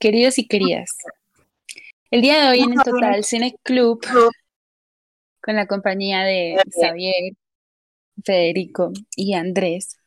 queridos 0.00 0.38
y 0.38 0.48
queridas. 0.48 0.96
El 2.10 2.22
día 2.22 2.42
de 2.42 2.48
hoy 2.48 2.60
en 2.60 2.72
el 2.72 2.82
Total 2.82 3.22
Cine 3.22 3.54
Club, 3.62 4.00
con 5.40 5.54
la 5.54 5.66
compañía 5.66 6.24
de 6.24 6.56
Xavier, 6.80 7.34
Federico 8.24 8.92
y 9.14 9.34
Andrés. 9.34 9.98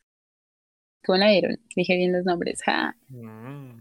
¿Cómo 1.06 1.18
la 1.18 1.30
vieron? 1.30 1.58
Dije 1.74 1.96
bien 1.96 2.12
los 2.12 2.24
nombres. 2.24 2.60
Mm. 3.08 3.80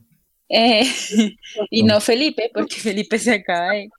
Eh, 0.49 0.83
y 1.71 1.83
no 1.83 1.99
Felipe, 1.99 2.51
porque 2.53 2.75
Felipe 2.75 3.17
se 3.17 3.33
acaba 3.33 3.71
de... 3.71 3.89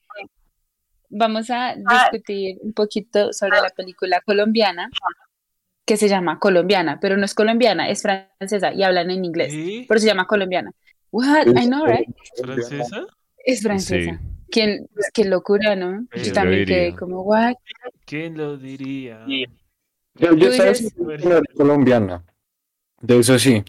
Vamos 1.10 1.50
a 1.50 1.74
discutir 1.76 2.58
un 2.62 2.72
poquito 2.72 3.32
sobre 3.32 3.60
la 3.60 3.68
película 3.70 4.20
colombiana 4.20 4.88
que 5.84 5.96
se 5.96 6.08
llama 6.08 6.38
colombiana, 6.38 6.98
pero 7.00 7.16
no 7.16 7.24
es 7.24 7.34
colombiana, 7.34 7.88
es 7.88 8.02
francesa 8.02 8.72
y 8.72 8.82
hablan 8.82 9.10
en 9.10 9.24
inglés, 9.24 9.86
pero 9.86 10.00
se 10.00 10.06
llama 10.06 10.26
colombiana. 10.26 10.72
What? 11.14 11.46
I 11.56 11.66
know, 11.68 11.86
right? 11.86 12.08
¿Francesa? 12.42 13.06
Es 13.44 13.62
francesa. 13.62 14.20
¿Quién, 14.50 14.88
qué 15.12 15.24
locura, 15.24 15.76
¿no? 15.76 16.08
Yo 16.12 16.32
también 16.32 16.66
quedé 16.66 16.96
como, 16.96 17.22
what? 17.22 17.54
¿Quién 18.04 18.36
lo 18.36 18.56
diría? 18.56 19.24
Yo, 20.16 20.34
yo 20.34 20.52
sabes 20.52 20.92
colombiana. 21.54 22.24
De 23.00 23.20
eso 23.20 23.38
sí. 23.38 23.62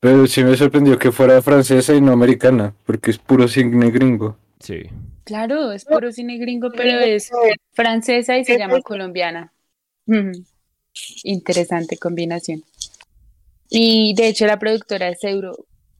Pero 0.00 0.26
sí 0.26 0.42
me 0.42 0.56
sorprendió 0.56 0.98
que 0.98 1.12
fuera 1.12 1.40
francesa 1.42 1.94
y 1.94 2.00
no 2.00 2.10
americana, 2.10 2.74
porque 2.84 3.12
es 3.12 3.18
puro 3.18 3.46
cine 3.46 3.92
gringo. 3.92 4.36
Sí. 4.58 4.82
Claro, 5.22 5.70
es 5.70 5.84
puro 5.84 6.10
cine 6.10 6.38
gringo, 6.38 6.72
pero 6.72 6.98
es 6.98 7.30
francesa 7.72 8.36
y 8.36 8.44
se 8.44 8.58
llama 8.58 8.80
colombiana. 8.80 9.52
Interesante 11.22 11.98
combinación. 11.98 12.64
Y 13.70 14.12
de 14.16 14.26
hecho 14.26 14.46
la 14.46 14.58
productora 14.58 15.08
es 15.08 15.20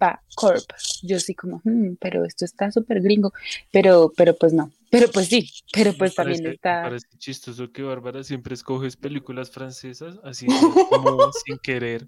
Europa 0.05 0.23
Corp. 0.35 0.71
Yo 1.03 1.21
sí 1.21 1.35
como, 1.35 1.61
hmm, 1.65 1.95
pero 2.01 2.25
esto 2.25 2.45
está 2.45 2.71
súper 2.71 3.01
gringo. 3.01 3.33
Pero, 3.71 4.13
pero 4.17 4.37
pues 4.37 4.53
no. 4.53 4.73
Pero 4.91 5.11
pues 5.11 5.29
sí, 5.29 5.51
pero 5.73 5.93
pues 5.95 6.15
también 6.15 6.47
está. 6.47 6.83
Me 6.83 6.89
parece 6.89 7.09
chistoso 7.19 7.73
que 7.73 7.83
Bárbara 7.83 8.23
siempre 8.23 8.55
escoges 8.55 8.97
películas 8.97 9.51
francesas 9.51 10.19
así 10.23 10.47
como 10.89 11.33
sin 11.45 11.59
querer. 11.59 12.07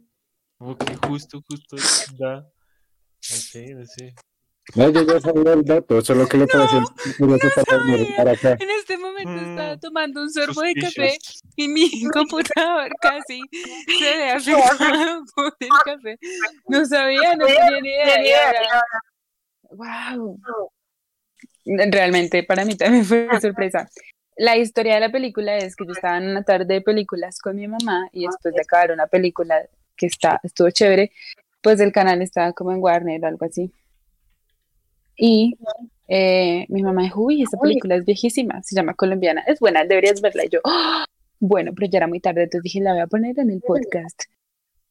Como 0.58 0.77
que 0.77 0.97
justo, 1.06 1.42
justo 1.47 1.77
da. 2.19 2.41
No 2.41 3.36
sé, 3.36 3.75
no 3.75 3.86
sé. 3.86 4.14
No, 4.75 4.91
yo 4.91 5.03
ya 5.03 5.20
sabía 5.20 5.53
el 5.53 5.64
dato, 5.64 6.03
solo 6.03 6.27
que 6.27 6.39
le 6.39 6.47
pareció 6.47 6.81
no, 7.20 7.36
para 8.17 8.33
acá. 8.33 8.56
En 8.59 8.70
este 8.70 8.98
momento 8.98 9.33
estaba 9.33 9.77
mm, 9.77 9.81
tomando 9.81 10.22
un 10.22 10.31
sorbo 10.31 10.62
de 10.62 10.75
café 10.75 11.19
y 11.55 11.69
mi 11.69 11.89
computador 12.12 12.91
casi 13.00 13.42
se 13.53 14.17
ve 14.17 14.31
afectado 14.31 15.25
por 15.37 15.56
el 15.61 15.69
café. 15.84 16.19
No 16.69 16.84
sabía, 16.84 17.37
no 17.37 17.47
tenía 17.47 17.81
ni 17.81 17.89
idea. 17.91 18.83
¡Wow! 19.70 20.41
Realmente 21.64 22.42
para 22.42 22.64
mí 22.64 22.77
también 22.77 23.05
fue 23.05 23.25
una 23.27 23.41
sorpresa. 23.41 23.89
La 24.37 24.56
historia 24.56 24.94
de 24.94 25.00
la 25.00 25.12
película 25.12 25.56
es 25.56 25.77
que 25.77 25.87
yo 25.87 25.92
estaba 25.92 26.19
en 26.19 26.28
una 26.28 26.42
tarde 26.42 26.75
de 26.75 26.81
películas 26.81 27.39
con 27.39 27.56
mi 27.56 27.69
mamá 27.69 28.09
y 28.12 28.27
después 28.27 28.53
de 28.53 28.61
acabar 28.61 28.91
una 28.92 29.06
película 29.06 29.62
que 29.97 30.06
está, 30.06 30.41
estuvo 30.42 30.70
chévere, 30.70 31.12
pues 31.62 31.81
el 31.81 31.92
canal 31.92 32.20
estaba 32.20 32.53
como 32.53 32.72
en 32.72 32.83
Warner 32.83 33.25
o 33.25 33.27
algo 33.28 33.47
así. 33.47 33.72
Y 35.17 35.56
eh, 36.09 36.67
mi 36.69 36.83
mamá 36.83 37.03
dijo, 37.03 37.22
uy, 37.22 37.42
esa 37.42 37.59
película 37.59 37.97
es 37.97 38.05
viejísima, 38.05 38.62
se 38.62 38.77
llama 38.77 38.95
Colombiana, 38.95 39.42
es 39.47 39.59
buena, 39.61 39.84
deberías 39.84 40.20
verla. 40.20 40.45
Y 40.45 40.48
yo, 40.50 40.61
¡Ah!". 40.64 41.06
bueno, 41.41 41.72
pero 41.75 41.91
ya 41.91 41.98
era 41.98 42.06
muy 42.06 42.20
tarde, 42.20 42.45
entonces 42.45 42.62
dije, 42.64 42.81
la 42.81 42.92
voy 42.92 43.03
a 43.03 43.06
poner 43.06 43.39
en 43.39 43.50
el 43.50 43.61
podcast. 43.61 44.22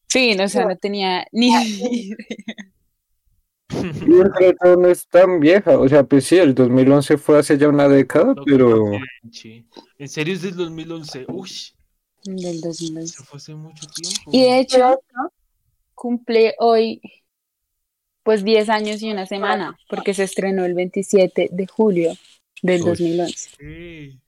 Sí, 0.07 0.35
no, 0.35 0.45
o 0.45 0.47
sea, 0.47 0.65
no 0.65 0.77
tenía 0.77 1.25
ni 1.31 1.47
idea. 1.49 2.15
No 4.77 4.87
es 4.87 5.07
tan 5.07 5.39
vieja, 5.39 5.77
o 5.79 5.87
sea, 5.87 6.03
pues 6.03 6.25
sí, 6.25 6.37
el 6.37 6.53
2011 6.53 7.17
fue 7.17 7.39
hace 7.39 7.57
ya 7.57 7.67
una 7.67 7.87
década, 7.87 8.33
pero... 8.45 8.91
En 9.97 10.07
serio 10.07 10.33
es 10.33 10.41
del 10.41 10.55
2011, 10.55 11.25
uy. 11.29 11.49
Del 12.23 12.61
2011. 12.61 13.23
fue 13.23 13.37
hace 13.37 13.53
mucho 13.53 13.85
tiempo. 13.87 14.31
Y 14.31 14.43
de 14.43 14.59
hecho, 14.59 14.99
cumple 15.93 16.55
hoy 16.59 17.01
pues 18.25 18.43
10 18.43 18.69
años 18.69 19.03
y 19.03 19.11
una 19.11 19.27
semana, 19.27 19.77
porque 19.87 20.15
se 20.15 20.23
estrenó 20.23 20.65
el 20.65 20.73
27 20.73 21.49
de 21.51 21.67
julio 21.67 22.11
del 22.63 22.81
2011. 22.81 24.19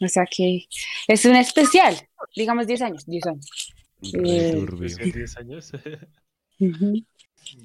O 0.00 0.08
sea 0.08 0.24
que 0.24 0.66
es 1.08 1.24
un 1.24 1.34
especial, 1.34 1.96
digamos 2.36 2.68
10 2.68 2.82
años, 2.82 3.04
10 3.04 3.26
años. 3.26 3.74
10 4.02 5.36
años. 5.36 5.72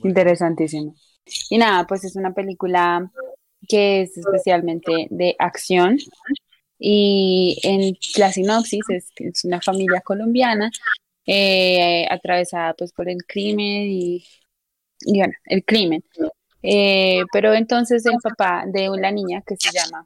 Interesantísimo. 0.03 0.95
Y 1.51 1.59
nada, 1.59 1.85
pues 1.85 2.03
es 2.03 2.15
una 2.15 2.33
película 2.33 3.11
que 3.67 4.01
es 4.01 4.17
especialmente 4.17 5.05
de 5.11 5.35
acción 5.37 5.99
y 6.79 7.59
en 7.61 7.95
la 8.17 8.31
sinopsis 8.31 8.85
es, 8.89 9.11
es 9.17 9.45
una 9.45 9.61
familia 9.61 10.01
colombiana 10.01 10.71
eh, 11.27 12.07
atravesada 12.09 12.73
pues 12.73 12.91
por 12.91 13.07
el 13.07 13.23
crimen 13.27 13.83
y 13.83 14.25
bueno, 15.05 15.33
el 15.45 15.63
crimen. 15.63 16.03
Eh, 16.63 17.23
pero 17.31 17.53
entonces 17.53 18.05
el 18.05 18.17
papá 18.21 18.65
de 18.67 18.89
una 18.89 19.11
niña 19.11 19.41
que 19.45 19.55
se 19.57 19.69
llama, 19.71 20.05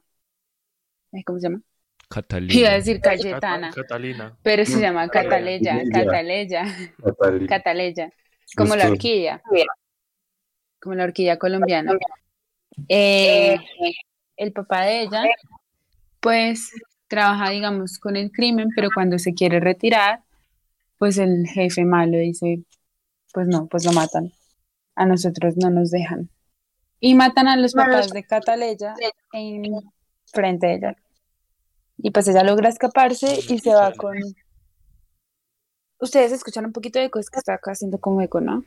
¿cómo 1.24 1.38
se 1.38 1.48
llama? 1.48 1.62
Catalina. 2.08 2.54
Iba 2.54 2.68
a 2.68 2.74
decir 2.74 3.00
Cayetana. 3.00 3.70
Catalina. 3.70 4.36
Pero 4.42 4.64
se 4.66 4.80
llama 4.80 5.08
Cataleya, 5.08 5.82
Cataleya, 5.90 6.64
Cataleya, 7.48 8.12
como 8.54 8.76
la 8.76 8.90
orquídea, 8.90 9.42
como 10.78 10.94
la 10.94 11.04
orquídea 11.04 11.38
colombiana. 11.38 11.94
Eh, 12.88 13.56
el 14.36 14.52
papá 14.52 14.84
de 14.84 15.02
ella, 15.02 15.24
pues 16.20 16.70
trabaja, 17.08 17.50
digamos, 17.50 17.98
con 17.98 18.16
el 18.16 18.30
crimen, 18.30 18.68
pero 18.76 18.88
cuando 18.94 19.18
se 19.18 19.32
quiere 19.32 19.58
retirar, 19.58 20.20
pues 20.98 21.16
el 21.16 21.46
jefe 21.46 21.84
malo 21.84 22.18
dice, 22.18 22.60
pues 23.32 23.48
no, 23.48 23.66
pues 23.68 23.86
lo 23.86 23.92
matan 23.92 24.32
a 24.94 25.06
nosotros 25.06 25.56
no 25.56 25.70
nos 25.70 25.90
dejan. 25.90 26.30
Y 27.00 27.14
matan 27.14 27.48
a 27.48 27.56
los 27.56 27.72
papás 27.72 28.10
de 28.10 28.24
Cataleya 28.24 28.94
en 29.32 29.74
frente 30.26 30.66
de 30.66 30.74
ella. 30.74 30.96
Y 31.98 32.10
pues 32.10 32.28
ella 32.28 32.44
logra 32.44 32.68
escaparse 32.68 33.40
y 33.48 33.58
se 33.58 33.74
va 33.74 33.92
con... 33.92 34.16
Ustedes 36.00 36.32
escuchan 36.32 36.64
un 36.64 36.72
poquito 36.72 36.98
de 36.98 37.06
eco, 37.06 37.18
es 37.18 37.30
que 37.30 37.38
está 37.38 37.54
acá 37.54 37.72
haciendo 37.72 37.98
como 37.98 38.22
eco, 38.22 38.40
¿no? 38.40 38.64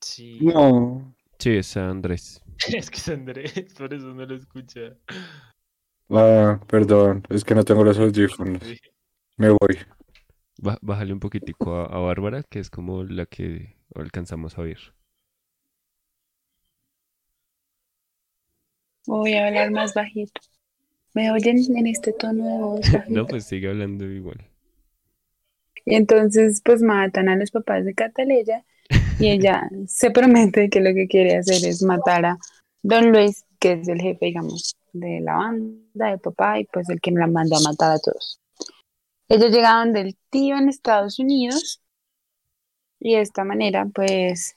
Sí. 0.00 0.38
No. 0.40 1.14
Sí, 1.38 1.56
es 1.56 1.76
Andrés. 1.76 2.42
es 2.74 2.90
que 2.90 2.96
es 2.96 3.08
Andrés, 3.08 3.74
por 3.76 3.92
eso 3.92 4.06
no 4.14 4.24
lo 4.24 4.34
escucha. 4.36 4.96
Ah, 6.10 6.60
perdón, 6.66 7.24
es 7.28 7.44
que 7.44 7.54
no 7.54 7.64
tengo 7.64 7.84
los 7.84 7.98
audífonos. 7.98 8.62
Me 9.36 9.48
voy. 9.50 9.78
bájale 10.80 11.12
un 11.12 11.20
poquitico 11.20 11.74
a, 11.74 11.86
a 11.86 11.98
Bárbara, 11.98 12.42
que 12.42 12.60
es 12.60 12.70
como 12.70 13.02
la 13.02 13.26
que 13.26 13.76
alcanzamos 13.94 14.56
a 14.58 14.62
oír. 14.62 14.78
Voy 19.06 19.34
a 19.34 19.46
hablar 19.46 19.70
más 19.70 19.94
bajito. 19.94 20.40
¿Me 21.12 21.30
oyen 21.30 21.58
en 21.76 21.86
este 21.86 22.12
tono 22.12 22.44
de 22.44 22.58
voz? 22.58 22.80
no, 23.08 23.26
pues 23.26 23.44
sigue 23.44 23.68
hablando 23.68 24.04
igual. 24.06 24.38
Y 25.84 25.94
entonces, 25.94 26.62
pues 26.64 26.82
matan 26.82 27.28
a 27.28 27.36
los 27.36 27.50
papás 27.50 27.84
de 27.84 27.94
Cataleya 27.94 28.64
y 29.18 29.28
ella 29.28 29.68
se 29.86 30.10
promete 30.10 30.70
que 30.70 30.80
lo 30.80 30.94
que 30.94 31.06
quiere 31.06 31.36
hacer 31.36 31.68
es 31.68 31.82
matar 31.82 32.24
a 32.24 32.38
Don 32.82 33.12
Luis, 33.12 33.44
que 33.60 33.72
es 33.72 33.88
el 33.88 34.00
jefe, 34.00 34.26
digamos, 34.26 34.76
de 34.92 35.20
la 35.20 35.34
banda, 35.34 36.10
de 36.10 36.18
papá, 36.18 36.58
y 36.58 36.64
pues 36.64 36.88
el 36.88 37.00
que 37.00 37.10
la 37.10 37.26
mandó 37.26 37.56
a 37.56 37.60
matar 37.60 37.92
a 37.92 37.98
todos. 37.98 38.40
Ellos 39.28 39.52
llegaron 39.52 39.92
del 39.92 40.16
tío 40.30 40.56
en 40.56 40.68
Estados 40.68 41.18
Unidos 41.18 41.82
y 42.98 43.14
de 43.14 43.20
esta 43.20 43.44
manera, 43.44 43.86
pues, 43.94 44.56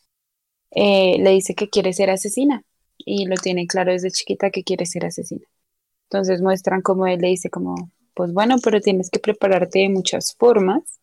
eh, 0.72 1.18
le 1.20 1.32
dice 1.32 1.56
que 1.56 1.70
quiere 1.70 1.94
ser 1.94 2.10
asesina 2.10 2.64
y 2.98 3.26
lo 3.26 3.36
tiene 3.36 3.68
claro 3.68 3.92
desde 3.92 4.12
chiquita 4.12 4.50
que 4.50 4.64
quiere 4.64 4.86
ser 4.86 5.06
asesina. 5.06 5.46
Entonces 6.10 6.42
muestran 6.42 6.82
como 6.82 7.08
él 7.08 7.20
le 7.20 7.30
dice 7.30 7.50
como, 7.50 7.92
pues 8.14 8.34
bueno, 8.34 8.56
pero 8.64 8.82
tienes 8.82 9.10
que 9.10 9.20
prepararte 9.20 9.80
de 9.80 9.90
muchas 9.90 10.36
formas 10.38 11.00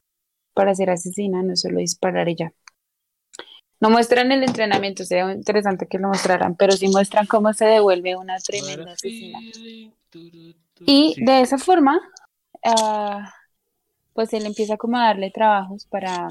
para 0.55 0.75
ser 0.75 0.91
asesina, 0.91 1.43
no 1.43 1.57
solo 1.57 1.79
disparar 1.79 2.29
ella. 2.29 2.53
No 3.81 3.91
muestran 3.91 4.33
el 4.33 4.43
entrenamiento, 4.43 5.05
sería 5.05 5.31
interesante 5.33 5.87
que 5.87 5.99
lo 5.99 6.09
mostraran, 6.09 6.57
pero 6.57 6.73
sí 6.73 6.89
muestran 6.89 7.27
cómo 7.27 7.53
se 7.53 7.67
devuelve 7.67 8.17
una 8.17 8.39
tremenda 8.39 8.93
asesina. 8.93 9.41
Y 10.87 11.15
de 11.23 11.41
esa 11.43 11.59
forma, 11.59 12.01
ah, 12.65 13.31
pues 14.15 14.33
él 14.33 14.47
empieza 14.47 14.77
como 14.77 14.97
a 14.97 15.07
darle 15.07 15.31
trabajos 15.31 15.87
para 15.87 16.29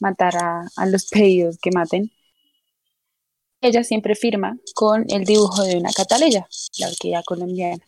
matar 0.00 0.36
a, 0.36 0.62
a 0.76 0.86
los 0.86 1.08
pedidos 1.08 1.58
que 1.58 1.70
maten 1.74 2.12
ella 3.60 3.84
siempre 3.84 4.14
firma 4.14 4.56
con 4.74 5.04
el 5.08 5.24
dibujo 5.24 5.62
de 5.62 5.76
una 5.76 5.90
cataleya, 5.92 6.48
la 6.78 6.88
orquídea 6.88 7.22
colombiana, 7.22 7.84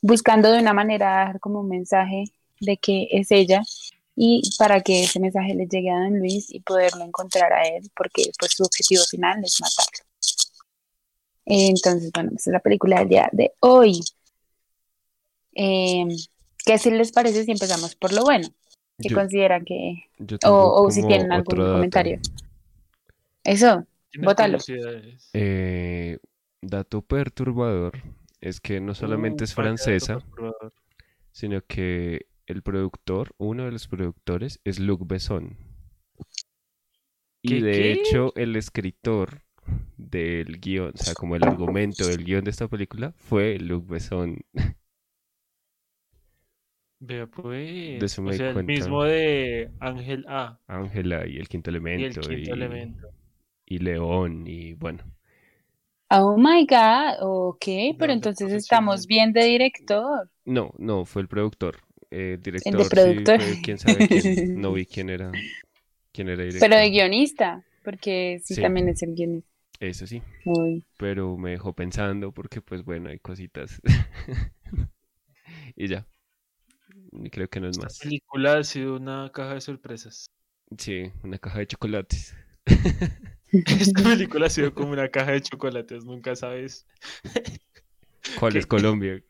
buscando 0.00 0.50
de 0.52 0.60
una 0.60 0.72
manera 0.72 1.10
dar 1.26 1.40
como 1.40 1.60
un 1.60 1.68
mensaje 1.68 2.24
de 2.60 2.76
que 2.76 3.08
es 3.10 3.30
ella 3.30 3.62
y 4.16 4.42
para 4.58 4.80
que 4.80 5.02
ese 5.04 5.18
mensaje 5.18 5.54
le 5.54 5.66
llegue 5.66 5.90
a 5.90 5.98
Don 5.98 6.18
Luis 6.20 6.50
y 6.50 6.60
poderlo 6.60 7.04
encontrar 7.04 7.52
a 7.52 7.62
él, 7.66 7.90
porque 7.96 8.30
pues 8.38 8.52
su 8.52 8.62
objetivo 8.62 9.02
final 9.04 9.42
es 9.42 9.60
matarlo. 9.60 10.04
Entonces, 11.46 12.10
bueno, 12.14 12.30
esa 12.36 12.50
es 12.50 12.52
la 12.52 12.60
película 12.60 13.00
del 13.00 13.08
día 13.08 13.28
de 13.32 13.52
hoy. 13.60 14.00
Eh, 15.56 16.06
¿Qué 16.64 16.78
si 16.78 16.90
les 16.90 17.12
parece 17.12 17.44
si 17.44 17.50
empezamos 17.50 17.96
por 17.96 18.12
lo 18.12 18.22
bueno? 18.22 18.48
¿Qué 18.98 19.08
Yo- 19.08 19.16
consideran 19.16 19.64
que... 19.64 20.04
yo 20.18 20.36
O, 20.46 20.90
si 20.90 21.04
tienen 21.06 21.32
algún 21.32 21.56
comentario. 21.56 22.20
Eso, 23.42 23.84
¿Tienes 23.84 23.93
Bótalo. 24.18 24.58
Eh, 25.32 26.18
dato 26.60 27.02
perturbador 27.02 27.98
es 28.40 28.60
que 28.60 28.80
no 28.80 28.94
solamente 28.94 29.42
Uh, 29.42 29.46
es 29.46 29.54
francesa, 29.54 30.18
sino 31.32 31.62
que 31.66 32.26
el 32.46 32.62
productor, 32.62 33.34
uno 33.38 33.64
de 33.64 33.72
los 33.72 33.88
productores, 33.88 34.60
es 34.64 34.78
Luc 34.78 35.06
Besson. 35.06 35.56
Y 37.42 37.48
¿Qué, 37.48 37.62
de 37.62 37.72
qué? 37.72 37.92
hecho, 37.92 38.32
el 38.36 38.56
escritor 38.56 39.42
del 39.96 40.60
guion, 40.60 40.92
o 40.94 40.96
sea, 40.96 41.14
como 41.14 41.36
el 41.36 41.44
argumento 41.44 42.06
del 42.06 42.24
guion 42.24 42.44
de 42.44 42.50
esta 42.50 42.68
película, 42.68 43.12
fue 43.16 43.58
Luc 43.58 43.86
Besson. 43.88 44.38
Vea 47.00 47.26
pues. 47.26 48.02
eso 48.02 48.22
me 48.22 48.30
o 48.30 48.34
sea, 48.34 48.50
el 48.50 48.64
mismo 48.64 49.04
de 49.04 49.70
Ángel 49.78 50.24
A 50.26 50.58
Ángela 50.66 51.26
y 51.26 51.36
el 51.36 51.48
quinto 51.48 51.70
y 51.70 51.72
el 51.72 51.76
elemento 51.76 52.20
quinto 52.22 52.32
y, 52.32 52.50
elemento. 52.50 53.08
Y 53.66 53.78
León 53.78 54.46
y 54.46 54.74
bueno. 54.74 55.04
oh 56.10 56.36
my 56.38 56.66
God, 56.66 57.16
ok, 57.20 57.64
pero 57.98 58.12
entonces 58.12 58.52
estamos 58.52 59.06
bien 59.06 59.32
de 59.32 59.44
director. 59.44 60.30
No, 60.44 60.72
no, 60.78 61.04
fue 61.04 61.22
el 61.22 61.28
productor. 61.28 61.78
Eh, 62.10 62.38
El 62.38 62.42
director, 62.42 62.76
de 62.76 62.84
sí, 62.84 62.90
productor. 62.90 63.40
fue 63.42 63.60
quién 63.62 63.78
sabe 63.78 64.04
quién. 64.06 64.60
No 64.60 64.72
vi 64.72 64.86
quién 64.86 65.10
era, 65.10 65.32
quién 66.12 66.28
era 66.28 66.44
director. 66.44 66.68
Pero 66.68 66.76
de 66.80 66.90
guionista, 66.90 67.64
porque 67.84 68.40
sí, 68.44 68.54
Sí. 68.54 68.62
también 68.62 68.88
es 68.88 69.02
el 69.02 69.14
guionista. 69.14 69.48
Eso 69.80 70.06
sí. 70.06 70.22
Uy. 70.44 70.84
pero 70.96 71.36
me 71.36 71.50
dejó 71.52 71.72
pensando 71.74 72.32
porque 72.32 72.60
pues 72.62 72.84
bueno, 72.84 73.10
hay 73.10 73.18
cositas. 73.18 73.80
y 75.76 75.88
ya. 75.88 76.06
Y 77.12 77.30
creo 77.30 77.48
que 77.48 77.60
no 77.60 77.68
es 77.68 77.76
Esta 77.76 77.86
más. 77.86 77.98
película 77.98 78.58
ha 78.58 78.64
sido 78.64 78.96
una 78.96 79.30
caja 79.32 79.54
de 79.54 79.60
sorpresas. 79.60 80.26
Sí, 80.78 81.10
una 81.22 81.38
caja 81.38 81.58
de 81.60 81.66
chocolates. 81.66 82.34
Esta 83.80 84.02
película 84.02 84.46
ha 84.46 84.50
sido 84.50 84.74
como 84.74 84.92
una 84.92 85.08
caja 85.08 85.32
de 85.32 85.40
chocolates, 85.40 86.04
nunca 86.04 86.34
sabes. 86.34 86.86
¿Cuál 88.38 88.52
¿Qué? 88.52 88.58
es 88.58 88.66
Colombia? 88.66 89.22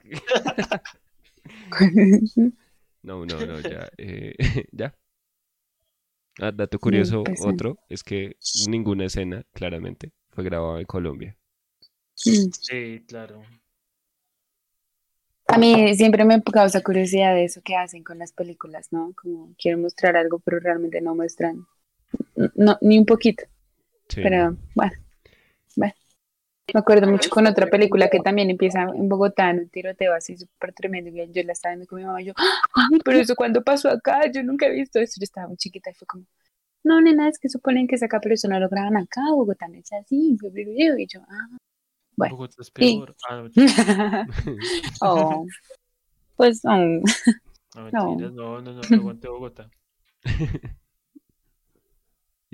No, 3.03 3.27
no, 3.27 3.47
no, 3.47 3.61
ya. 3.61 3.89
eh, 3.99 4.35
ya. 4.73 4.95
Ah, 6.41 6.51
dato 6.53 6.79
curioso, 6.79 7.23
otro, 7.41 7.79
es 7.89 8.03
que 8.03 8.37
ninguna 8.69 9.05
escena, 9.05 9.45
claramente, 9.53 10.13
fue 10.31 10.45
grabada 10.45 10.81
en 10.81 10.87
Colombia. 10.87 11.37
Mm. 12.25 12.51
Sí, 12.51 13.05
claro. 13.07 13.43
A 15.47 15.59
mí 15.59 15.95
siempre 15.95 16.25
me 16.25 16.43
causa 16.43 16.83
curiosidad 16.83 17.35
de 17.35 17.45
eso 17.45 17.61
que 17.63 17.77
hacen 17.77 18.03
con 18.03 18.19
las 18.19 18.33
películas, 18.33 18.89
¿no? 18.91 19.13
Como 19.21 19.55
quieren 19.59 19.83
mostrar 19.83 20.17
algo, 20.17 20.39
pero 20.39 20.59
realmente 20.59 21.01
no 21.01 21.15
muestran, 21.15 21.67
no, 22.55 22.79
ni 22.81 22.99
un 22.99 23.07
poquito. 23.07 23.45
Sí. 24.09 24.21
Pero 24.23 24.57
bueno, 24.75 24.93
bueno. 25.77 25.95
Me 26.73 26.81
acuerdo 26.81 27.07
mucho 27.11 27.29
con 27.29 27.47
otra 27.47 27.67
película 27.67 28.09
que 28.09 28.21
también 28.21 28.49
empieza 28.49 28.83
en 28.83 29.09
Bogotá, 29.09 29.51
en 29.51 29.61
un 29.61 29.69
tiroteo 29.69 30.15
así 30.15 30.37
súper 30.37 30.73
tremendo. 30.73 31.11
y 31.11 31.31
Yo 31.31 31.43
la 31.43 31.53
estaba 31.53 31.75
viendo 31.75 31.87
con 31.87 31.99
mi 31.99 32.05
mamá 32.07 32.23
y 32.23 32.27
yo, 32.27 32.33
ay, 32.75 32.99
pero 33.05 33.19
eso 33.19 33.35
cuando 33.37 33.63
pasó 33.63 33.91
acá, 33.91 34.31
yo 34.33 34.43
nunca 34.43 34.67
he 34.67 34.73
visto 34.73 34.99
eso. 34.99 35.21
Yo 35.21 35.25
estaba 35.25 35.47
muy 35.49 35.57
chiquita 35.59 35.91
y 35.91 35.95
fue 35.95 36.07
como, 36.07 36.25
no, 36.83 37.01
nena, 37.01 37.29
es 37.29 37.39
que 37.39 37.49
suponen 37.49 37.87
que 37.87 37.97
es 37.97 38.03
acá, 38.03 38.19
pero 38.21 38.35
eso 38.35 38.49
no 38.49 38.59
lo 38.59 38.69
graban 38.69 38.97
acá, 38.97 39.21
Bogotá 39.31 39.69
no 39.69 39.75
es 39.75 39.93
así. 39.93 40.37
Y 40.41 41.07
yo, 41.07 41.21
ah, 41.29 41.57
Bueno, 42.17 42.37
Bogotá 42.37 42.57
es 42.61 42.67
sí. 42.67 42.73
peor. 42.73 43.15
Ah, 43.29 43.43
no, 43.43 44.27
oh, 45.43 45.47
pues, 46.37 46.63
oh. 46.65 46.71
no, 47.75 47.91
No. 47.93 48.07
mentiras, 48.09 48.33
no, 48.33 48.61
no, 48.63 48.73
no, 48.73 48.81
no 48.89 48.97
aguante 48.97 49.29
Bogotá. 49.29 49.71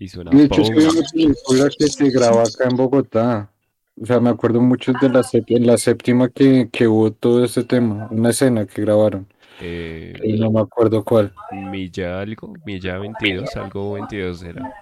Hizo 0.01 0.23
una 0.23 0.31
De 0.31 0.45
hecho, 0.45 0.63
pausa. 0.63 0.73
una 0.73 1.09
película 1.13 1.69
que 1.79 1.87
se 1.89 2.11
graba 2.11 2.43
acá 2.43 2.65
en 2.71 2.77
Bogotá. 2.77 3.53
O 4.01 4.07
sea, 4.07 4.19
me 4.19 4.31
acuerdo 4.31 4.61
mucho 4.63 4.93
de 5.01 5.11
la, 5.11 5.23
en 5.33 5.67
la 5.67 5.77
séptima 5.77 6.31
que, 6.31 6.71
que 6.73 6.89
hubo 6.89 7.13
todo 7.13 7.45
este 7.45 7.65
tema, 7.65 8.09
una 8.11 8.31
escena 8.31 8.65
que 8.67 8.81
grabaron. 8.81 9.27
Eh, 9.61 10.15
Y 10.25 10.41
no 10.41 10.51
me 10.51 10.61
acuerdo 10.61 11.05
cuál. 11.05 11.35
Milla 11.53 12.21
algo, 12.21 12.51
Milla 12.65 12.97
22, 12.99 13.55
algo 13.57 13.93
22 13.93 14.43
era. 14.43 14.73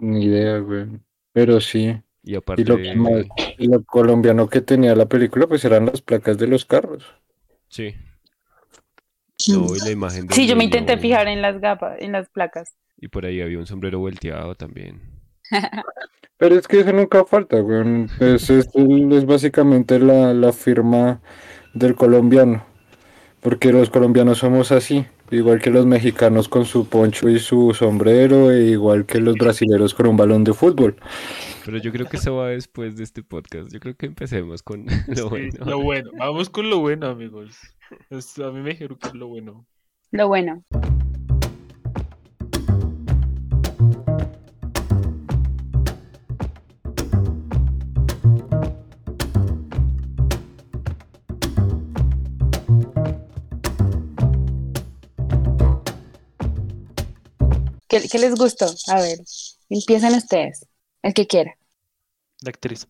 Ni 0.00 0.24
idea, 0.24 0.58
güey. 0.58 0.86
Pero 1.32 1.60
sí. 1.60 1.96
Y 2.24 2.32
Y 2.32 2.34
aparte, 2.34 2.64
lo, 2.64 2.76
que 2.76 2.92
más- 2.96 3.24
y 3.56 3.68
lo 3.68 3.84
colombiano 3.84 4.48
que 4.48 4.62
tenía 4.62 4.96
la 4.96 5.06
película, 5.06 5.46
pues 5.46 5.64
eran 5.64 5.86
las 5.86 6.02
placas 6.02 6.38
de 6.38 6.48
los 6.48 6.64
carros. 6.64 7.04
sí. 7.68 7.94
No, 9.48 9.66
y 9.76 9.78
la 9.78 9.90
imagen 9.90 10.28
Sí, 10.30 10.48
yo 10.48 10.56
me 10.56 10.64
intenté 10.64 10.96
fijar 10.96 11.28
en 11.28 11.40
las 11.42 11.60
gafas, 11.60 11.98
en 12.00 12.10
las 12.12 12.28
placas. 12.30 12.74
Y 12.98 13.08
por 13.08 13.26
ahí 13.26 13.40
había 13.40 13.58
un 13.58 13.66
sombrero 13.66 13.98
volteado 13.98 14.54
también. 14.54 15.00
Pero 16.38 16.54
es 16.58 16.68
que 16.68 16.80
eso 16.80 16.92
nunca 16.92 17.24
falta, 17.24 17.58
güey. 17.60 18.06
Es, 18.20 18.50
es, 18.50 18.68
es 18.74 19.26
básicamente 19.26 19.98
la, 19.98 20.34
la 20.34 20.52
firma 20.52 21.20
del 21.74 21.94
colombiano. 21.94 22.64
Porque 23.40 23.72
los 23.72 23.90
colombianos 23.90 24.38
somos 24.38 24.72
así. 24.72 25.06
Igual 25.30 25.60
que 25.60 25.70
los 25.70 25.86
mexicanos 25.86 26.48
con 26.48 26.66
su 26.66 26.88
poncho 26.88 27.28
y 27.28 27.38
su 27.40 27.74
sombrero, 27.74 28.52
e 28.52 28.64
igual 28.66 29.06
que 29.06 29.18
los 29.20 29.34
brasileros 29.36 29.92
con 29.94 30.06
un 30.06 30.16
balón 30.16 30.44
de 30.44 30.52
fútbol. 30.52 30.96
Pero 31.64 31.78
yo 31.78 31.90
creo 31.90 32.06
que 32.06 32.16
eso 32.16 32.36
va 32.36 32.48
después 32.48 32.96
de 32.96 33.02
este 33.04 33.22
podcast. 33.22 33.72
Yo 33.72 33.80
creo 33.80 33.96
que 33.96 34.06
empecemos 34.06 34.62
con 34.62 34.86
lo 35.08 35.14
Sí, 35.16 35.22
bueno. 35.28 35.64
lo 35.66 35.80
bueno. 35.82 36.10
Vamos 36.18 36.48
con 36.50 36.70
lo 36.70 36.78
bueno, 36.80 37.06
amigos. 37.08 37.56
Es- 38.10 38.38
a 38.38 38.50
mí 38.52 38.60
me 38.60 38.70
dijeron 38.70 38.98
que 38.98 39.08
es 39.08 39.14
lo 39.14 39.26
bueno. 39.28 39.66
Lo 40.12 40.28
bueno. 40.28 40.62
¿Qué, 58.00 58.08
qué 58.08 58.18
les 58.18 58.34
gustó? 58.34 58.66
A 58.88 59.00
ver, 59.00 59.18
empiezan 59.68 60.14
ustedes, 60.14 60.66
el 61.02 61.14
que 61.14 61.26
quiera. 61.26 61.56
La 62.40 62.48
actriz. 62.50 62.86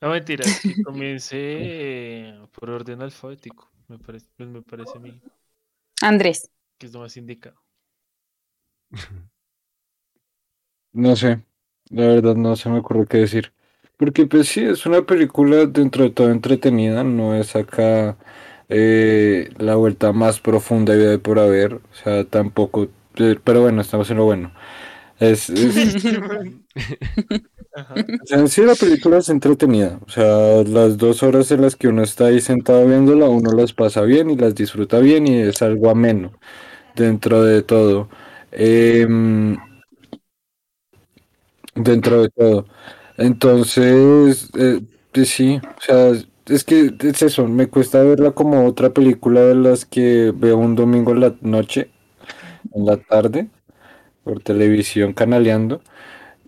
No, 0.00 0.10
mentira, 0.10 0.60
que 0.64 0.76
comience 0.80 1.34
eh, 1.38 2.46
por 2.52 2.70
orden 2.70 3.00
alfabético. 3.02 3.70
Me 3.88 3.98
parece, 3.98 4.28
pues 4.36 4.48
me 4.48 4.62
parece 4.62 4.98
a 4.98 5.00
mí 5.00 5.22
Andrés. 6.02 6.50
que 6.78 6.86
es 6.86 6.92
lo 6.92 7.00
más 7.00 7.16
indicado. 7.16 7.60
No 10.92 11.16
sé, 11.16 11.42
la 11.90 12.06
verdad 12.06 12.36
no 12.36 12.56
se 12.56 12.68
me 12.70 12.78
ocurre 12.78 13.06
qué 13.08 13.18
decir. 13.18 13.52
Porque 13.96 14.26
pues 14.26 14.48
sí, 14.48 14.64
es 14.64 14.86
una 14.86 15.02
película 15.02 15.66
dentro 15.66 16.04
de 16.04 16.10
todo 16.10 16.30
entretenida, 16.30 17.04
no 17.04 17.34
es 17.34 17.54
acá 17.56 18.16
eh, 18.68 19.50
la 19.58 19.76
vuelta 19.76 20.12
más 20.12 20.40
profunda 20.40 20.94
y 20.94 20.98
de 20.98 21.18
por 21.18 21.38
haber, 21.38 21.74
o 21.74 21.80
sea, 21.94 22.24
tampoco, 22.24 22.88
pero 23.44 23.62
bueno, 23.62 23.80
estamos 23.82 24.10
en 24.10 24.16
lo 24.18 24.24
bueno. 24.24 24.52
Es, 25.20 25.50
es- 25.50 25.98
Ajá. 27.76 27.98
o 28.22 28.26
sea, 28.26 28.38
en 28.38 28.48
sí 28.48 28.62
la 28.62 28.74
película 28.76 29.18
es 29.18 29.28
entretenida, 29.28 29.98
o 30.06 30.08
sea, 30.08 30.62
las 30.64 30.96
dos 30.96 31.22
horas 31.24 31.50
en 31.50 31.62
las 31.62 31.74
que 31.76 31.88
uno 31.88 32.02
está 32.04 32.26
ahí 32.26 32.40
sentado 32.40 32.86
viéndola, 32.86 33.28
uno 33.28 33.50
las 33.52 33.72
pasa 33.72 34.02
bien 34.02 34.30
y 34.30 34.36
las 34.36 34.54
disfruta 34.54 35.00
bien 35.00 35.26
y 35.26 35.38
es 35.40 35.60
algo 35.62 35.90
ameno 35.90 36.32
dentro 36.96 37.42
de 37.44 37.62
todo. 37.62 38.08
Em, 38.52 39.56
dentro 41.74 42.22
de 42.22 42.28
todo. 42.30 42.66
Entonces, 43.16 44.50
eh, 44.58 44.80
pues 45.12 45.28
sí, 45.30 45.60
o 45.62 45.80
sea, 45.80 46.12
es 46.46 46.64
que 46.64 46.92
es 47.00 47.22
eso, 47.22 47.46
me 47.46 47.68
cuesta 47.68 48.02
verla 48.02 48.32
como 48.32 48.66
otra 48.66 48.90
película 48.92 49.40
de 49.42 49.54
las 49.54 49.84
que 49.86 50.32
veo 50.36 50.58
un 50.58 50.74
domingo 50.74 51.12
en 51.12 51.20
la 51.20 51.34
noche, 51.40 51.90
en 52.72 52.86
la 52.86 52.96
tarde, 52.96 53.48
por 54.24 54.42
televisión 54.42 55.12
canaleando. 55.14 55.82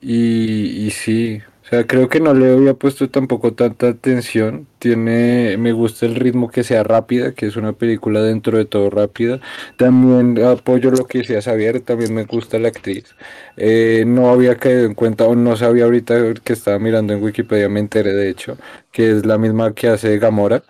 Y, 0.00 0.86
y 0.86 0.90
sí, 0.90 1.42
o 1.66 1.68
sea, 1.68 1.84
creo 1.84 2.08
que 2.08 2.20
no 2.20 2.32
le 2.32 2.52
había 2.52 2.74
puesto 2.74 3.10
tampoco 3.10 3.54
tanta 3.54 3.88
atención. 3.88 4.68
Tiene, 4.78 5.56
me 5.58 5.72
gusta 5.72 6.06
el 6.06 6.14
ritmo 6.14 6.48
que 6.48 6.62
sea 6.62 6.84
rápida, 6.84 7.34
que 7.34 7.46
es 7.46 7.56
una 7.56 7.72
película 7.72 8.22
dentro 8.22 8.56
de 8.56 8.66
todo 8.66 8.88
rápida. 8.88 9.40
También 9.76 10.44
apoyo 10.44 10.92
lo 10.92 11.06
que 11.06 11.18
decía 11.18 11.42
Xavier, 11.42 11.80
también 11.80 12.14
me 12.14 12.24
gusta 12.24 12.60
la 12.60 12.68
actriz. 12.68 13.16
Eh, 13.56 14.04
no 14.06 14.30
había 14.30 14.56
caído 14.56 14.84
en 14.84 14.94
cuenta, 14.94 15.24
o 15.24 15.34
no 15.34 15.56
sabía 15.56 15.84
ahorita 15.86 16.34
que 16.34 16.52
estaba 16.52 16.78
mirando 16.78 17.14
en 17.14 17.22
Wikipedia, 17.22 17.68
me 17.68 17.80
enteré 17.80 18.12
de 18.12 18.28
hecho, 18.30 18.56
que 18.92 19.10
es 19.10 19.26
la 19.26 19.36
misma 19.36 19.74
que 19.74 19.88
hace 19.88 20.18
Gamora. 20.18 20.62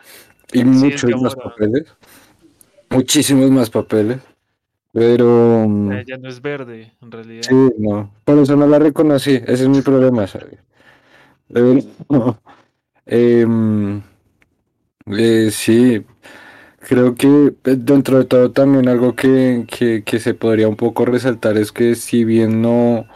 Y 0.52 0.64
muchos 0.64 1.10
más 1.20 1.34
papeles. 1.34 1.84
Muchísimos 2.88 3.50
más 3.50 3.68
papeles. 3.68 4.18
Pero... 4.96 5.66
mm, 5.68 5.92
Ella 5.92 6.16
no 6.16 6.28
es 6.30 6.40
verde, 6.40 6.90
en 7.02 7.10
realidad. 7.10 7.42
Sí, 7.46 7.54
no, 7.76 8.10
por 8.24 8.38
eso 8.38 8.56
no 8.56 8.66
la 8.66 8.78
reconocí, 8.78 9.32
ese 9.32 9.52
es 9.64 9.68
mi 9.68 9.82
problema, 9.82 10.26
¿sabes? 10.26 10.58
Eh, 11.54 11.84
no. 12.08 12.40
Em, 13.06 14.02
eh, 15.06 15.50
sí, 15.52 16.04
creo 16.80 17.14
que 17.14 17.28
eh, 17.64 17.76
dentro 17.78 18.18
de 18.18 18.24
todo 18.24 18.50
también 18.52 18.88
algo 18.88 19.14
que, 19.14 19.64
que, 19.68 20.02
que 20.04 20.18
se 20.18 20.34
podría 20.34 20.68
un 20.68 20.76
poco 20.76 21.04
resaltar 21.04 21.56
es 21.58 21.72
que 21.72 21.94
si 21.94 22.24
bien 22.24 22.62
no, 22.62 23.06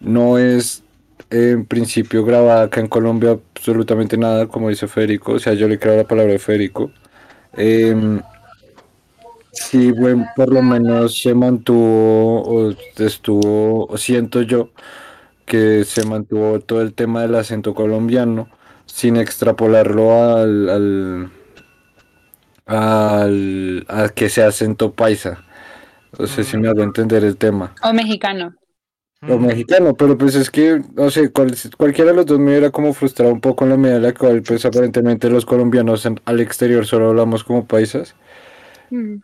no 0.00 0.38
es 0.38 0.82
en 1.30 1.66
principio 1.66 2.24
grabada 2.24 2.64
acá 2.64 2.80
en 2.80 2.88
Colombia 2.88 3.38
absolutamente 3.56 4.16
nada, 4.18 4.46
como 4.48 4.70
dice 4.70 4.88
Federico, 4.88 5.32
o 5.32 5.38
sea, 5.40 5.54
yo 5.54 5.68
le 5.68 5.78
creo 5.78 5.96
la 5.96 6.04
palabra 6.08 6.32
de 6.32 6.38
Federico, 6.38 6.90
em, 7.54 8.22
sí, 9.52 9.92
bueno, 9.92 10.26
por 10.36 10.52
lo 10.52 10.62
menos 10.62 11.20
se 11.20 11.34
mantuvo 11.34 12.42
o 12.42 12.74
estuvo, 12.98 13.86
o 13.86 13.96
siento 13.98 14.42
yo, 14.42 14.70
que 15.46 15.84
se 15.84 16.06
mantuvo 16.06 16.60
todo 16.60 16.82
el 16.82 16.94
tema 16.94 17.22
del 17.22 17.34
acento 17.36 17.74
colombiano 17.74 18.48
sin 18.86 19.16
extrapolarlo 19.16 20.12
al, 20.36 20.68
al, 20.70 21.30
al, 22.66 23.84
a 23.88 24.08
que 24.10 24.28
sea 24.28 24.48
acento 24.48 24.92
paisa. 24.92 25.44
No 26.18 26.26
sé 26.26 26.44
si 26.44 26.56
me 26.58 26.68
hago 26.68 26.82
entender 26.82 27.24
el 27.24 27.36
tema. 27.36 27.74
O 27.82 27.92
mexicano. 27.92 28.54
O 29.28 29.38
mexicano, 29.38 29.94
pero 29.94 30.18
pues 30.18 30.34
es 30.34 30.50
que, 30.50 30.82
no 30.94 31.08
sé, 31.10 31.30
cual- 31.30 31.54
cualquiera 31.78 32.10
de 32.10 32.16
los 32.16 32.26
dos 32.26 32.40
me 32.40 32.50
hubiera 32.50 32.70
como 32.70 32.92
frustrado 32.92 33.32
un 33.32 33.40
poco 33.40 33.64
en 33.64 33.70
la 33.70 33.76
medida 33.76 33.96
en 33.98 34.02
la 34.02 34.14
cual, 34.14 34.42
pues 34.42 34.64
aparentemente 34.64 35.30
los 35.30 35.46
colombianos 35.46 36.04
en- 36.06 36.20
al 36.24 36.40
exterior 36.40 36.86
solo 36.86 37.10
hablamos 37.10 37.44
como 37.44 37.66
paisas. 37.66 38.16
Mm. 38.90 39.22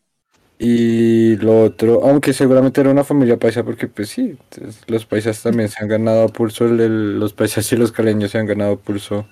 Y 0.61 1.37
lo 1.37 1.63
otro, 1.63 2.05
aunque 2.05 2.33
seguramente 2.33 2.81
era 2.81 2.91
una 2.91 3.05
familia 3.05 3.39
paisa, 3.39 3.63
porque 3.65 3.87
pues 3.87 4.09
sí, 4.09 4.37
los 4.89 5.07
paisas 5.07 5.41
también 5.43 5.69
se 5.69 5.83
han 5.83 5.89
ganado 5.89 6.25
a 6.25 6.29
pulso, 6.29 6.67
el- 6.67 6.81
el- 6.81 7.21
los 7.21 7.33
paisas 7.33 7.71
y 7.73 7.77
los 7.77 7.93
caleños 7.93 8.33
se 8.33 8.39
han 8.39 8.47
ganado 8.47 8.73
a 8.75 8.79
pulso 8.79 9.29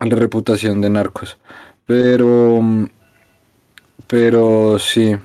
la 0.00 0.16
reputación 0.16 0.80
de 0.80 0.90
narcos. 0.90 1.38
Pero, 1.86 2.60
pero 4.06 4.78
sí, 4.78 5.16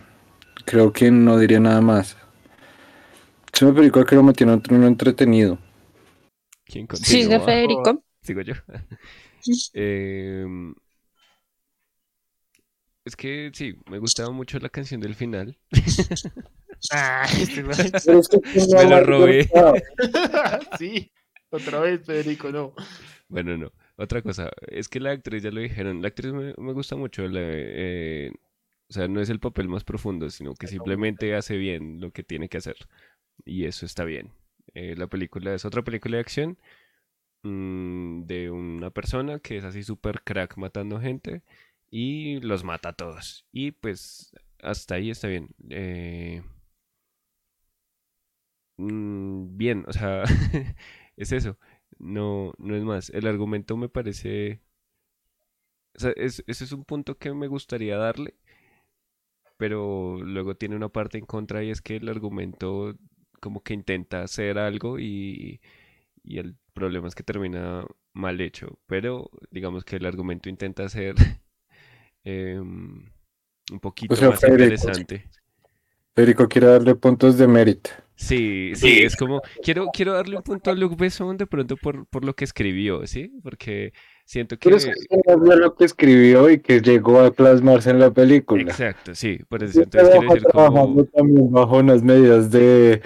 creo 0.65 0.91
que 0.91 1.12
no 1.12 1.38
diría 1.38 1.60
nada 1.60 1.81
más. 1.81 2.17
Se 3.53 3.65
me 3.65 3.74
película 3.74 4.05
que 4.05 4.15
lo 4.15 4.24
metieron 4.24 4.62
en 4.67 4.75
un 4.75 4.83
entretenido. 4.86 5.57
¿Quién 6.65 6.88
continúa? 6.88 7.39
Federico. 7.39 8.03
Sigo 8.22 8.41
yo. 8.41 8.53
Em, 9.74 10.74
es 13.05 13.15
que 13.15 13.51
sí, 13.53 13.75
me 13.89 14.00
gustaba 14.00 14.31
mucho 14.31 14.60
la 14.60 14.69
canción 14.69 15.01
del 15.01 15.15
final. 15.15 15.57
ah, 16.91 17.25
este 17.39 17.63
man. 17.63 17.75
Pero 18.05 18.19
es 18.19 18.27
que 18.27 18.39
¿quién 18.39 18.67
no 18.69 18.77
Me 18.77 18.89
lo 18.89 19.00
robé. 19.03 19.50
sí, 20.79 21.12
otra 21.50 21.79
vez, 21.79 22.05
Federico, 22.05 22.51
no. 22.51 22.74
Bueno, 23.27 23.57
no. 23.57 23.72
Otra 23.95 24.22
cosa, 24.22 24.51
es 24.67 24.89
que 24.89 25.00
la 25.00 25.12
actriz, 25.12 25.43
ya 25.43 25.51
lo 25.51 25.62
dijeron, 25.62 26.01
la 26.01 26.07
actriz 26.07 26.33
me, 26.33 26.53
me 26.57 26.74
gusta 26.74 26.95
mucho. 26.95 27.27
la- 27.27 27.39
eh, 27.43 28.31
o 28.89 28.93
sea, 28.93 29.07
no 29.07 29.22
es 29.22 29.29
el 29.29 29.39
papel 29.39 29.67
más 29.69 29.83
profundo, 29.83 30.29
sino 30.29 30.53
que 30.53 30.67
simplemente 30.67 31.36
hace 31.36 31.57
bien 31.57 32.00
lo 32.00 32.12
que 32.12 32.24
tiene 32.24 32.50
que 32.50 32.57
hacer. 32.57 32.75
Y 33.45 33.65
eso 33.65 33.86
está 33.86 34.03
bien. 34.03 34.31
Eh, 34.75 34.95
la 34.95 35.07
película 35.07 35.53
es 35.53 35.65
otra 35.65 35.83
película 35.83 36.17
de 36.17 36.22
acción 36.22 36.57
mm, 37.43 38.24
de 38.25 38.50
una 38.51 38.89
persona 38.91 39.39
que 39.39 39.57
es 39.57 39.63
así 39.63 39.83
súper 39.83 40.22
crack 40.24 40.57
matando 40.57 41.00
gente 41.00 41.41
y 41.95 42.39
los 42.41 42.63
mata 42.63 42.89
a 42.89 42.93
todos. 42.93 43.45
Y 43.51 43.71
pues 43.71 44.33
hasta 44.63 44.95
ahí 44.95 45.12
está 45.12 45.27
bien. 45.27 45.50
Eh, 45.69 46.41
mm, 48.77 49.57
bien, 49.57 49.85
o 49.88 49.93
sea, 49.93 50.23
es 51.17 51.31
eso. 51.31 51.57
No, 52.00 52.53
no 52.57 52.75
es 52.75 52.83
más. 52.83 53.09
El 53.12 53.27
argumento 53.27 53.77
me 53.77 53.89
parece... 53.89 54.62
O 55.95 56.00
sea, 56.00 56.12
es- 56.15 56.43
ese 56.47 56.63
es 56.65 56.71
un 56.71 56.83
punto 56.85 57.17
que 57.17 57.33
me 57.33 57.47
gustaría 57.47 57.97
darle, 57.97 58.35
pero 59.57 60.17
luego 60.23 60.55
tiene 60.55 60.75
una 60.75 60.89
parte 60.89 61.17
en 61.17 61.25
contra 61.25 61.63
y 61.63 61.69
es 61.71 61.81
que 61.81 61.97
el 61.97 62.09
argumento 62.09 62.95
como 63.41 63.62
que 63.63 63.73
intenta 63.73 64.21
hacer 64.23 64.57
algo 64.57 65.00
y, 65.00 65.62
y 66.23 66.39
el 66.39 66.57
problema 66.73 67.07
es 67.07 67.15
que 67.15 67.23
termina 67.23 67.85
mal 68.13 68.41
hecho. 68.41 68.79
Pero 68.88 69.29
digamos 69.51 69.85
que 69.85 69.97
el 69.97 70.05
argumento 70.05 70.50
intenta 70.50 70.88
ser 70.89 71.15
em, 72.23 73.05
un 73.71 73.79
poquito 73.79 74.15
sea, 74.15 74.29
más 74.31 74.39
Federico. 74.39 74.63
interesante. 74.75 75.29
Federico 76.15 76.47
quiere 76.47 76.67
darle 76.67 76.95
puntos 76.95 77.37
de 77.37 77.47
mérito. 77.47 77.89
Sí, 78.15 78.73
sí, 78.75 78.99
es 78.99 79.15
como, 79.15 79.41
quiero, 79.63 79.87
quiero 79.91 80.13
darle 80.13 80.37
un 80.37 80.43
punto 80.43 80.69
a 80.69 80.75
Luc 80.75 80.95
Besson 80.97 81.35
de 81.35 81.47
pronto 81.47 81.75
por, 81.75 82.05
por 82.05 82.23
lo 82.23 82.35
que 82.35 82.45
escribió, 82.45 83.05
¿sí? 83.07 83.33
Porque 83.41 83.91
siento 84.23 84.57
que... 84.57 84.69
Pero 84.69 84.77
es 84.77 84.85
que 84.85 84.93
lo 85.35 85.75
que 85.75 85.85
escribió 85.85 86.49
y 86.49 86.59
que 86.59 86.79
llegó 86.79 87.21
a 87.21 87.31
plasmarse 87.31 87.89
en 87.89 87.99
la 87.99 88.11
película. 88.11 88.61
Exacto, 88.61 89.15
sí, 89.15 89.39
por 89.49 89.63
eso 89.63 89.73
Yo 89.73 89.83
entonces 89.83 90.09
quiero 90.09 90.19
trabajo 90.19 90.35
decir 90.35 90.51
trabajando 90.51 90.93
como... 90.93 91.05
también 91.05 91.51
bajo 91.51 91.77
unas 91.77 92.03
medidas 92.03 92.51
de 92.51 93.01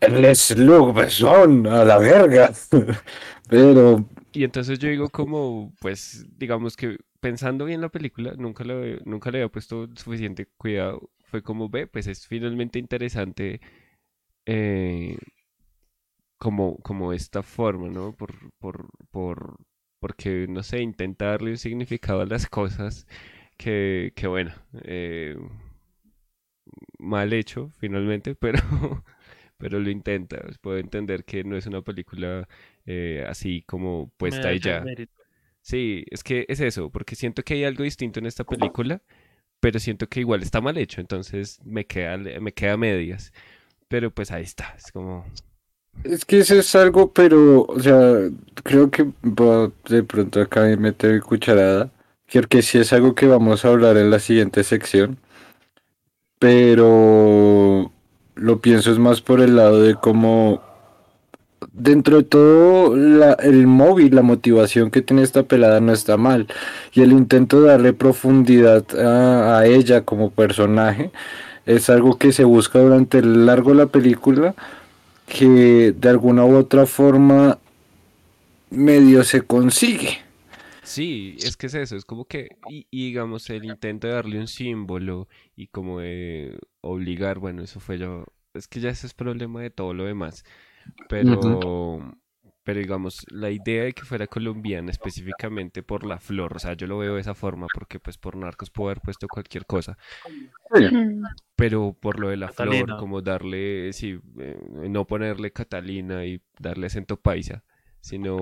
Les 0.00 0.56
Luc 0.58 0.94
Besson 0.94 1.66
a 1.66 1.84
la 1.84 1.98
verga. 1.98 2.52
Pero 3.48 4.04
Y 4.32 4.44
entonces 4.44 4.78
yo 4.78 4.90
digo 4.90 5.08
como, 5.08 5.72
pues, 5.80 6.26
digamos 6.36 6.76
que 6.76 6.98
pensando 7.20 7.64
bien 7.66 7.80
la 7.80 7.88
película, 7.90 8.34
nunca 8.36 8.64
le, 8.64 9.00
nunca 9.04 9.30
le 9.30 9.38
había 9.38 9.48
puesto 9.52 9.88
suficiente 9.96 10.46
cuidado. 10.56 11.10
Fue 11.24 11.42
como, 11.42 11.68
ve, 11.68 11.86
pues 11.86 12.06
es 12.06 12.26
finalmente 12.26 12.78
interesante 12.78 13.60
eh, 14.46 15.18
como, 16.38 16.76
como 16.78 17.12
esta 17.12 17.42
forma, 17.42 17.88
¿no? 17.88 18.12
Por, 18.16 18.34
por, 18.58 18.88
por, 19.10 19.56
porque, 20.00 20.46
no 20.48 20.62
sé, 20.62 20.80
intenta 20.82 21.26
darle 21.26 21.50
un 21.50 21.58
significado 21.58 22.22
a 22.22 22.26
las 22.26 22.46
cosas 22.48 23.06
que, 23.56 24.12
que 24.16 24.26
bueno, 24.26 24.52
eh, 24.84 25.36
mal 26.98 27.32
hecho 27.32 27.70
finalmente, 27.78 28.34
pero, 28.34 28.58
pero 29.58 29.80
lo 29.80 29.90
intenta. 29.90 30.38
Puedo 30.60 30.78
entender 30.78 31.24
que 31.24 31.44
no 31.44 31.56
es 31.56 31.66
una 31.66 31.82
película 31.82 32.48
eh, 32.86 33.24
así 33.28 33.62
como 33.62 34.10
puesta 34.16 34.52
y 34.52 34.60
ya. 34.60 34.80
mérito. 34.82 35.19
Sí, 35.70 36.04
es 36.10 36.24
que 36.24 36.46
es 36.48 36.58
eso, 36.58 36.90
porque 36.90 37.14
siento 37.14 37.44
que 37.44 37.54
hay 37.54 37.62
algo 37.62 37.84
distinto 37.84 38.18
en 38.18 38.26
esta 38.26 38.42
película, 38.42 39.02
pero 39.60 39.78
siento 39.78 40.08
que 40.08 40.18
igual 40.18 40.42
está 40.42 40.60
mal 40.60 40.76
hecho, 40.76 41.00
entonces 41.00 41.60
me 41.64 41.86
queda, 41.86 42.16
me 42.16 42.52
queda 42.52 42.76
medias. 42.76 43.32
Pero 43.86 44.10
pues 44.10 44.32
ahí 44.32 44.42
está, 44.42 44.74
es 44.76 44.90
como... 44.90 45.24
es 46.02 46.24
que 46.24 46.40
eso 46.40 46.56
es 46.56 46.74
algo, 46.74 47.12
pero, 47.12 47.66
o 47.66 47.78
sea, 47.78 48.02
creo 48.64 48.90
que 48.90 49.12
de 49.88 50.02
pronto 50.02 50.40
acá 50.40 50.62
me 50.62 50.76
meter 50.76 51.20
cucharada. 51.20 51.92
Porque 52.32 52.62
sí 52.62 52.78
es 52.78 52.92
algo 52.92 53.14
que 53.14 53.26
vamos 53.28 53.64
a 53.64 53.68
hablar 53.68 53.96
en 53.96 54.10
la 54.10 54.18
siguiente 54.18 54.64
sección. 54.64 55.18
Pero 56.40 57.92
lo 58.34 58.60
pienso 58.60 58.90
es 58.90 58.98
más 58.98 59.20
por 59.20 59.40
el 59.40 59.54
lado 59.54 59.80
de 59.82 59.94
cómo 59.94 60.62
dentro 61.72 62.18
de 62.18 62.22
todo 62.24 62.96
la- 62.96 63.34
el 63.34 63.66
móvil, 63.66 64.14
la 64.14 64.22
motivación 64.22 64.90
que 64.90 65.02
tiene 65.02 65.22
esta 65.22 65.42
pelada 65.44 65.80
no 65.80 65.92
está 65.92 66.16
mal. 66.16 66.46
Y 66.92 67.02
el 67.02 67.12
intento 67.12 67.60
de 67.62 67.68
darle 67.68 67.92
profundidad 67.92 68.84
a, 68.98 69.66
ella 69.66 70.04
como 70.04 70.30
personaje 70.30 71.10
es 71.66 71.90
algo 71.90 72.18
que 72.18 72.32
se 72.32 72.44
busca 72.44 72.78
durante 72.80 73.18
el 73.18 73.46
largo 73.46 73.70
de 73.70 73.76
la 73.76 73.86
película, 73.86 74.54
que 75.26 75.94
de 75.98 76.08
alguna 76.08 76.44
u 76.44 76.56
otra 76.56 76.86
forma 76.86 77.58
medio 78.70 79.24
se 79.24 79.42
consigue. 79.42 80.18
Sí, 80.82 81.36
es 81.42 81.56
que 81.56 81.66
es 81.66 81.74
eso, 81.74 81.96
es 81.96 82.04
como 82.04 82.24
que, 82.24 82.58
y, 82.66 82.86
y 82.90 83.06
digamos, 83.08 83.48
el 83.50 83.64
intento 83.64 84.06
de 84.08 84.14
darle 84.14 84.38
un 84.38 84.48
símbolo 84.48 85.28
y 85.54 85.68
como 85.68 86.00
de 86.00 86.58
obligar, 86.80 87.38
bueno, 87.38 87.62
eso 87.62 87.80
fue 87.80 87.98
yo, 87.98 88.24
es 88.54 88.66
que 88.66 88.80
ya 88.80 88.88
ese 88.90 89.06
es 89.06 89.14
problema 89.14 89.60
de 89.60 89.70
todo 89.70 89.92
lo 89.94 90.04
demás, 90.04 90.42
pero, 91.08 92.14
pero 92.62 92.80
digamos, 92.80 93.24
la 93.30 93.50
idea 93.50 93.84
de 93.84 93.92
que 93.92 94.02
fuera 94.02 94.26
colombiana 94.26 94.90
específicamente 94.90 95.82
por 95.82 96.04
la 96.04 96.18
flor, 96.18 96.56
o 96.56 96.58
sea, 96.58 96.74
yo 96.74 96.86
lo 96.86 96.98
veo 96.98 97.14
de 97.14 97.20
esa 97.20 97.34
forma 97.34 97.66
porque 97.72 97.98
pues 98.00 98.18
por 98.18 98.36
narcos 98.36 98.70
puedo 98.70 98.90
haber 98.90 99.00
puesto 99.00 99.26
cualquier 99.28 99.66
cosa, 99.66 99.96
pero 101.56 101.96
por 101.98 102.20
lo 102.20 102.28
de 102.28 102.36
la 102.36 102.48
flor, 102.48 102.68
Catalina. 102.68 102.96
como 102.98 103.22
darle, 103.22 103.92
sí, 103.92 104.18
eh, 104.38 104.58
no 104.88 105.06
ponerle 105.06 105.52
Catalina 105.52 106.24
y 106.24 106.42
darle 106.58 106.86
acento 106.86 107.16
paisa, 107.16 107.64
sino 108.00 108.38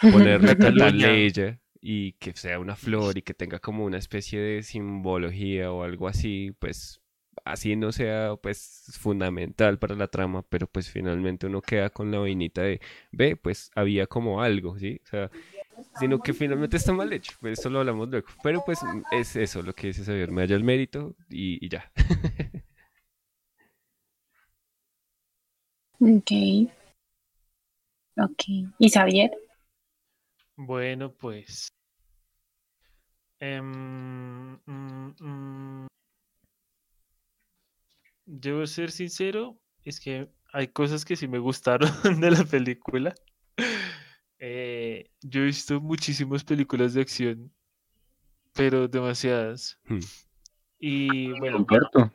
ponerle 0.00 0.56
Cataluña. 0.56 0.84
Cataleya 0.86 1.60
y 1.84 2.12
que 2.12 2.32
sea 2.36 2.60
una 2.60 2.76
flor 2.76 3.18
y 3.18 3.22
que 3.22 3.34
tenga 3.34 3.58
como 3.58 3.84
una 3.84 3.98
especie 3.98 4.40
de 4.40 4.62
simbología 4.62 5.72
o 5.72 5.82
algo 5.82 6.06
así, 6.06 6.54
pues 6.60 7.01
así 7.44 7.76
no 7.76 7.92
sea 7.92 8.36
pues 8.42 8.84
fundamental 9.00 9.78
para 9.78 9.94
la 9.96 10.08
trama, 10.08 10.42
pero 10.48 10.66
pues 10.66 10.90
finalmente 10.90 11.46
uno 11.46 11.62
queda 11.62 11.90
con 11.90 12.10
la 12.10 12.18
vainita 12.20 12.62
de, 12.62 12.80
ve, 13.12 13.36
pues 13.36 13.70
había 13.74 14.06
como 14.06 14.42
algo, 14.42 14.78
¿sí? 14.78 15.00
O 15.04 15.06
sea, 15.08 15.30
sino 15.98 16.20
que 16.22 16.34
finalmente 16.34 16.76
está 16.76 16.92
mal 16.92 17.12
hecho, 17.12 17.34
pues 17.40 17.58
eso 17.60 17.70
lo 17.70 17.80
hablamos 17.80 18.08
luego, 18.08 18.26
pero 18.42 18.62
pues 18.64 18.80
es 19.12 19.36
eso 19.36 19.62
lo 19.62 19.74
que 19.74 19.88
dice 19.88 20.04
Xavier, 20.04 20.30
me 20.32 20.42
halla 20.42 20.56
el 20.56 20.64
mérito 20.64 21.16
y, 21.30 21.64
y 21.64 21.68
ya. 21.68 21.92
Ok. 26.00 26.30
Ok. 28.16 28.42
¿Y 28.78 28.88
Xavier? 28.90 29.30
Bueno, 30.56 31.12
pues. 31.12 31.68
em, 33.40 34.58
mm, 34.66 35.14
mm, 35.20 35.86
debo 38.32 38.66
ser 38.66 38.90
sincero, 38.90 39.58
es 39.84 40.00
que 40.00 40.28
hay 40.52 40.68
cosas 40.68 41.04
que 41.04 41.16
sí 41.16 41.28
me 41.28 41.38
gustaron 41.38 41.90
de 42.20 42.30
la 42.30 42.44
película. 42.44 43.14
Eh, 44.38 45.10
yo 45.20 45.42
he 45.42 45.46
visto 45.46 45.80
muchísimas 45.80 46.42
películas 46.42 46.94
de 46.94 47.02
acción, 47.02 47.52
pero 48.54 48.88
demasiadas. 48.88 49.78
Hmm. 49.84 50.00
Y 50.78 51.28
bueno, 51.38 51.58
Comparto. 51.58 52.12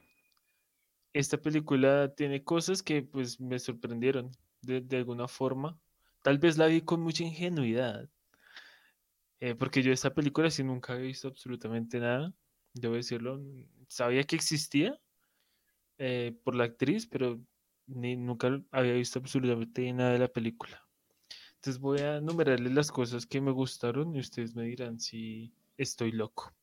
esta 1.13 1.37
película 1.37 2.13
tiene 2.15 2.43
cosas 2.43 2.81
que 2.83 3.03
pues 3.03 3.39
me 3.39 3.59
sorprendieron 3.59 4.31
de, 4.61 4.81
de 4.81 4.97
alguna 4.97 5.27
forma. 5.27 5.79
Tal 6.23 6.39
vez 6.39 6.57
la 6.57 6.65
vi 6.65 6.81
con 6.81 6.99
mucha 6.99 7.23
ingenuidad, 7.23 8.09
eh, 9.39 9.53
porque 9.55 9.83
yo 9.83 9.93
esta 9.93 10.13
película 10.13 10.49
sí 10.49 10.63
nunca 10.63 10.93
había 10.93 11.05
visto 11.05 11.27
absolutamente 11.27 11.99
nada, 11.99 12.33
debo 12.73 12.95
decirlo. 12.95 13.39
Sabía 13.87 14.23
que 14.23 14.35
existía 14.35 14.99
eh, 15.97 16.37
por 16.43 16.55
la 16.55 16.65
actriz, 16.65 17.07
pero 17.07 17.39
ni, 17.87 18.15
nunca 18.15 18.61
había 18.71 18.93
visto 18.93 19.19
absolutamente 19.19 19.91
nada 19.93 20.11
de 20.11 20.19
la 20.19 20.27
película. 20.27 20.83
Entonces 21.55 21.81
voy 21.81 21.99
a 21.99 22.17
enumerarles 22.17 22.73
las 22.73 22.91
cosas 22.91 23.25
que 23.25 23.41
me 23.41 23.51
gustaron 23.51 24.15
y 24.15 24.19
ustedes 24.19 24.55
me 24.55 24.63
dirán 24.63 24.99
si 24.99 25.51
estoy 25.77 26.11
loco. 26.11 26.53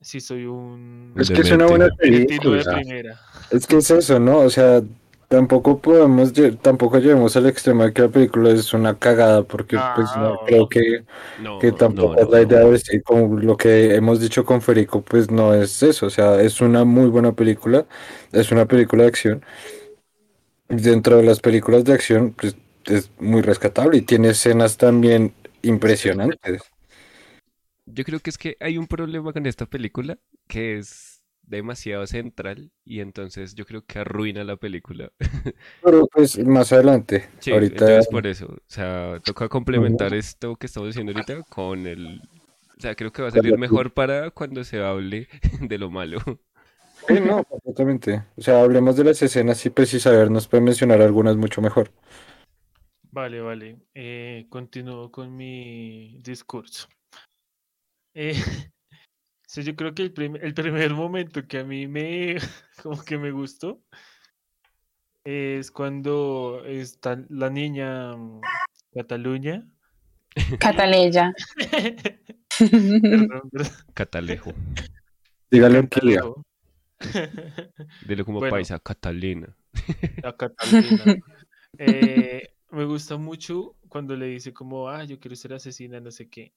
Si 0.00 0.20
soy 0.20 0.44
un 0.44 1.14
Es 1.16 1.30
que 1.30 1.40
es 1.40 1.50
una 1.50 1.66
buena 1.66 1.88
película. 1.96 2.62
primera. 2.74 3.20
Es 3.50 3.66
que 3.66 3.78
es 3.78 3.90
eso, 3.90 4.20
¿no? 4.20 4.40
O 4.40 4.50
sea, 4.50 4.82
tampoco 5.28 5.80
podemos, 5.80 6.32
tampoco 6.62 6.98
llevemos 6.98 7.36
al 7.36 7.46
extremo 7.46 7.84
de 7.84 7.92
que 7.92 8.02
la 8.02 8.08
película 8.10 8.50
es 8.50 8.72
una 8.74 8.98
cagada, 8.98 9.42
porque 9.44 9.80
pues 9.80 10.16
no 10.16 10.32
No. 10.34 10.46
creo 10.46 10.68
que, 10.68 11.04
No, 11.36 11.60
que 11.60 11.72
tampoco 11.72 12.14
no, 12.14 12.22
es 12.22 12.28
la 12.30 12.42
idea 12.42 12.60
de 12.60 12.70
decir, 12.72 13.02
como 13.02 13.38
lo 13.38 13.56
que 13.56 13.94
hemos 13.96 14.20
dicho 14.20 14.44
con 14.44 14.62
Federico, 14.62 15.02
pues 15.02 15.30
no 15.30 15.54
es 15.54 15.82
eso, 15.82 16.06
o 16.06 16.10
sea, 16.10 16.40
es 16.42 16.60
una 16.60 16.84
muy 16.84 17.08
buena 17.10 17.32
película, 17.34 17.86
es 18.32 18.52
una 18.52 18.66
película 18.66 19.02
de 19.04 19.08
acción. 19.08 19.44
Dentro 20.68 21.16
de 21.16 21.22
las 21.24 21.40
películas 21.40 21.84
de 21.84 21.92
acción, 21.92 22.32
pues 22.32 22.56
es 22.86 23.10
muy 23.18 23.40
rescatable 23.42 23.98
y 23.98 24.02
tiene 24.02 24.30
escenas 24.30 24.76
también 24.76 25.32
impresionantes. 25.62 26.62
Yo 27.86 28.04
creo 28.04 28.20
que 28.20 28.30
es 28.30 28.38
que 28.38 28.56
hay 28.60 28.78
un 28.78 28.86
problema 28.86 29.32
con 29.32 29.46
esta 29.46 29.66
película 29.66 30.18
que 30.48 30.78
es 30.78 31.05
demasiado 31.46 32.06
central 32.06 32.70
y 32.84 33.00
entonces 33.00 33.54
yo 33.54 33.64
creo 33.64 33.84
que 33.84 34.00
arruina 34.00 34.44
la 34.44 34.56
película. 34.56 35.12
Pero 35.82 36.06
pues 36.12 36.38
más 36.44 36.72
adelante, 36.72 37.28
Sí, 37.38 37.52
ahorita 37.52 37.84
entonces 37.84 38.08
por 38.08 38.26
eso, 38.26 38.46
o 38.46 38.58
sea, 38.66 39.20
toca 39.24 39.48
complementar 39.48 40.14
esto 40.14 40.56
que 40.56 40.66
estamos 40.66 40.88
diciendo 40.88 41.12
ahorita 41.12 41.42
con 41.48 41.86
el... 41.86 42.20
O 42.76 42.80
sea, 42.80 42.94
creo 42.94 43.10
que 43.10 43.22
va 43.22 43.28
a 43.28 43.30
salir 43.30 43.56
mejor 43.56 43.94
para 43.94 44.30
cuando 44.30 44.62
se 44.62 44.82
hable 44.82 45.28
de 45.60 45.78
lo 45.78 45.90
malo. 45.90 46.18
Sí, 47.06 47.14
no, 47.20 47.44
completamente. 47.48 48.24
O 48.36 48.42
sea, 48.42 48.60
hablemos 48.60 48.96
de 48.96 49.04
las 49.04 49.22
escenas 49.22 49.64
y 49.64 49.70
pues 49.70 49.88
si 49.88 50.00
saber 50.00 50.30
nos 50.30 50.48
puede 50.48 50.62
mencionar 50.62 51.00
algunas 51.00 51.36
mucho 51.36 51.62
mejor. 51.62 51.90
Vale, 53.10 53.40
vale. 53.40 53.78
Eh, 53.94 54.46
continúo 54.50 55.10
con 55.10 55.34
mi 55.34 56.18
discurso. 56.22 56.88
Eh, 58.12 58.34
sí, 59.62 59.64
yo 59.64 59.74
creo 59.76 59.94
que 59.94 60.02
el, 60.02 60.12
prim- 60.12 60.36
el 60.40 60.54
primer 60.54 60.92
momento 60.94 61.46
que 61.46 61.58
a 61.60 61.64
mí 61.64 61.86
me 61.86 62.36
como 62.82 63.02
que 63.02 63.16
me 63.18 63.30
gustó 63.30 63.82
es 65.24 65.70
cuando 65.70 66.62
está 66.66 67.18
la 67.28 67.50
niña 67.50 68.16
mm, 68.16 68.40
Cataluña. 68.94 69.66
Cataleya. 70.60 71.32
Perdón, 72.58 73.50
perdón, 73.50 73.72
Catalejo. 73.94 74.52
Dígale. 75.50 75.88
Catalejo. 75.88 76.44
Dile 78.06 78.24
como 78.24 78.38
Bueno. 78.38 78.54
paisa, 78.54 78.78
Catalina. 78.78 79.56
La 80.22 80.36
Catalina. 80.36 81.16
Eh, 81.78 82.48
me 82.70 82.84
gusta 82.84 83.16
mucho 83.16 83.74
cuando 83.88 84.16
le 84.16 84.26
dice 84.26 84.52
como, 84.52 84.88
ah, 84.88 85.04
yo 85.04 85.18
quiero 85.18 85.36
ser 85.36 85.54
asesina, 85.54 86.00
no 86.00 86.10
sé 86.10 86.28
qué. 86.28 86.52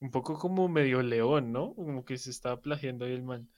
Un 0.00 0.10
poco 0.10 0.38
como 0.38 0.68
medio 0.68 1.02
león, 1.02 1.52
¿no? 1.52 1.74
Como 1.74 2.04
que 2.04 2.18
se 2.18 2.30
está 2.30 2.60
plagiando 2.60 3.04
ahí 3.04 3.12
el 3.12 3.22
man. 3.22 3.48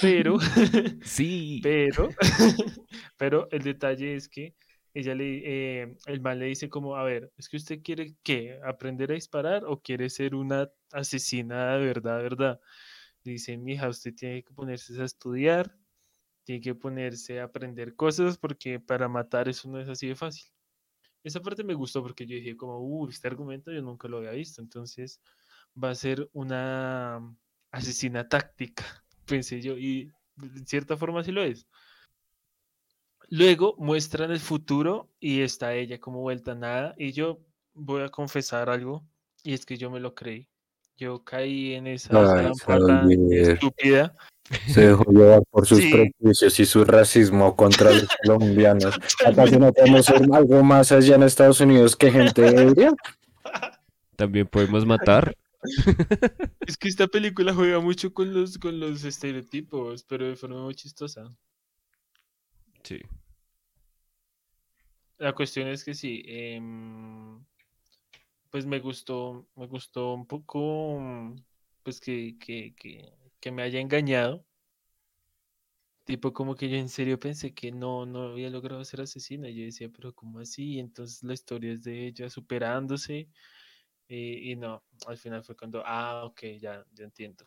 Pero, 0.00 0.38
Sí. 1.04 1.60
pero, 1.62 2.08
pero 3.16 3.48
el 3.50 3.62
detalle 3.62 4.14
es 4.14 4.28
que 4.28 4.54
ella 4.94 5.14
le, 5.14 5.82
eh, 5.82 5.96
el 6.06 6.20
man 6.20 6.38
le 6.38 6.46
dice 6.46 6.68
como, 6.70 6.96
a 6.96 7.04
ver, 7.04 7.30
es 7.36 7.48
que 7.48 7.58
usted 7.58 7.82
quiere 7.82 8.14
qué, 8.22 8.58
aprender 8.64 9.10
a 9.10 9.14
disparar 9.14 9.64
o 9.66 9.80
quiere 9.82 10.08
ser 10.08 10.34
una 10.34 10.70
asesina 10.92 11.76
de 11.76 11.86
verdad, 11.86 12.22
verdad. 12.22 12.60
Le 13.24 13.32
dice, 13.32 13.56
mija, 13.58 13.88
usted 13.88 14.14
tiene 14.14 14.42
que 14.42 14.54
ponerse 14.54 15.00
a 15.00 15.04
estudiar, 15.04 15.76
tiene 16.44 16.62
que 16.62 16.74
ponerse 16.74 17.40
a 17.40 17.44
aprender 17.44 17.94
cosas 17.94 18.38
porque 18.38 18.80
para 18.80 19.08
matar 19.08 19.48
eso 19.48 19.68
no 19.68 19.80
es 19.80 19.88
así 19.88 20.08
de 20.08 20.14
fácil. 20.16 20.46
Esa 21.24 21.40
parte 21.40 21.64
me 21.64 21.74
gustó 21.74 22.02
porque 22.02 22.26
yo 22.26 22.36
dije 22.36 22.56
como, 22.56 22.78
uh, 22.80 23.08
este 23.08 23.28
argumento 23.28 23.72
yo 23.72 23.82
nunca 23.82 24.08
lo 24.08 24.18
había 24.18 24.30
visto, 24.30 24.62
entonces 24.62 25.20
va 25.82 25.90
a 25.90 25.94
ser 25.94 26.28
una 26.32 27.20
asesina 27.70 28.28
táctica, 28.28 28.84
pensé 29.26 29.60
yo, 29.60 29.76
y 29.76 30.10
de 30.36 30.66
cierta 30.66 30.96
forma 30.96 31.22
sí 31.22 31.32
lo 31.32 31.42
es. 31.42 31.66
Luego 33.28 33.74
muestran 33.78 34.30
el 34.30 34.40
futuro 34.40 35.10
y 35.18 35.40
está 35.40 35.74
ella 35.74 35.98
como 35.98 36.20
vuelta 36.20 36.52
a 36.52 36.54
nada 36.54 36.94
y 36.96 37.12
yo 37.12 37.40
voy 37.74 38.02
a 38.02 38.08
confesar 38.08 38.70
algo 38.70 39.04
y 39.42 39.52
es 39.52 39.66
que 39.66 39.76
yo 39.76 39.90
me 39.90 40.00
lo 40.00 40.14
creí. 40.14 40.48
Yo 40.96 41.24
caí 41.24 41.74
en 41.74 41.88
esa 41.88 42.50
estúpida. 43.30 44.14
Se 44.68 44.86
dejó 44.86 45.04
llevar 45.10 45.42
por 45.50 45.66
sus 45.66 45.80
Sí. 45.80 45.90
prejuicios 45.90 46.58
y 46.60 46.64
su 46.64 46.84
racismo 46.84 47.56
contra 47.56 47.90
los 47.90 48.06
colombianos. 48.24 48.96
¿Acaso 49.26 49.58
no 49.58 49.72
podemos 49.72 50.06
ser 50.06 50.22
algo 50.32 50.62
más 50.62 50.92
allá 50.92 51.16
en 51.16 51.24
Estados 51.24 51.60
Unidos 51.60 51.96
que 51.96 52.12
gente 52.12 52.46
ebria? 52.46 52.94
También 54.14 54.46
podemos 54.46 54.86
matar. 54.86 55.36
Es 56.66 56.76
que 56.76 56.88
esta 56.88 57.06
película 57.06 57.54
juega 57.54 57.80
mucho 57.80 58.12
con 58.12 58.32
los, 58.34 58.58
con 58.58 58.78
los 58.80 59.04
estereotipos, 59.04 60.04
pero 60.04 60.26
de 60.26 60.36
forma 60.36 60.62
muy 60.62 60.74
chistosa. 60.74 61.34
Sí. 62.82 63.00
La 65.18 65.32
cuestión 65.34 65.68
es 65.68 65.82
que 65.84 65.94
sí, 65.94 66.22
em, 66.26 67.42
pues 68.50 68.66
me 68.66 68.80
gustó, 68.80 69.46
me 69.56 69.66
gustó 69.66 70.14
un 70.14 70.26
poco, 70.26 70.98
mm, 71.00 71.36
pues 71.82 72.00
que, 72.00 72.36
que, 72.38 72.74
que, 72.76 73.12
que 73.40 73.52
me 73.52 73.62
haya 73.62 73.80
engañado. 73.80 74.44
Tipo 76.04 76.32
como 76.32 76.54
que 76.54 76.68
yo 76.68 76.76
en 76.76 76.88
serio 76.88 77.18
pensé 77.18 77.52
que 77.52 77.72
no, 77.72 78.06
no 78.06 78.22
había 78.30 78.48
logrado 78.50 78.84
ser 78.84 79.00
asesina. 79.00 79.48
Yo 79.50 79.64
decía, 79.64 79.88
pero 79.88 80.14
¿cómo 80.14 80.38
así? 80.38 80.78
Entonces 80.78 81.22
la 81.24 81.34
historia 81.34 81.72
es 81.72 81.82
de 81.82 82.06
ella 82.06 82.30
superándose. 82.30 83.28
Y, 84.08 84.52
y 84.52 84.56
no, 84.56 84.82
al 85.06 85.16
final 85.18 85.42
fue 85.42 85.56
cuando, 85.56 85.82
ah, 85.84 86.24
ok, 86.24 86.42
ya, 86.60 86.84
ya 86.92 87.04
entiendo. 87.04 87.44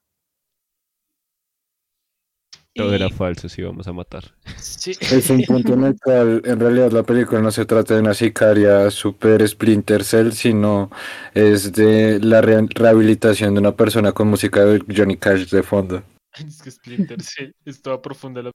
Todo 2.75 2.93
era 2.93 3.09
falso 3.09 3.49
si 3.49 3.61
íbamos 3.61 3.87
a 3.87 3.93
matar. 3.93 4.23
sí, 4.57 4.91
Es 5.01 5.29
un 5.29 5.41
punto 5.43 5.73
en 5.73 5.83
el 5.83 5.99
cual 5.99 6.41
en 6.45 6.59
realidad 6.59 6.91
la 6.91 7.03
película 7.03 7.41
no 7.41 7.51
se 7.51 7.65
trata 7.65 7.95
de 7.95 8.01
una 8.01 8.13
sicaria 8.13 8.89
super 8.91 9.45
Splinter 9.47 10.03
Cell, 10.03 10.31
sino 10.31 10.89
es 11.33 11.73
de 11.73 12.19
la 12.21 12.41
re- 12.41 12.67
rehabilitación 12.69 13.53
de 13.53 13.59
una 13.59 13.75
persona 13.75 14.11
con 14.13 14.27
música 14.29 14.63
de 14.65 14.83
Johnny 14.95 15.17
Cash 15.17 15.49
de 15.49 15.63
fondo. 15.63 16.03
Es 16.47 16.61
que 16.61 16.71
Splinter 16.71 17.21
Cell 17.21 17.53
es 17.65 17.81
toda 17.81 18.01
profunda 18.01 18.41
la 18.41 18.51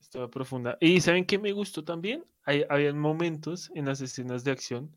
es 0.00 0.10
toda 0.10 0.28
profunda. 0.28 0.76
Y 0.80 1.00
¿saben 1.00 1.24
qué 1.26 1.38
me 1.38 1.52
gustó 1.52 1.84
también? 1.84 2.24
Hay, 2.44 2.64
habían 2.68 2.98
momentos 2.98 3.70
en 3.74 3.84
las 3.84 4.00
escenas 4.00 4.42
de 4.44 4.50
acción 4.50 4.90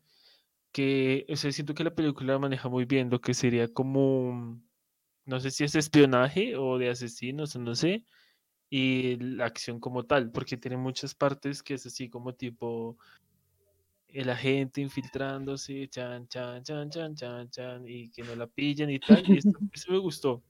que, 0.74 1.26
o 1.30 1.36
sea, 1.36 1.52
siento 1.52 1.74
que 1.74 1.84
la 1.84 1.94
película 1.96 2.38
maneja 2.40 2.68
muy 2.70 2.86
bien 2.86 3.10
lo 3.10 3.22
que 3.22 3.34
sería 3.34 3.68
como, 3.72 4.60
no 5.26 5.40
sé 5.40 5.50
si 5.52 5.64
es 5.64 5.76
espionaje 5.76 6.56
o 6.56 6.78
de 6.78 6.90
asesinos 6.90 7.56
no 7.56 7.74
sé, 7.76 8.04
y 8.70 9.16
la 9.18 9.46
acción 9.46 9.80
como 9.80 10.04
tal, 10.06 10.32
porque 10.32 10.56
tiene 10.58 10.76
muchas 10.78 11.14
partes 11.16 11.62
que 11.62 11.74
es 11.74 11.86
así 11.86 12.10
como 12.10 12.34
tipo 12.34 12.98
el 14.08 14.30
agente 14.30 14.80
infiltrándose, 14.80 15.88
chan, 15.88 16.28
chan, 16.28 16.62
chan, 16.62 16.88
chan, 16.90 17.14
chan, 17.16 17.50
chan, 17.50 17.84
y 17.88 18.10
que 18.10 18.22
no 18.24 18.34
la 18.36 18.46
pillan 18.46 18.90
y 18.90 19.00
tal, 19.00 19.28
y 19.28 19.38
esto- 19.38 19.58
eso 19.72 19.92
me 19.92 19.98
gustó. 19.98 20.44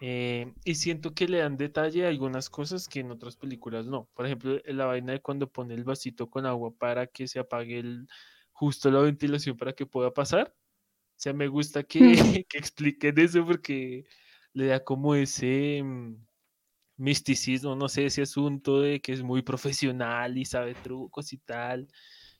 Eh, 0.00 0.54
y 0.64 0.74
siento 0.76 1.14
que 1.14 1.28
le 1.28 1.38
dan 1.38 1.56
detalle 1.56 2.06
a 2.06 2.08
algunas 2.10 2.50
cosas 2.50 2.88
que 2.88 3.00
en 3.00 3.10
otras 3.12 3.36
películas 3.36 3.86
no. 3.86 4.10
Por 4.14 4.26
ejemplo, 4.26 4.58
la 4.66 4.86
vaina 4.86 5.12
de 5.14 5.22
cuando 5.22 5.50
pone 5.50 5.74
el 5.74 5.84
vasito 5.84 6.28
con 6.30 6.46
agua 6.46 6.74
para 6.76 7.06
que 7.06 7.28
se 7.28 7.38
apague 7.40 7.78
el, 7.80 8.08
justo 8.56 8.90
la 8.90 9.00
ventilación 9.00 9.56
para 9.56 9.74
que 9.74 9.86
pueda 9.86 10.12
pasar. 10.12 10.54
O 10.56 11.18
sea, 11.18 11.32
me 11.32 11.46
gusta 11.48 11.82
que, 11.82 11.98
que 12.48 12.58
expliquen 12.58 13.18
eso 13.18 13.44
porque 13.44 14.06
le 14.52 14.66
da 14.66 14.82
como 14.82 15.14
ese 15.14 15.82
mm, 15.82 16.16
misticismo, 16.96 17.76
no 17.76 17.88
sé, 17.88 18.06
ese 18.06 18.22
asunto 18.22 18.80
de 18.80 19.00
que 19.00 19.12
es 19.12 19.22
muy 19.22 19.42
profesional 19.42 20.38
y 20.38 20.44
sabe 20.44 20.74
trucos 20.74 21.32
y 21.32 21.38
tal. 21.38 21.88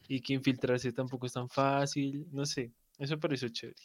y 0.09 0.21
que 0.21 0.35
infiltrarse 0.35 0.93
tampoco 0.93 1.27
es 1.27 1.33
tan 1.33 1.49
fácil, 1.49 2.27
no 2.33 2.47
sé, 2.47 2.73
eso 2.99 3.19
pareció 3.19 3.49
chévere. 3.49 3.83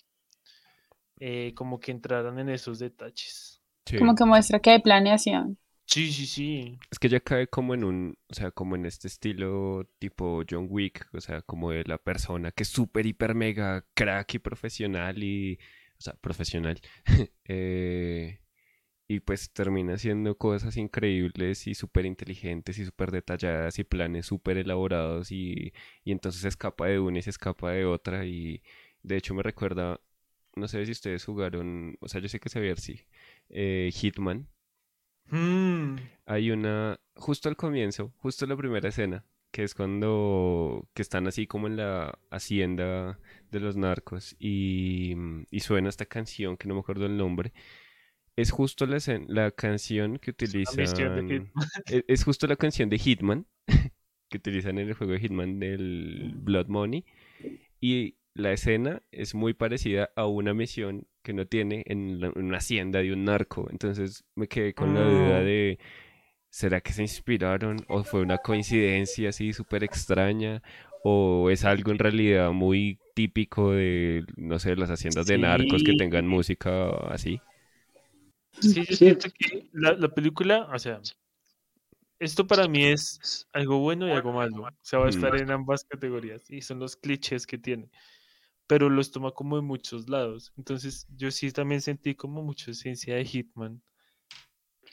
Eh, 1.19 1.53
como 1.55 1.79
que 1.79 1.91
entraran 1.91 2.37
en 2.39 2.49
esos 2.49 2.79
detalles. 2.79 3.61
Sí. 3.85 3.97
Como 3.97 4.15
que 4.15 4.25
muestra 4.25 4.59
que 4.59 4.71
hay 4.71 4.81
planeación. 4.81 5.57
Sí, 5.91 6.09
sí, 6.13 6.25
sí. 6.25 6.79
Es 6.89 6.99
que 6.99 7.09
ya 7.09 7.19
cae 7.19 7.47
como 7.47 7.73
en 7.73 7.83
un, 7.83 8.17
o 8.29 8.33
sea, 8.33 8.51
como 8.51 8.77
en 8.77 8.85
este 8.85 9.09
estilo 9.09 9.89
tipo 9.99 10.41
John 10.49 10.67
Wick, 10.69 11.09
o 11.13 11.19
sea, 11.19 11.41
como 11.41 11.71
de 11.71 11.83
la 11.83 11.97
persona 11.97 12.51
que 12.51 12.63
es 12.63 12.69
súper, 12.69 13.05
hiper, 13.05 13.35
mega 13.35 13.85
crack 13.93 14.35
y 14.35 14.39
profesional 14.39 15.21
y, 15.21 15.59
o 15.97 16.01
sea, 16.01 16.13
profesional. 16.13 16.79
eh, 17.45 18.39
y 19.07 19.19
pues 19.21 19.51
termina 19.53 19.95
haciendo 19.95 20.37
cosas 20.37 20.77
increíbles 20.77 21.67
y 21.67 21.75
súper 21.75 22.05
inteligentes 22.05 22.79
y 22.79 22.85
súper 22.85 23.11
detalladas 23.11 23.79
y 23.79 23.83
planes 23.83 24.27
súper 24.27 24.57
elaborados 24.57 25.31
y, 25.31 25.73
y 26.05 26.11
entonces 26.13 26.41
se 26.41 26.49
escapa 26.49 26.87
de 26.87 26.99
una 26.99 27.19
y 27.19 27.23
se 27.23 27.31
escapa 27.31 27.71
de 27.71 27.85
otra 27.85 28.25
y 28.25 28.63
de 29.03 29.17
hecho 29.17 29.33
me 29.35 29.43
recuerda, 29.43 30.01
no 30.55 30.67
sé 30.67 30.85
si 30.85 30.91
ustedes 30.93 31.25
jugaron, 31.25 31.97
o 32.01 32.07
sea, 32.09 32.21
yo 32.21 32.29
sé 32.29 32.39
que 32.39 32.49
se 32.49 32.59
ve 32.61 32.71
así, 32.71 33.01
eh, 33.49 33.91
Hitman. 33.93 34.47
Mm, 35.29 35.95
Hay 36.25 36.51
una, 36.51 36.99
justo 37.15 37.49
al 37.49 37.55
comienzo, 37.55 38.13
justo 38.17 38.45
la 38.45 38.55
primera 38.57 38.89
escena, 38.89 39.25
que 39.51 39.63
es 39.63 39.73
cuando 39.75 40.87
que 40.93 41.01
están 41.01 41.27
así 41.27 41.47
como 41.47 41.67
en 41.67 41.77
la 41.77 42.17
hacienda 42.29 43.19
de 43.51 43.59
los 43.59 43.75
narcos 43.77 44.35
y, 44.39 45.15
y 45.49 45.59
suena 45.61 45.89
esta 45.89 46.05
canción 46.05 46.57
que 46.57 46.67
no 46.67 46.75
me 46.75 46.79
acuerdo 46.81 47.05
el 47.05 47.17
nombre. 47.17 47.53
Es 48.35 48.51
justo 48.51 48.85
la, 48.87 48.99
la 49.27 49.51
canción 49.51 50.19
que 50.19 50.31
utilizan. 50.31 50.85
Hitman. 51.33 51.51
e- 51.87 52.05
Es 52.07 52.23
justo 52.23 52.47
la 52.47 52.55
canción 52.57 52.89
de 52.89 52.99
Hitman 52.99 53.47
que 54.29 54.37
utilizan 54.37 54.79
en 54.79 54.89
el 54.89 54.93
juego 54.95 55.13
de 55.13 55.19
Hitman 55.19 55.59
del 55.59 56.33
Blood 56.37 56.67
Money. 56.67 57.05
Y 57.79 58.17
la 58.33 58.53
escena 58.53 59.01
es 59.11 59.35
muy 59.35 59.53
parecida 59.53 60.11
a 60.15 60.27
una 60.27 60.53
misión 60.53 61.07
que 61.23 61.33
no 61.33 61.45
tiene 61.47 61.83
en, 61.87 62.19
la- 62.21 62.27
en 62.35 62.45
una 62.45 62.57
hacienda 62.57 62.99
de 62.99 63.13
un 63.13 63.25
narco. 63.25 63.67
Entonces 63.71 64.23
me 64.35 64.47
quedé 64.47 64.73
con 64.73 64.93
la 64.93 65.01
duda 65.03 65.37
Ah. 65.39 65.41
de, 65.41 65.79
¿será 66.49 66.81
que 66.81 66.93
se 66.93 67.01
inspiraron 67.03 67.77
o 67.89 68.03
fue 68.03 68.21
una 68.21 68.37
coincidencia 68.39 69.29
así 69.29 69.53
súper 69.53 69.83
extraña? 69.83 70.61
¿O 71.03 71.49
es 71.49 71.65
algo 71.65 71.91
en 71.91 71.99
realidad 71.99 72.51
muy 72.51 72.99
típico 73.15 73.71
de, 73.71 74.23
no 74.37 74.59
sé, 74.59 74.75
las 74.75 74.91
haciendas 74.91 75.25
de 75.27 75.37
narcos 75.39 75.83
que 75.83 75.93
tengan 75.95 76.27
música 76.27 76.89
así? 77.09 77.41
Sí, 78.59 78.85
yo 78.87 78.95
siento 78.95 79.29
que 79.31 79.67
la, 79.73 79.93
la 79.93 80.09
película, 80.09 80.67
o 80.73 80.77
sea, 80.79 81.01
esto 82.19 82.45
para 82.45 82.67
mí 82.67 82.83
es 82.85 83.47
algo 83.53 83.79
bueno 83.79 84.07
y 84.07 84.11
algo 84.11 84.31
malo. 84.33 84.63
O 84.63 84.71
sea, 84.81 84.99
va 84.99 85.07
a 85.07 85.09
estar 85.09 85.33
Mm. 85.33 85.37
en 85.37 85.51
ambas 85.51 85.83
categorías 85.85 86.49
y 86.51 86.61
son 86.61 86.79
los 86.79 86.95
clichés 86.95 87.47
que 87.47 87.57
tiene. 87.57 87.89
Pero 88.71 88.89
los 88.89 89.11
toma 89.11 89.31
como 89.31 89.57
de 89.57 89.63
muchos 89.63 90.07
lados. 90.07 90.53
Entonces, 90.57 91.05
yo 91.17 91.29
sí 91.29 91.51
también 91.51 91.81
sentí 91.81 92.15
como 92.15 92.41
mucha 92.41 92.71
esencia 92.71 93.15
de 93.15 93.25
Hitman. 93.25 93.81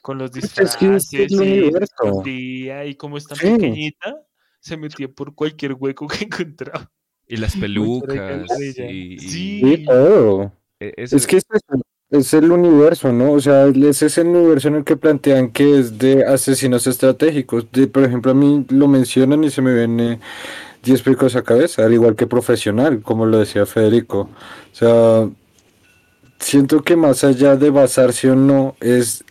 Con 0.02 0.18
los 0.18 0.32
Pues 0.32 0.46
es 0.58 0.76
que 0.76 0.96
es 0.96 1.12
el 1.12 1.28
disfraces 1.28 1.30
y 1.30 1.82
escondía, 1.84 2.84
y 2.86 2.96
como 2.96 3.18
es 3.18 3.28
tan 3.28 3.38
Sí. 3.38 3.50
pequeñita, 3.52 4.16
se 4.58 4.76
metía 4.76 5.06
por 5.06 5.32
cualquier 5.32 5.74
hueco 5.74 6.08
que 6.08 6.24
encontraba. 6.48 6.90
Y 7.28 7.36
las 7.36 7.54
pelucas 7.56 8.50
y, 8.60 9.16
Sí. 9.20 9.60
E- 10.80 10.92
Es 10.96 11.24
que 11.28 11.36
es, 11.36 11.44
es 12.10 12.34
el 12.34 12.50
universo, 12.50 13.12
¿no? 13.12 13.30
O 13.30 13.40
sea, 13.40 13.66
ese 13.68 14.06
es 14.06 14.18
el 14.18 14.26
universo 14.26 14.66
en 14.66 14.74
el 14.74 14.84
que 14.84 14.96
plantean 14.96 15.52
que 15.52 15.78
es 15.78 15.96
de 15.98 16.24
asesinos 16.24 16.88
estratégicos. 16.88 17.70
De, 17.70 17.86
por 17.86 18.02
ejemplo, 18.02 18.32
a 18.32 18.34
mí 18.34 18.66
lo 18.70 18.88
mencionan 18.88 19.44
y 19.44 19.50
se 19.50 19.62
me 19.62 19.72
viene 19.72 20.18
10 20.88 21.02
picos 21.02 21.36
a 21.36 21.42
cabeza, 21.42 21.84
al 21.84 21.92
igual 21.92 22.16
que 22.16 22.26
profesional, 22.26 23.02
como 23.02 23.26
lo 23.26 23.38
decía 23.38 23.66
Federico. 23.66 24.30
O 24.72 24.74
sea, 24.74 25.28
siento 26.40 26.82
que 26.82 26.96
más 26.96 27.24
allá 27.24 27.56
de 27.56 27.70
basarse 27.70 28.30
o 28.30 28.34
no, 28.36 28.74
es 28.80 29.24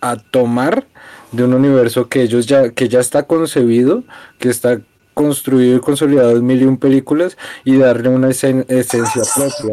a 0.00 0.16
tomar 0.16 0.86
de 1.32 1.44
un 1.44 1.54
universo 1.54 2.08
que 2.08 2.22
ellos 2.22 2.46
ya, 2.46 2.70
que 2.70 2.88
ya 2.88 3.00
está 3.00 3.24
concebido, 3.24 4.04
que 4.38 4.48
está 4.48 4.80
construido 5.14 5.76
y 5.76 5.80
consolidado 5.80 6.36
en 6.36 6.46
mil 6.46 6.62
y 6.62 6.64
un 6.64 6.78
películas 6.78 7.36
y 7.64 7.76
darle 7.76 8.08
una 8.08 8.28
esen- 8.28 8.64
esencia 8.68 9.22
propia. 9.34 9.72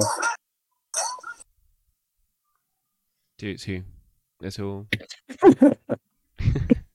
Sí, 3.37 3.57
sí. 3.57 3.83
Eso. 4.41 4.87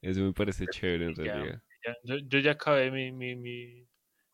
Eso 0.00 0.20
me 0.20 0.32
parece 0.32 0.66
chévere 0.66 1.06
en 1.06 1.14
realidad. 1.16 1.60
Ya, 1.88 1.94
yo, 2.04 2.16
yo 2.26 2.38
ya 2.40 2.52
acabé 2.52 2.90
mi, 2.90 3.12
mi, 3.12 3.36
mi, 3.36 3.86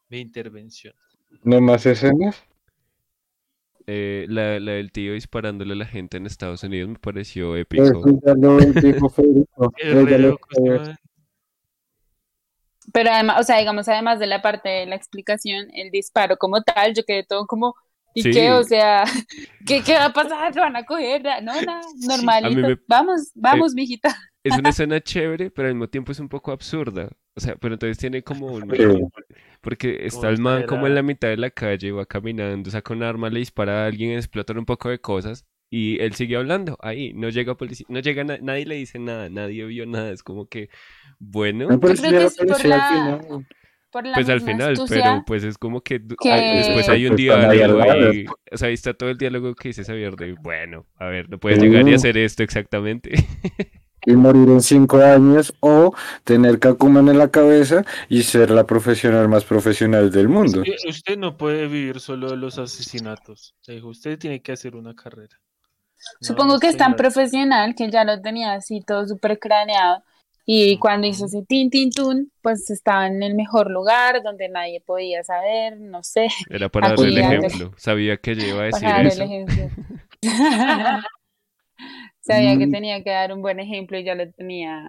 mi 0.09 0.21
intervención. 0.21 0.95
¿No 1.43 1.61
más 1.61 1.87
escenas? 1.87 2.43
Eh, 3.87 4.25
la, 4.29 4.59
la 4.61 4.73
del 4.73 4.93
tío 4.93 5.13
disparándole 5.13 5.75
a 5.75 5.77
la 5.77 5.87
gente 5.87 6.17
en 6.17 6.27
Estados 6.27 6.63
Unidos 6.63 6.89
me 6.89 6.99
pareció 6.99 7.55
épico. 7.57 8.03
Pero 12.93 13.11
además, 13.13 13.41
o 13.41 13.43
sea, 13.43 13.59
digamos, 13.59 13.89
además 13.89 14.19
de 14.19 14.27
la 14.27 14.43
parte 14.43 14.69
de 14.69 14.87
la 14.87 14.97
explicación, 14.97 15.69
el 15.75 15.91
disparo 15.91 16.37
como 16.37 16.63
tal, 16.63 16.95
yo 16.95 17.03
quedé 17.05 17.25
todo 17.25 17.47
como, 17.47 17.75
¿y 18.15 18.23
Sí. 18.23 18.31
qué? 18.33 18.53
O 18.53 18.63
sea, 18.63 19.05
¿qué, 19.67 19.83
qué 19.83 19.95
va 19.95 20.07
a 20.07 20.13
pasar? 20.13 20.55
¿Lo 20.55 20.63
van 20.63 20.77
a 20.77 20.85
coger? 20.85 21.23
No, 21.43 21.63
nada, 21.63 21.81
normalito. 22.01 22.67
me- 22.69 22.77
Vamos, 22.87 23.31
vamos, 23.35 23.75
mijita. 23.75 24.17
Es 24.45 24.57
una 24.59 24.69
escena 24.71 25.01
chévere, 25.01 25.51
pero 25.51 25.69
al 25.69 25.75
mismo 25.75 25.89
tiempo 25.89 26.13
es 26.13 26.21
un 26.21 26.29
poco 26.29 26.53
absurda. 26.53 27.09
O 27.35 27.41
sea, 27.41 27.57
pero 27.57 27.75
entonces 27.75 27.99
tiene 27.99 28.23
como 28.23 28.47
un... 28.49 28.69
Porque 29.61 30.05
está 30.07 30.29
el 30.29 30.39
man 30.39 30.65
como 30.67 30.87
en 30.87 30.95
la 30.95 31.03
mitad 31.03 31.29
de 31.29 31.39
la 31.39 31.51
calle, 31.51 31.91
va 31.91 32.05
caminando, 32.05 32.71
saca 32.71 32.93
un 32.93 33.03
arma, 33.03 33.31
le 33.31 33.39
dispara 33.41 33.83
a 33.83 33.87
alguien, 33.87 34.13
explotan 34.13 34.59
un 34.59 34.67
poco 34.67 34.91
de 34.91 34.99
cosas 35.01 35.47
y 35.71 35.99
él 36.01 36.13
sigue 36.15 36.37
hablando 36.37 36.77
ahí, 36.83 37.15
no 37.15 37.31
llega 37.31 37.57
policía, 37.57 37.87
no 37.89 37.99
llega 38.01 38.23
na- 38.23 38.39
nadie 38.41 38.67
le 38.67 38.75
dice 38.77 38.99
nada, 38.99 39.31
nadie 39.31 39.65
vio 39.65 39.87
nada, 39.87 40.13
es 40.13 40.23
como 40.23 40.47
que, 40.47 40.69
bueno, 41.19 41.67
Me 41.69 41.79
parece 41.79 42.07
creo 42.07 42.21
que 42.21 42.27
es 42.27 42.37
por 42.37 42.65
la- 42.67 42.89
final. 42.89 43.47
Por 43.91 44.07
la 44.07 44.15
pues 44.15 44.29
al 44.29 44.41
final, 44.43 44.75
pero 44.89 45.23
pues 45.27 45.43
es 45.45 45.57
como 45.57 45.81
que, 45.81 45.99
que- 45.99 46.31
después 46.31 46.89
hay 46.91 47.05
un 47.07 47.13
Pues 47.17 47.19
diálogo 47.19 47.83
ahí, 47.91 48.27
o 48.53 48.57
sea, 48.59 48.69
ahí 48.69 48.75
está 48.75 48.93
todo 48.93 49.09
el 49.09 49.17
diálogo 49.17 49.55
que 49.55 49.69
dice 49.71 49.83
Xavier 49.85 50.15
de, 50.17 50.35
bueno, 50.35 50.87
a 50.97 51.07
ver, 51.07 51.31
no 51.31 51.39
puedes 51.39 51.59
llegar 51.61 51.89
y 51.89 51.93
Uh. 51.93 51.97
hacer 51.97 52.19
esto 52.19 52.43
exactamente. 52.43 53.13
Y 54.07 54.13
morir 54.13 54.49
en 54.49 54.61
cinco 54.61 54.99
años 54.99 55.55
o 55.61 55.95
tener 56.25 56.59
Kakuman 56.59 57.09
en 57.09 57.19
la 57.19 57.29
cabeza 57.29 57.85
y 58.09 58.23
ser 58.23 58.51
la 58.51 58.65
profesional 58.65 59.29
más 59.29 59.45
profesional 59.45 60.11
del 60.11 60.29
mundo. 60.29 60.63
Que 60.63 60.77
usted 60.89 61.17
no 61.17 61.37
puede 61.37 61.67
vivir 61.67 62.01
solo 62.01 62.31
de 62.31 62.37
los 62.37 62.59
asesinatos. 62.59 63.55
Le 63.67 63.75
dijo, 63.75 63.89
usted 63.89 64.19
tiene 64.19 64.43
que 64.43 64.53
hacer 64.53 64.77
una 64.77 64.95
carrera. 64.95 65.41
Supongo 66.21 66.55
No, 66.55 66.61
que 66.61 66.69
es 66.69 66.77
tan 66.77 66.95
profesional 66.97 67.75
que 67.75 67.91
ya 67.91 68.05
lo 68.05 68.21
tenía 68.21 68.53
así 68.55 68.81
todo 68.81 69.07
súper 69.07 69.39
craneado. 69.39 70.03
Y 70.47 70.79
cuando 70.79 71.07
hizo 71.07 71.25
ese 71.25 71.43
tin, 71.49 71.71
tin, 71.71 71.91
tun, 71.91 72.31
pues 72.43 72.69
estaba 72.69 73.07
en 73.07 73.23
el 73.23 73.35
mejor 73.35 73.71
lugar 73.71 74.23
donde 74.23 74.51
nadie 74.51 74.83
podía 74.83 75.25
saber, 75.25 75.81
no 75.81 76.03
sé, 76.03 76.29
Era 76.51 76.69
para 76.69 76.91
darle 76.91 77.09
el 77.09 77.19
ejemplo, 77.19 77.73
sabía 77.79 78.19
que 78.19 78.35
yo 78.35 78.47
iba 78.49 78.61
a 78.61 78.65
decir 78.65 78.83
para 78.83 78.97
dar 78.97 79.07
el 79.07 79.13
eso. 79.13 79.23
ejemplo. 79.23 79.71
Sabía 82.27 82.59
que 82.59 82.67
Mm. 82.67 82.73
tenía 82.73 83.03
que 83.05 83.11
dar 83.11 83.33
un 83.33 83.43
buen 83.43 83.61
ejemplo 83.61 83.99
y 83.99 84.05
ya 84.05 84.15
lo 84.15 84.31
tenía 84.33 84.89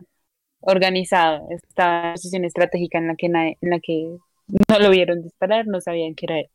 organizado. 0.62 1.48
Estaba 1.52 2.00
en 2.00 2.06
una 2.08 2.14
posición 2.16 2.46
estratégica 2.46 3.00
en 3.00 3.08
la 3.10 3.16
que 3.18 3.30
nadie- 3.30 3.58
en 3.62 3.70
la 3.72 3.80
que 3.82 4.18
no 4.70 4.80
lo 4.80 4.90
vieron 4.92 5.24
disparar, 5.24 5.68
no 5.68 5.82
sabían 5.82 6.16
que 6.16 6.26
era 6.28 6.40
él. 6.42 6.50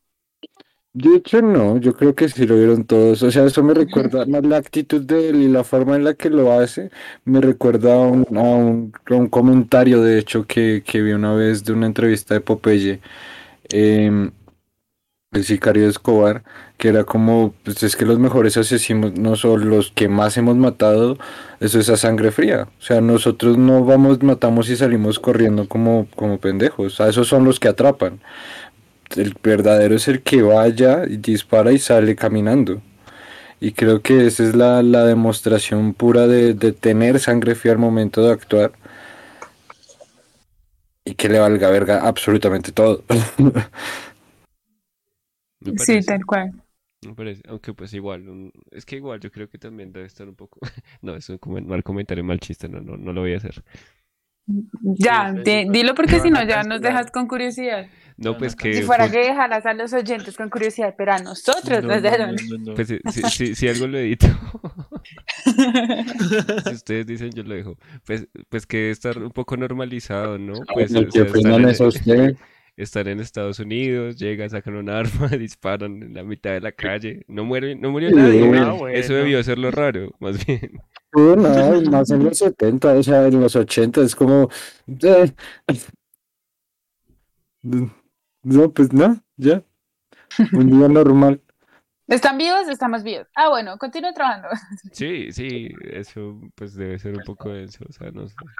De 0.93 1.14
hecho, 1.16 1.40
no, 1.40 1.79
yo 1.79 1.95
creo 1.95 2.16
que 2.16 2.29
sí 2.29 2.47
lo 2.47 2.57
vieron 2.57 2.85
todos. 2.85 3.23
O 3.23 3.31
sea, 3.31 3.45
eso 3.45 3.62
me 3.62 3.75
recuerda 3.75 4.27
más 4.27 4.45
la 4.45 4.57
actitud 4.57 5.01
de 5.03 5.29
él 5.31 5.37
y 5.43 5.49
la 5.49 5.62
forma 5.62 5.95
en 5.97 6.03
la 6.05 6.14
que 6.14 6.31
lo 6.31 6.53
hace. 6.53 6.90
Me 7.25 7.40
recuerda 7.40 7.95
a 7.95 8.01
un, 8.01 8.27
a 8.37 8.40
un, 8.43 8.93
a 9.07 9.14
un 9.14 9.29
comentario, 9.29 10.03
de 10.03 10.19
hecho, 10.19 10.47
que, 10.47 10.83
que 10.85 11.01
vi 11.03 11.12
una 11.12 11.33
vez 11.35 11.62
de 11.64 11.73
una 11.75 11.87
entrevista 11.87 12.35
de 12.35 12.40
Popeye, 12.40 13.01
em, 13.71 14.31
el 15.33 15.45
sicario 15.45 15.85
de 15.85 15.90
Escobar, 15.90 16.45
que 16.81 16.88
era 16.88 17.05
como, 17.05 17.55
pues 17.64 17.85
es 17.85 17.97
que 17.97 18.07
los 18.07 18.19
mejores 18.19 18.57
asesinos 18.57 19.14
no 19.19 19.37
son 19.37 19.71
los 19.71 19.93
que 19.93 20.09
más 20.09 20.37
hemos 20.38 20.57
matado, 20.57 21.19
eso 21.61 21.79
es 21.81 21.90
a 21.90 21.99
sangre 21.99 22.33
fría. 22.33 22.69
O 22.81 22.83
sea, 22.83 23.01
nosotros 23.03 23.59
no 23.59 23.85
vamos, 23.85 24.23
matamos 24.25 24.71
y 24.71 24.77
salimos 24.77 25.21
corriendo 25.21 25.69
como, 25.69 26.09
como 26.16 26.40
pendejos. 26.40 26.95
O 26.95 26.97
sea, 26.97 27.09
esos 27.11 27.29
son 27.29 27.45
los 27.45 27.61
que 27.61 27.69
atrapan 27.69 28.21
el 29.16 29.37
verdadero 29.43 29.97
es 29.97 30.09
el 30.09 30.23
que 30.23 30.43
vaya 30.43 31.05
dispara 31.07 31.73
y 31.73 31.79
sale 31.79 32.16
caminando. 32.16 32.83
Y 33.61 33.73
creo 33.73 34.03
que 34.03 34.27
esa 34.27 34.45
es 34.45 34.57
la, 34.57 34.83
la 34.83 35.05
demostración 35.05 35.95
pura 35.95 36.27
de, 36.27 36.55
de 36.55 36.73
tener 36.73 37.21
sangre 37.21 37.55
fría 37.55 37.73
al 37.73 37.79
momento 37.79 38.23
de 38.25 38.33
actuar. 38.33 38.73
Y 41.05 41.14
que 41.14 41.29
le 41.29 41.38
valga 41.40 41.71
verga 41.71 42.07
absolutamente 42.07 42.73
todo. 42.73 43.05
Sí, 45.77 46.01
tal 46.03 46.25
cual. 46.25 46.53
Me 47.03 47.15
parece, 47.15 47.41
aunque 47.49 47.73
pues 47.73 47.95
igual, 47.95 48.29
un- 48.29 48.53
es 48.71 48.85
que 48.85 48.97
igual 48.97 49.21
yo 49.21 49.31
creo 49.31 49.49
que 49.49 49.57
también 49.59 49.91
debe 49.93 50.07
estar 50.07 50.29
un 50.29 50.35
poco, 50.35 50.61
no, 51.03 51.15
es 51.17 51.29
un 51.31 51.39
mal 51.67 51.83
comentario, 51.83 52.23
mal 52.23 52.39
chiste, 52.41 52.69
no, 52.69 52.81
no, 52.81 52.97
no 52.99 53.13
lo 53.15 53.23
voy 53.23 53.33
a 53.35 53.39
hacer. 53.39 53.63
Ya, 54.83 55.33
Sí, 55.33 55.39
di- 55.45 55.63
sí, 55.63 55.69
dilo 55.71 55.95
porque 55.95 56.19
si 56.21 56.29
no 56.31 56.43
ya 56.45 56.63
nos 56.65 56.81
dejas 56.81 57.11
con 57.11 57.27
curiosidad. 57.29 57.87
No, 58.17 58.37
pues 58.37 58.55
que 58.57 58.75
Si 58.75 58.83
fuera 58.83 59.07
fue- 59.09 59.13
que 59.21 59.29
dejaras 59.29 59.65
a 59.65 59.73
los 59.73 59.93
oyentes 59.95 60.37
con 60.37 60.51
curiosidad, 60.51 60.95
pero 60.99 61.13
a 61.13 61.19
nosotros 61.21 61.83
No, 61.83 61.89
nos 61.89 61.97
no, 61.97 62.03
dejaron. 62.03 62.35
no, 62.35 62.59
no, 62.59 62.65
no. 62.71 62.75
pues 62.75 62.89
si, 62.89 62.99
si- 63.13 63.23
si- 63.31 63.55
si 63.55 63.69
algo 63.69 63.87
lo 63.87 63.97
edito. 63.99 64.27
Si 66.67 66.75
ustedes 66.75 67.07
dicen, 67.07 67.31
yo 67.31 67.43
lo 67.45 67.55
dejo. 67.55 67.79
Pues, 68.05 68.27
pues 68.49 68.67
que 68.67 68.91
estar 68.91 69.17
un 69.19 69.31
poco 69.31 69.57
normalizado, 69.57 70.37
¿no? 70.39 70.53
Pues 70.75 70.91
¿Y 70.93 70.99
o 70.99 71.05
¿Qué 71.07 71.11
sea, 71.13 71.23
estar 71.25 71.61
eso 71.71 71.87
usted? 71.89 72.37
Estar 72.83 73.09
en 73.09 73.21
Estados 73.21 73.59
Unidos, 73.61 74.16
llegan, 74.19 74.51
sacan 74.51 74.77
un 74.77 74.88
arma, 74.90 75.29
disparan 75.38 76.03
en 76.03 76.14
la 76.14 76.25
mitad 76.25 76.53
de 76.53 76.61
la 76.61 76.73
calle. 76.73 77.25
No 77.29 77.45
muere, 77.45 77.75
no 77.77 77.90
murió 77.90 78.11
Sí, 78.11 78.12
nadie. 78.12 78.53
ah, 78.57 78.73
Eso 78.90 79.14
bueno. 79.14 79.14
debió 79.14 79.43
ser 79.45 79.59
lo 79.59 79.71
raro, 79.71 80.11
más 80.21 80.45
bien. 80.47 80.81
Sí, 81.12 81.21
no, 81.37 81.90
más 81.90 82.11
en 82.12 82.25
los 82.25 82.38
70, 82.38 82.93
o 82.95 83.03
sea, 83.03 83.27
en 83.27 83.40
los 83.40 83.57
80 83.57 84.03
es 84.03 84.14
como... 84.14 84.49
eh, 85.03 85.35
No, 88.43 88.73
pues 88.73 88.93
no, 88.93 89.23
ya. 89.37 89.64
Un 90.53 90.71
día 90.71 90.88
normal. 90.88 91.43
¿Están 92.09 92.38
vivos? 92.38 92.69
Estamos 92.69 93.03
vivos. 93.03 93.27
Ah, 93.35 93.49
bueno, 93.49 93.79
continúo 93.79 94.12
trabajando. 94.12 94.49
Sí, 94.93 95.33
sí, 95.33 95.69
eso 95.83 96.40
pues 96.55 96.75
debe 96.75 96.99
ser 96.99 97.14
un 97.16 97.23
poco 97.25 97.51
denso, 97.51 97.85
o 97.88 97.93
sea, 97.93 98.11
no 98.11 98.29
sé. 98.29 98.51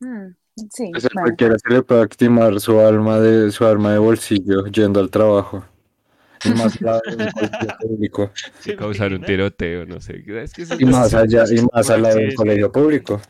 Mm, 0.00 0.34
sí, 0.70 0.90
Pues 0.92 1.04
a 1.04 1.08
bueno. 1.14 1.22
cualquiera 1.26 1.56
se 1.58 1.72
le 1.72 1.82
puede 1.82 2.02
actimar 2.02 2.60
su 2.60 2.78
alma 2.80 3.18
de 3.20 3.50
su 3.50 3.64
arma 3.64 3.92
de 3.92 3.98
bolsillo 3.98 4.66
yendo 4.66 5.00
al 5.00 5.10
trabajo. 5.10 5.64
Y 6.44 6.50
más 6.50 6.76
público. 7.80 8.30
¿Se 8.60 8.72
Y 8.72 8.76
causar 8.76 9.12
un 9.14 9.22
tiroteo, 9.22 9.86
no 9.86 10.00
sé. 10.00 10.22
Es 10.26 10.52
que 10.52 10.64
Y 10.78 10.84
más 10.86 11.14
allá, 11.14 11.44
y 11.50 11.60
más 11.72 11.90
al 11.90 12.02
lado 12.02 12.16
del 12.16 12.34
colegio 12.34 12.70
público. 12.72 13.20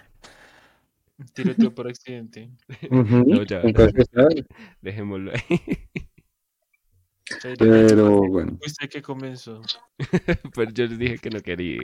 Un 1.18 1.26
tiroteo 1.28 1.72
por 1.74 1.86
accidente. 1.88 2.50
No, 2.90 3.42
ya. 3.44 3.60
entonces, 3.62 4.06
¿sabes? 4.12 4.44
Dejémoslo 4.82 5.32
ahí. 5.32 5.60
Pero 7.58 8.18
bueno. 8.28 8.58
¿Usted 8.64 8.88
qué 8.90 9.00
comenzó? 9.02 9.62
Pero 10.54 10.70
yo 10.72 10.86
les 10.86 10.98
dije 10.98 11.18
que 11.18 11.30
no 11.30 11.40
quería. 11.40 11.80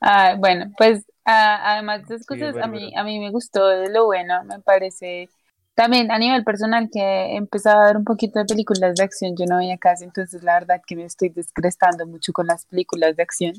Ah, 0.00 0.34
bueno, 0.38 0.72
pues 0.76 1.04
ah, 1.24 1.72
además 1.74 2.06
de 2.08 2.14
esas 2.16 2.26
Sí, 2.26 2.26
cosas, 2.26 2.56
a 2.62 2.66
mí, 2.66 2.92
a 2.96 3.04
mí 3.04 3.18
me 3.20 3.30
gustó 3.30 3.66
de 3.68 3.90
lo 3.90 4.06
bueno, 4.06 4.44
me 4.44 4.60
parece. 4.60 5.28
También 5.74 6.10
a 6.10 6.18
nivel 6.18 6.44
personal 6.44 6.88
que 6.92 7.00
he 7.00 7.36
empezado 7.36 7.80
a 7.80 7.86
ver 7.86 7.96
un 7.96 8.04
poquito 8.04 8.38
de 8.38 8.44
películas 8.44 8.94
de 8.94 9.04
acción, 9.04 9.34
yo 9.36 9.46
no 9.46 9.56
veía 9.58 9.78
casi, 9.78 10.04
entonces 10.04 10.42
la 10.42 10.54
verdad 10.54 10.82
que 10.86 10.96
me 10.96 11.04
estoy 11.04 11.30
descrestando 11.30 12.06
mucho 12.06 12.32
con 12.32 12.46
las 12.46 12.66
películas 12.66 13.16
de 13.16 13.22
acción. 13.22 13.54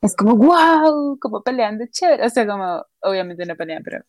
Es 0.00 0.14
como, 0.16 0.36
wow, 0.36 1.18
como 1.20 1.42
pelean 1.42 1.78
de 1.78 1.88
chévere, 1.90 2.24
o 2.24 2.30
sea, 2.30 2.46
como, 2.46 2.84
obviamente 3.02 3.44
no 3.46 3.56
pelean, 3.56 3.82
pero 3.82 4.02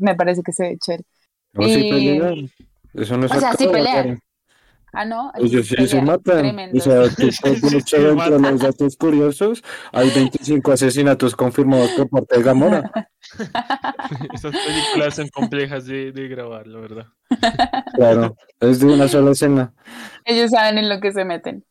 me 0.00 0.14
parece 0.14 0.42
que 0.42 0.52
se 0.52 0.62
ve 0.62 0.78
chévere. 0.78 1.04
No, 1.52 1.68
sí 1.68 1.84
Y- 1.84 1.90
pelean. 1.90 2.50
Eso 2.94 3.16
no 3.16 3.26
es 3.26 3.32
O 3.34 3.40
sea, 3.40 3.52
sí 3.54 3.66
pelean. 3.68 4.20
Ah, 4.94 5.04
no, 5.04 5.32
Ellos 5.36 5.66
sí 5.66 5.86
se 5.86 6.00
matan. 6.00 6.36
O 6.36 6.40
tremendos. 6.40 6.84
sea, 6.84 7.02
tú 7.16 7.30
se 7.30 7.48
entre 8.08 8.38
los 8.38 8.60
datos 8.60 8.96
curiosos. 8.96 9.62
Hay 9.92 10.10
25 10.10 10.72
asesinatos 10.72 11.34
confirmados 11.34 11.90
por 11.92 12.08
parte 12.08 12.36
de 12.36 12.42
Gamora. 12.42 12.90
Estas 14.32 14.52
películas 14.52 15.14
son 15.16 15.28
complejas 15.28 15.86
de, 15.86 16.12
de 16.12 16.28
grabar, 16.28 16.66
la 16.66 16.78
verdad. 16.80 17.06
Claro, 17.94 18.36
es 18.60 18.80
de 18.80 18.86
una 18.86 19.08
sola 19.08 19.32
escena. 19.32 19.72
Ellos 20.24 20.50
saben 20.50 20.78
en 20.78 20.88
lo 20.88 21.00
que 21.00 21.12
se 21.12 21.24
meten. 21.24 21.64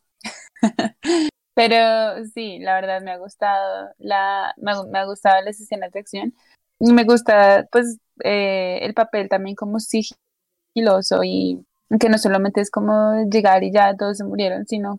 Pero 1.54 2.24
sí, 2.34 2.58
la 2.58 2.74
verdad 2.74 3.00
me 3.00 3.12
ha 3.12 3.18
gustado 3.18 3.90
la, 3.98 4.52
me 4.56 4.72
ha, 4.72 4.82
me 4.84 4.98
ha 4.98 5.04
gustado 5.04 5.40
las 5.44 5.60
escenas 5.60 5.92
de 5.92 6.00
acción. 6.00 6.34
Me 6.80 7.04
gusta, 7.04 7.66
pues, 7.70 7.98
eh, 8.24 8.80
el 8.82 8.92
papel 8.92 9.28
también 9.28 9.54
como 9.54 9.78
sigiloso 9.78 11.22
y 11.22 11.64
que 11.98 12.08
no 12.08 12.18
solamente 12.18 12.60
es 12.60 12.70
como 12.70 13.24
llegar 13.30 13.62
y 13.64 13.72
ya 13.72 13.96
todos 13.96 14.18
se 14.18 14.24
murieron, 14.24 14.66
sino 14.66 14.98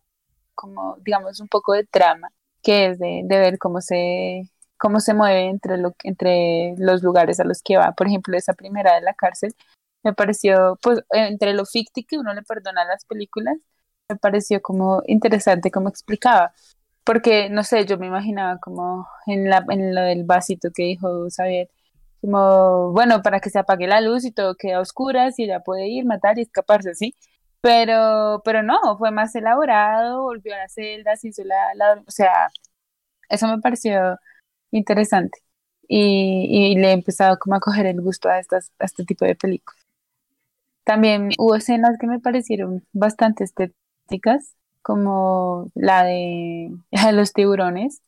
como, 0.55 0.97
digamos, 1.01 1.39
un 1.39 1.47
poco 1.47 1.73
de 1.73 1.85
trama, 1.85 2.31
que 2.63 2.87
es 2.87 2.99
de, 2.99 3.21
de 3.25 3.39
ver 3.39 3.57
cómo 3.59 3.81
se, 3.81 4.43
cómo 4.77 4.99
se 4.99 5.13
mueve 5.13 5.47
entre, 5.49 5.77
lo, 5.77 5.95
entre 6.03 6.75
los 6.77 7.03
lugares 7.03 7.39
a 7.39 7.45
los 7.45 7.61
que 7.61 7.77
va. 7.77 7.93
Por 7.93 8.07
ejemplo, 8.07 8.37
esa 8.37 8.53
primera 8.53 8.95
de 8.95 9.01
la 9.01 9.13
cárcel 9.13 9.55
me 10.03 10.13
pareció, 10.13 10.77
pues, 10.81 11.01
entre 11.11 11.53
lo 11.53 11.65
ficti 11.65 12.03
que 12.05 12.17
uno 12.17 12.33
le 12.33 12.43
perdona 12.43 12.83
a 12.83 12.85
las 12.85 13.05
películas, 13.05 13.57
me 14.09 14.15
pareció 14.17 14.61
como 14.61 15.01
interesante 15.07 15.71
como 15.71 15.89
explicaba. 15.89 16.53
Porque, 17.03 17.49
no 17.49 17.63
sé, 17.63 17.85
yo 17.85 17.97
me 17.97 18.07
imaginaba 18.07 18.59
como 18.59 19.07
en, 19.27 19.49
la, 19.49 19.65
en 19.69 19.95
lo 19.95 20.01
del 20.01 20.23
vasito 20.25 20.69
que 20.73 20.83
dijo 20.83 21.27
Xavier, 21.35 21.69
como, 22.25 22.91
bueno, 22.91 23.21
para 23.21 23.39
que 23.39 23.49
se 23.49 23.59
apague 23.59 23.87
la 23.87 24.01
luz 24.01 24.25
y 24.25 24.31
todo 24.31 24.55
queda 24.55 24.77
a 24.77 24.81
oscuras 24.81 25.39
y 25.39 25.43
ella 25.45 25.61
puede 25.61 25.87
ir, 25.89 26.05
matar 26.05 26.37
y 26.39 26.41
escaparse, 26.43 26.95
¿sí? 26.95 27.15
Pero, 27.61 28.41
pero 28.45 28.63
no, 28.63 28.97
fue 28.97 29.11
más 29.11 29.35
elaborado, 29.35 30.23
volvió 30.23 30.53
a 30.55 30.59
las 30.59 30.73
celdas, 30.73 31.23
hizo 31.25 31.43
la, 31.43 31.73
la- 31.75 32.03
o 32.07 32.11
sea, 32.11 32.49
eso 33.29 33.47
me 33.47 33.59
pareció 33.61 34.17
interesante. 34.71 35.39
Y, 35.87 36.73
y 36.73 36.77
le 36.77 36.89
he 36.89 36.93
empezado 36.93 37.37
como 37.39 37.55
a 37.57 37.61
coger 37.61 37.85
el 37.87 38.01
gusto 38.01 38.29
a, 38.29 38.39
estas, 38.39 38.71
a 38.79 38.85
este 38.85 39.05
tipo 39.05 39.25
de 39.25 39.35
películas. 39.35 39.79
También 40.83 41.29
hubo 41.39 41.55
escenas 41.55 41.97
que 41.99 42.07
me 42.07 42.19
parecieron 42.19 42.85
bastante 42.93 43.43
estéticas, 43.43 44.55
como 44.81 45.71
la 45.75 46.03
de, 46.03 46.69
la 46.91 47.07
de 47.07 47.13
los 47.13 47.33
tiburones, 47.33 48.01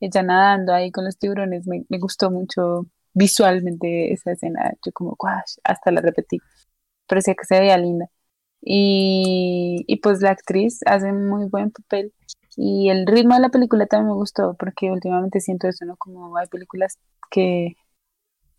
ella 0.00 0.22
nadando 0.22 0.72
ahí 0.74 0.90
con 0.90 1.04
los 1.04 1.18
tiburones, 1.18 1.66
me, 1.66 1.84
me 1.88 1.98
gustó 1.98 2.30
mucho 2.30 2.86
visualmente 3.14 4.12
esa 4.12 4.32
escena, 4.32 4.72
yo 4.84 4.92
como, 4.92 5.16
"Guash", 5.18 5.56
hasta 5.64 5.90
la 5.92 6.00
repetí, 6.00 6.38
parecía 7.08 7.34
que 7.34 7.44
se 7.46 7.60
veía 7.60 7.78
linda. 7.78 8.06
Y, 8.62 9.84
y 9.88 9.96
pues 9.98 10.22
la 10.22 10.30
actriz 10.30 10.80
hace 10.86 11.12
muy 11.12 11.46
buen 11.48 11.70
papel. 11.72 12.12
Y 12.56 12.90
el 12.90 13.06
ritmo 13.06 13.34
de 13.34 13.40
la 13.42 13.50
película 13.50 13.86
también 13.86 14.08
me 14.08 14.14
gustó, 14.14 14.54
porque 14.58 14.90
últimamente 14.90 15.40
siento 15.40 15.68
eso, 15.68 15.84
¿no? 15.86 15.96
Como 15.96 16.36
hay 16.36 16.46
películas 16.48 16.98
que 17.30 17.76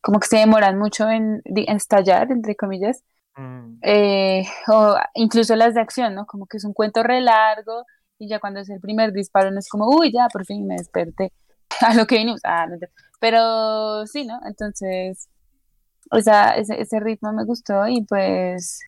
como 0.02 0.20
que 0.20 0.28
se 0.28 0.38
demoran 0.38 0.78
mucho 0.78 1.10
en, 1.10 1.42
en 1.46 1.76
estallar, 1.78 2.32
entre 2.32 2.56
comillas, 2.56 3.04
Mm, 3.36 3.80
eh, 3.82 4.46
o 4.68 4.96
incluso 5.16 5.56
las 5.56 5.74
de 5.74 5.82
acción, 5.82 6.16
¿no? 6.16 6.26
Como 6.26 6.46
que 6.46 6.58
es 6.58 6.66
un 6.66 6.74
cuento 6.74 7.04
re 7.04 7.22
largo 7.22 7.86
y 8.20 8.28
ya 8.30 8.39
cuando 8.39 8.60
es 8.60 8.70
el 8.70 8.80
primer 8.80 9.12
disparo 9.12 9.52
no 9.52 9.60
es 9.60 9.68
como, 9.70 9.88
uy, 9.88 10.12
ya, 10.13 10.28
por 10.32 10.46
fin 10.46 10.68
me 10.68 10.76
desperté 10.76 11.32
a 11.82 11.94
lo 11.94 12.06
que 12.08 12.18
vinimos. 12.18 12.42
Ah, 12.44 12.68
no 12.68 12.78
Pero 13.20 14.06
sí, 14.08 14.26
¿no? 14.26 14.40
Entonces, 14.46 15.30
o 16.12 16.22
sea, 16.22 16.56
ese, 16.56 16.80
ese 16.82 17.00
ritmo 17.00 17.34
me 17.34 17.46
gustó 17.46 17.88
y 17.88 18.04
pues 18.04 18.80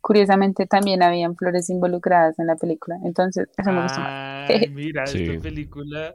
curiosamente 0.00 0.66
también 0.66 1.02
habían 1.02 1.34
flores 1.34 1.70
involucradas 1.70 2.38
en 2.38 2.46
la 2.46 2.56
película. 2.56 2.96
Entonces, 3.04 3.48
eso 3.56 3.72
me 3.72 3.82
gustó 3.82 4.00
más. 4.00 4.50
Ay, 4.50 4.68
mira, 4.70 5.06
Sí. 5.06 5.24
esta 5.24 5.42
película. 5.42 6.14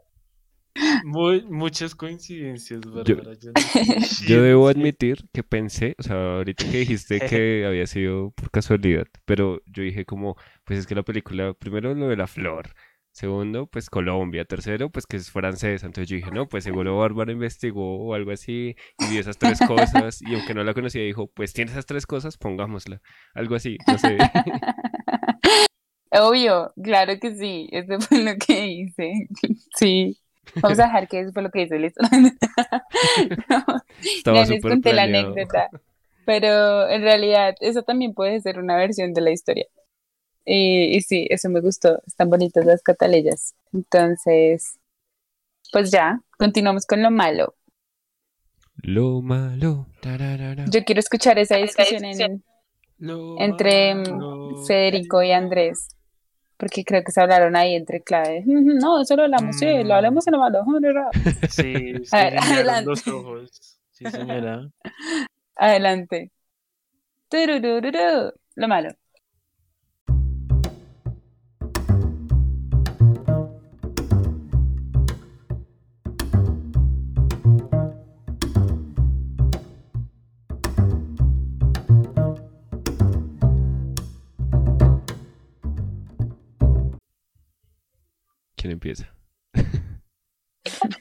Muy, 1.04 1.44
muchas 1.46 1.96
coincidencias, 1.96 2.82
Bárbara. 2.82 3.32
Yo, 4.28 4.44
debo 4.44 4.70
admitir 4.70 5.28
que 5.34 5.44
pensé, 5.44 5.96
o 5.98 6.04
sea, 6.04 6.36
ahorita 6.38 6.64
que 6.66 6.78
dijiste 6.78 7.20
que 7.20 7.66
había 7.68 7.88
sido 7.88 8.32
por 8.32 8.52
casualidad, 8.52 9.08
pero 9.26 9.62
yo 9.66 9.84
dije 9.84 10.06
como, 10.06 10.36
pues 10.64 10.80
es 10.80 10.88
que 10.88 10.96
la 10.96 11.04
película, 11.04 11.54
primero 11.54 11.94
lo 11.96 12.08
de 12.08 12.16
la 12.16 12.28
flor, 12.28 12.70
segundo, 13.12 13.68
pues 13.68 13.90
Colombia, 13.90 14.46
tercero, 14.46 14.90
pues 14.90 15.06
que 15.06 15.18
es 15.18 15.32
francesa, 15.32 15.86
entonces 15.86 16.10
yo 16.10 16.16
dije, 16.16 16.32
no, 16.32 16.48
pues 16.48 16.64
seguro 16.64 16.98
Bárbara 16.98 17.32
investigó 17.32 17.98
o 18.06 18.14
algo 18.14 18.32
así 18.32 18.76
y 19.00 19.12
vio 19.12 19.20
esas 19.20 19.38
tres 19.38 19.60
cosas 19.68 20.22
y 20.22 20.36
aunque 20.36 20.54
no 20.54 20.64
la 20.64 20.74
conocía 20.74 21.02
dijo, 21.02 21.28
pues 21.28 21.54
tiene 21.54 21.72
esas 21.72 21.86
tres 21.86 22.06
cosas, 22.06 22.38
pongámosla, 22.38 23.02
algo 23.34 23.56
así, 23.56 23.78
no 23.88 23.98
sé. 23.98 24.18
Obvio, 26.12 26.74
claro 26.82 27.20
que 27.20 27.36
sí, 27.36 27.70
eso 27.72 28.00
fue 28.00 28.24
lo 28.24 28.36
que 28.36 28.68
hice. 28.68 29.14
Sí. 29.78 30.18
Vamos 30.56 30.80
a 30.80 30.86
dejar 30.86 31.08
que 31.08 31.20
eso 31.20 31.32
fue 31.32 31.44
lo 31.44 31.52
que 31.52 31.62
hice, 31.62 31.78
listo. 31.78 32.02
No, 33.50 33.64
Estaba 34.02 34.44
ya 34.44 34.54
les 34.54 34.62
conté 34.62 34.94
la 34.94 35.04
anécdota. 35.04 35.70
Pero 36.26 36.90
en 36.90 37.02
realidad, 37.02 37.56
eso 37.60 37.84
también 37.84 38.14
puede 38.14 38.42
ser 38.42 38.60
una 38.60 38.76
versión 38.76 39.14
de 39.14 39.22
la 39.22 39.32
historia. 39.32 39.68
Y, 40.46 40.96
y 40.98 41.02
sí, 41.02 41.28
eso 41.30 41.50
me 41.50 41.62
gustó. 41.62 42.02
Están 42.08 42.30
bonitas 42.30 42.66
las 42.66 42.82
catalellas. 42.82 43.54
Entonces, 43.74 44.80
pues 45.72 45.92
ya, 45.92 46.22
continuamos 46.38 46.86
con 46.86 47.02
lo 47.04 47.12
malo. 47.12 47.56
Lo 48.82 49.22
malo. 49.22 49.88
tararara. 50.02 50.66
Yo 50.72 50.84
quiero 50.86 51.00
escuchar 51.00 51.38
esa 51.38 51.58
discusión 51.58 52.06
en- 52.06 52.44
entre 53.40 53.96
malo. 53.96 54.64
Federico 54.66 55.22
y 55.22 55.32
Andrés. 55.32 55.90
Porque 56.58 56.84
creo 56.84 57.04
que 57.04 57.12
se 57.12 57.22
hablaron 57.22 57.56
ahí 57.56 57.76
entre 57.76 58.02
clave. 58.02 58.44
No, 58.46 59.02
eso 59.02 59.16
lo 59.16 59.24
hablamos, 59.24 59.58
sí, 59.58 59.66
lo 59.66 59.84
Mm. 59.86 59.92
hablamos 59.92 60.28
en 60.28 60.32
lo 60.34 60.40
malo. 60.40 60.66
Sí, 61.50 61.94
se 62.06 62.16
A 62.18 62.24
ver, 62.24 62.34
guiñaron 62.34 62.54
adelante. 62.54 62.86
los 62.90 63.08
ojos. 63.08 63.80
Sí, 63.92 64.06
señora. 64.10 64.70
Adelante. 65.56 66.32
Lo 68.56 68.68
malo. 68.68 68.90
¿Quién 88.70 88.74
empieza? 88.74 89.12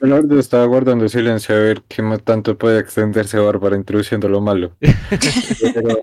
Yo 0.01 0.39
estaba 0.39 0.65
guardando 0.65 1.07
silencio 1.07 1.55
a 1.55 1.59
ver 1.59 1.83
qué 1.87 2.01
tanto 2.23 2.57
puede 2.57 2.79
extenderse 2.79 3.37
Bárbara 3.37 3.75
introduciendo 3.75 4.27
lo 4.27 4.41
malo. 4.41 4.75
Pero, 5.73 6.01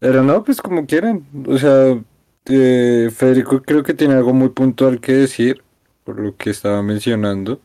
pero 0.00 0.22
no, 0.24 0.42
pues 0.42 0.60
como 0.60 0.86
quieran. 0.86 1.24
O 1.46 1.56
sea, 1.58 2.02
eh, 2.46 3.10
Federico 3.14 3.62
creo 3.62 3.82
que 3.84 3.94
tiene 3.94 4.14
algo 4.14 4.32
muy 4.32 4.48
puntual 4.48 5.00
que 5.00 5.12
decir, 5.12 5.62
por 6.04 6.18
lo 6.18 6.36
que 6.36 6.50
estaba 6.50 6.82
mencionando, 6.82 7.60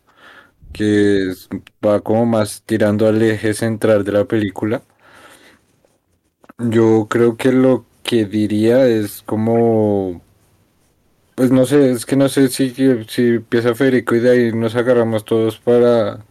que 0.73 1.33
va 1.83 2.01
como 2.01 2.25
más 2.25 2.61
tirando 2.65 3.07
al 3.07 3.21
eje 3.21 3.53
central 3.53 4.03
de 4.03 4.11
la 4.11 4.25
película. 4.25 4.83
Yo 6.57 7.07
creo 7.09 7.37
que 7.37 7.51
lo 7.51 7.85
que 8.03 8.25
diría 8.25 8.85
es 8.87 9.23
como, 9.23 10.21
pues 11.35 11.51
no 11.51 11.65
sé, 11.65 11.91
es 11.91 12.05
que 12.05 12.15
no 12.15 12.29
sé 12.29 12.47
si, 12.49 12.69
si 13.07 13.27
empieza 13.27 13.75
Federico 13.75 14.15
y 14.15 14.19
de 14.19 14.31
ahí 14.31 14.53
nos 14.53 14.75
agarramos 14.75 15.25
todos 15.25 15.59
para, 15.59 16.25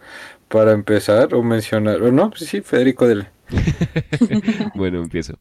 para 0.48 0.72
empezar 0.72 1.34
o 1.34 1.42
mencionar, 1.42 2.02
o 2.02 2.12
no, 2.12 2.30
pues 2.30 2.46
sí, 2.46 2.62
Federico, 2.62 3.06
dele. 3.08 3.28
Bueno, 4.74 4.98
empiezo. 5.02 5.38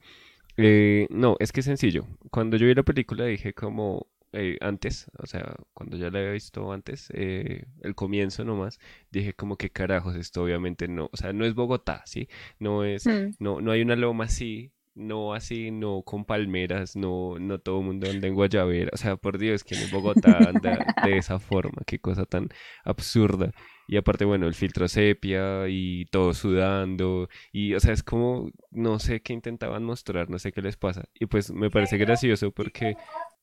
Eh, 0.57 1.07
no, 1.09 1.35
es 1.39 1.51
que 1.51 1.61
es 1.61 1.65
sencillo. 1.65 2.07
Cuando 2.31 2.57
yo 2.57 2.67
vi 2.67 2.75
la 2.75 2.83
película 2.83 3.25
dije 3.25 3.53
como 3.53 4.07
eh, 4.33 4.57
antes, 4.61 5.07
o 5.19 5.27
sea, 5.27 5.55
cuando 5.73 5.97
ya 5.97 6.09
la 6.11 6.19
había 6.19 6.31
visto 6.31 6.71
antes, 6.71 7.09
eh, 7.13 7.65
el 7.81 7.95
comienzo 7.95 8.43
nomás, 8.45 8.79
dije 9.11 9.33
como 9.33 9.57
que 9.57 9.69
carajos, 9.71 10.15
esto 10.15 10.43
obviamente 10.43 10.87
no, 10.87 11.09
o 11.11 11.17
sea, 11.17 11.33
no 11.33 11.45
es 11.45 11.55
Bogotá, 11.55 12.03
¿sí? 12.05 12.29
No 12.59 12.83
es, 12.83 13.07
Mm. 13.07 13.35
no, 13.39 13.61
no 13.61 13.71
hay 13.71 13.81
una 13.81 13.95
loma 13.95 14.25
así, 14.25 14.71
no 14.95 15.33
así, 15.33 15.71
no 15.71 16.03
con 16.03 16.25
palmeras, 16.25 16.95
no, 16.95 17.39
no 17.39 17.59
todo 17.59 17.79
el 17.79 17.85
mundo 17.85 18.09
anda 18.09 18.27
en 18.27 18.35
Guayabera, 18.35 18.91
o 18.93 18.97
sea, 18.97 19.15
por 19.15 19.37
Dios, 19.37 19.63
que 19.63 19.75
en 19.75 19.89
Bogotá 19.89 20.49
anda 20.49 20.85
de 21.03 21.17
esa 21.17 21.39
forma, 21.39 21.81
qué 21.85 21.99
cosa 21.99 22.25
tan 22.25 22.49
absurda. 22.83 23.51
Y 23.87 23.97
aparte, 23.97 24.23
bueno, 24.23 24.47
el 24.47 24.53
filtro 24.53 24.87
sepia 24.87 25.67
y 25.67 26.05
todo 26.05 26.33
sudando, 26.33 27.27
y 27.51 27.73
o 27.73 27.79
sea, 27.79 27.93
es 27.93 28.03
como, 28.03 28.51
no 28.71 28.99
sé 28.99 29.21
qué 29.21 29.33
intentaban 29.33 29.83
mostrar, 29.83 30.29
no 30.29 30.39
sé 30.39 30.51
qué 30.51 30.61
les 30.61 30.77
pasa. 30.77 31.03
Y 31.19 31.25
pues 31.25 31.51
me 31.51 31.69
parece 31.69 31.97
gracioso 31.97 32.51
porque 32.51 32.95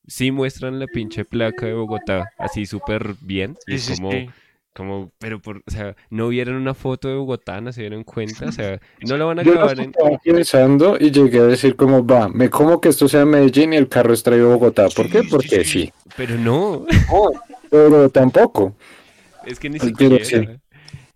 sí 0.07 0.31
muestran 0.31 0.79
la 0.79 0.87
pinche 0.87 1.25
placa 1.25 1.67
de 1.67 1.73
Bogotá 1.73 2.31
así 2.39 2.65
súper 2.65 3.15
bien, 3.21 3.55
y 3.67 3.75
es 3.75 3.99
como. 3.99 4.11
Como, 4.73 5.11
pero 5.19 5.41
por, 5.41 5.57
o 5.57 5.71
sea, 5.71 5.95
no 6.09 6.29
vieron 6.29 6.55
una 6.55 6.73
foto 6.73 7.09
de 7.09 7.15
Bogotá, 7.15 7.59
no 7.59 7.73
se 7.73 7.81
dieron 7.81 8.03
cuenta, 8.03 8.45
o 8.45 8.51
sea, 8.51 8.79
no 9.01 9.17
la 9.17 9.25
van 9.25 9.39
a 9.39 9.43
Yo 9.43 9.51
lo 9.51 9.57
grabar 9.57 9.79
en... 9.79 9.89
estaba 9.89 10.17
pensando 10.23 10.97
y 10.99 11.11
llegué 11.11 11.39
a 11.39 11.43
decir 11.43 11.75
como, 11.75 12.05
va, 12.05 12.29
me 12.29 12.49
como 12.49 12.79
que 12.79 12.89
esto 12.89 13.07
sea 13.09 13.25
Medellín 13.25 13.73
y 13.73 13.77
el 13.77 13.89
carro 13.89 14.13
es 14.13 14.23
traído 14.23 14.51
a 14.51 14.55
Bogotá. 14.55 14.87
¿Por 14.95 15.09
qué? 15.09 15.23
Sí, 15.23 15.27
Porque 15.29 15.63
sí. 15.63 15.85
sí. 15.85 15.93
Pero 16.15 16.37
no, 16.37 16.85
Pero 17.69 18.09
tampoco. 18.09 18.75
es 19.45 19.59
que 19.59 19.69
ni 19.69 19.79
sí. 19.79 19.87
siquiera. 19.87 20.17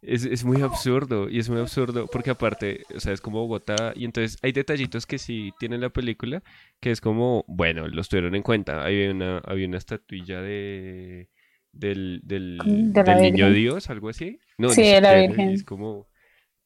Es, 0.01 0.23
es 0.23 0.43
muy 0.43 0.61
absurdo, 0.61 1.29
y 1.29 1.39
es 1.39 1.49
muy 1.49 1.59
absurdo, 1.59 2.05
porque 2.05 2.29
aparte, 2.29 2.83
o 2.95 2.99
sea, 2.99 3.11
es 3.11 3.21
como 3.21 3.39
Bogotá, 3.39 3.91
y 3.95 4.05
entonces 4.05 4.37
hay 4.43 4.51
detallitos 4.51 5.07
que 5.07 5.17
sí 5.17 5.51
tiene 5.57 5.79
la 5.79 5.89
película, 5.89 6.43
que 6.79 6.91
es 6.91 7.01
como, 7.01 7.43
bueno, 7.47 7.87
los 7.87 8.07
tuvieron 8.07 8.35
en 8.35 8.43
cuenta. 8.43 8.85
Había 8.85 9.09
una, 9.09 9.39
había 9.39 9.67
una 9.67 9.79
estatuilla 9.79 10.41
de 10.41 11.27
del, 11.75 12.21
del, 12.23 12.57
De 12.93 13.03
la 13.03 13.15
del 13.15 13.33
niño. 13.33 13.51
Dios, 13.51 13.89
algo 13.89 14.09
así. 14.09 14.39
No, 14.57 14.69
Sí, 14.69 14.83
de 14.83 15.01
la 15.01 15.15
Virgen. 15.15 15.49
es 15.49 15.63
como, 15.63 16.07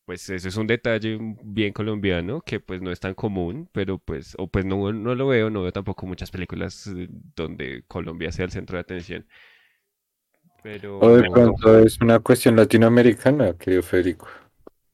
pues 0.05 0.29
eso 0.29 0.47
es 0.47 0.55
un 0.57 0.67
detalle 0.67 1.17
bien 1.43 1.73
colombiano, 1.73 2.41
que 2.41 2.59
pues 2.59 2.81
no 2.81 2.91
es 2.91 2.99
tan 2.99 3.13
común, 3.13 3.69
pero 3.71 3.97
pues, 3.97 4.35
o 4.37 4.47
pues 4.47 4.65
no, 4.65 4.91
no 4.93 5.15
lo 5.15 5.27
veo, 5.27 5.49
no 5.49 5.63
veo 5.63 5.71
tampoco 5.71 6.05
muchas 6.05 6.31
películas 6.31 6.87
eh, 6.87 7.07
donde 7.35 7.83
Colombia 7.87 8.31
sea 8.31 8.45
el 8.45 8.51
centro 8.51 8.77
de 8.77 8.81
atención. 8.81 9.27
Pero... 10.63 10.99
O 10.99 11.15
de 11.17 11.29
pronto 11.29 11.79
es 11.79 11.99
una 12.01 12.19
cuestión 12.19 12.55
latinoamericana, 12.55 13.53
querido 13.57 13.81
Federico. 13.81 14.27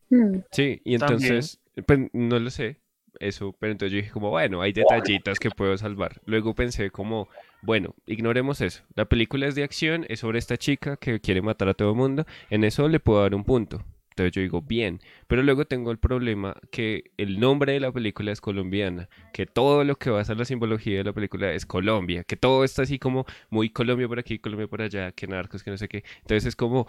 Mm. 0.09 0.39
Sí, 0.51 0.81
y 0.83 0.97
También. 0.97 1.33
entonces, 1.33 1.61
pues 1.85 1.99
no 2.13 2.39
lo 2.39 2.49
sé, 2.49 2.81
eso, 3.19 3.55
pero 3.59 3.71
entonces 3.71 3.93
yo 3.93 3.97
dije 3.97 4.11
como, 4.11 4.29
bueno, 4.29 4.61
hay 4.61 4.73
detallitos 4.73 5.39
que 5.39 5.49
puedo 5.49 5.77
salvar. 5.77 6.21
Luego 6.25 6.55
pensé 6.55 6.89
como, 6.89 7.29
bueno, 7.61 7.95
ignoremos 8.05 8.61
eso. 8.61 8.83
La 8.95 9.05
película 9.05 9.47
es 9.47 9.55
de 9.55 9.63
acción, 9.63 10.05
es 10.09 10.19
sobre 10.19 10.39
esta 10.39 10.57
chica 10.57 10.97
que 10.97 11.19
quiere 11.19 11.41
matar 11.41 11.69
a 11.69 11.73
todo 11.73 11.91
el 11.91 11.95
mundo, 11.95 12.25
en 12.49 12.63
eso 12.63 12.87
le 12.87 12.99
puedo 12.99 13.21
dar 13.21 13.35
un 13.35 13.43
punto. 13.43 13.83
Entonces 14.15 14.31
yo 14.31 14.41
digo, 14.41 14.61
bien, 14.61 15.01
pero 15.27 15.43
luego 15.43 15.65
tengo 15.65 15.91
el 15.91 15.97
problema 15.97 16.55
que 16.71 17.11
el 17.17 17.37
nombre 17.37 17.73
de 17.73 17.81
la 17.81 17.91
película 17.91 18.31
es 18.31 18.39
colombiana, 18.39 19.09
que 19.33 19.45
todo 19.45 19.83
lo 19.83 19.97
que 19.97 20.09
basa 20.09 20.31
en 20.31 20.39
la 20.39 20.45
simbología 20.45 20.99
de 20.99 21.03
la 21.03 21.11
película 21.11 21.51
es 21.51 21.65
Colombia, 21.65 22.23
que 22.23 22.37
todo 22.37 22.63
está 22.63 22.83
así 22.83 22.97
como 22.97 23.25
muy 23.49 23.69
Colombia 23.69 24.07
por 24.07 24.17
aquí, 24.17 24.39
Colombia 24.39 24.67
por 24.67 24.81
allá, 24.81 25.11
que 25.11 25.27
narcos, 25.27 25.63
que 25.63 25.71
no 25.71 25.75
sé 25.75 25.89
qué. 25.89 26.05
Entonces 26.21 26.45
es 26.45 26.55
como, 26.55 26.87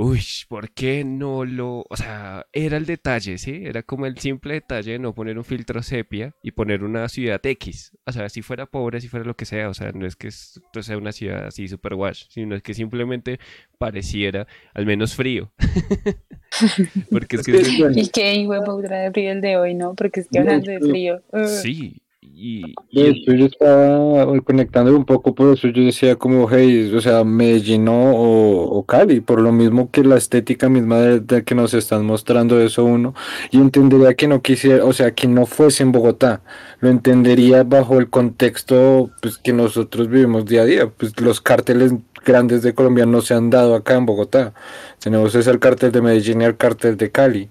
Uy, 0.00 0.22
¿por 0.46 0.70
qué 0.70 1.02
no 1.04 1.44
lo...? 1.44 1.84
O 1.90 1.96
sea, 1.96 2.46
era 2.52 2.76
el 2.76 2.86
detalle, 2.86 3.36
¿sí? 3.36 3.62
Era 3.64 3.82
como 3.82 4.06
el 4.06 4.16
simple 4.18 4.54
detalle 4.54 4.92
de 4.92 4.98
no 5.00 5.12
poner 5.12 5.36
un 5.36 5.42
filtro 5.42 5.82
sepia 5.82 6.36
y 6.40 6.52
poner 6.52 6.84
una 6.84 7.08
ciudad 7.08 7.44
X. 7.44 7.98
O 8.06 8.12
sea, 8.12 8.28
si 8.28 8.40
fuera 8.42 8.66
pobre, 8.66 9.00
si 9.00 9.08
fuera 9.08 9.26
lo 9.26 9.34
que 9.34 9.44
sea. 9.44 9.68
O 9.68 9.74
sea, 9.74 9.90
no 9.90 10.06
es 10.06 10.14
que 10.14 10.28
esto 10.28 10.84
sea 10.84 10.96
una 10.98 11.10
ciudad 11.10 11.46
así 11.46 11.66
super 11.66 11.94
wash, 11.94 12.26
sino 12.28 12.54
es 12.54 12.62
que 12.62 12.74
simplemente 12.74 13.40
pareciera 13.76 14.46
al 14.72 14.86
menos 14.86 15.16
frío. 15.16 15.52
Porque 17.10 17.34
es 17.34 17.44
que... 17.44 17.52
es 17.58 17.96
Y 17.96 18.08
qué 18.10 18.34
hijo 18.34 18.52
de 18.52 19.10
frío 19.12 19.32
el 19.32 19.40
de 19.40 19.56
hoy, 19.56 19.74
¿no? 19.74 19.96
Porque 19.96 20.20
es 20.20 20.28
que 20.28 20.38
hablando 20.38 20.70
de 20.70 20.78
frío. 20.78 21.24
uh, 21.32 21.44
Sí, 21.44 22.02
y... 22.20 22.74
Y- 22.90 23.24
yo 23.38 23.46
estaba 23.46 24.26
conectando 24.42 24.96
un 24.96 25.04
poco, 25.04 25.34
por 25.34 25.52
eso 25.54 25.68
yo 25.68 25.82
decía 25.84 26.16
como, 26.16 26.48
hey, 26.50 26.92
o 26.94 27.00
sea, 27.00 27.22
Medellín 27.24 27.84
¿no? 27.84 27.92
o, 28.12 28.78
o 28.78 28.84
Cali, 28.86 29.20
por 29.20 29.40
lo 29.40 29.52
mismo 29.52 29.90
que 29.90 30.02
la 30.02 30.16
estética 30.16 30.68
misma 30.68 30.98
de, 30.98 31.20
de 31.20 31.44
que 31.44 31.54
nos 31.54 31.74
están 31.74 32.04
mostrando 32.06 32.60
eso 32.60 32.84
uno, 32.84 33.14
y 33.50 33.58
entendería 33.58 34.14
que 34.14 34.26
no 34.28 34.42
quisiera, 34.42 34.84
o 34.84 34.92
sea, 34.92 35.14
que 35.14 35.28
no 35.28 35.46
fuese 35.46 35.82
en 35.82 35.92
Bogotá, 35.92 36.42
lo 36.80 36.88
entendería 36.88 37.62
bajo 37.64 37.98
el 37.98 38.08
contexto 38.10 39.10
pues, 39.20 39.38
que 39.38 39.52
nosotros 39.52 40.08
vivimos 40.08 40.46
día 40.46 40.62
a 40.62 40.64
día, 40.64 40.88
pues 40.90 41.18
los 41.20 41.40
cárteles 41.40 41.92
grandes 42.24 42.62
de 42.62 42.74
Colombia 42.74 43.06
no 43.06 43.20
se 43.20 43.34
han 43.34 43.50
dado 43.50 43.74
acá 43.74 43.94
en 43.96 44.06
Bogotá, 44.06 44.54
tenemos 44.98 45.34
es 45.34 45.46
el 45.46 45.58
cártel 45.60 45.92
de 45.92 46.02
Medellín 46.02 46.40
y 46.42 46.44
el 46.44 46.56
cártel 46.56 46.96
de 46.96 47.10
Cali, 47.10 47.48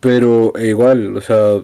pero 0.00 0.52
eh, 0.56 0.68
igual, 0.68 1.16
o 1.16 1.20
sea, 1.20 1.62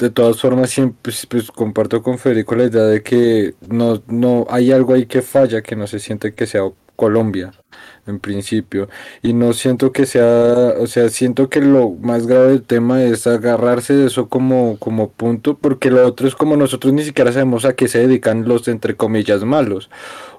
de 0.00 0.10
todas 0.10 0.40
formas 0.40 0.70
siempre 0.70 0.98
pues, 1.02 1.26
pues, 1.26 1.50
comparto 1.50 2.02
con 2.02 2.18
Federico 2.18 2.54
la 2.54 2.64
idea 2.64 2.84
de 2.84 3.02
que 3.02 3.54
no, 3.68 4.02
no 4.06 4.46
hay 4.48 4.72
algo 4.72 4.94
ahí 4.94 5.06
que 5.06 5.20
falla, 5.22 5.62
que 5.62 5.76
no 5.76 5.86
se 5.86 5.98
siente 5.98 6.34
que 6.34 6.46
sea 6.46 6.62
Colombia 7.00 7.50
en 8.06 8.20
principio 8.20 8.90
y 9.22 9.32
no 9.32 9.54
siento 9.54 9.90
que 9.90 10.04
sea, 10.04 10.74
o 10.78 10.86
sea, 10.86 11.08
siento 11.08 11.48
que 11.48 11.62
lo 11.62 11.92
más 11.92 12.26
grave 12.26 12.48
del 12.48 12.62
tema 12.62 13.02
es 13.02 13.26
agarrarse 13.26 13.94
de 13.94 14.06
eso 14.08 14.28
como, 14.28 14.76
como 14.78 15.08
punto, 15.10 15.56
porque 15.56 15.90
lo 15.90 16.06
otro 16.06 16.28
es 16.28 16.34
como 16.34 16.58
nosotros 16.58 16.92
ni 16.92 17.02
siquiera 17.02 17.32
sabemos 17.32 17.64
a 17.64 17.72
qué 17.72 17.88
se 17.88 18.00
dedican 18.00 18.46
los 18.46 18.68
entre 18.68 18.96
comillas 18.96 19.44
malos. 19.44 19.88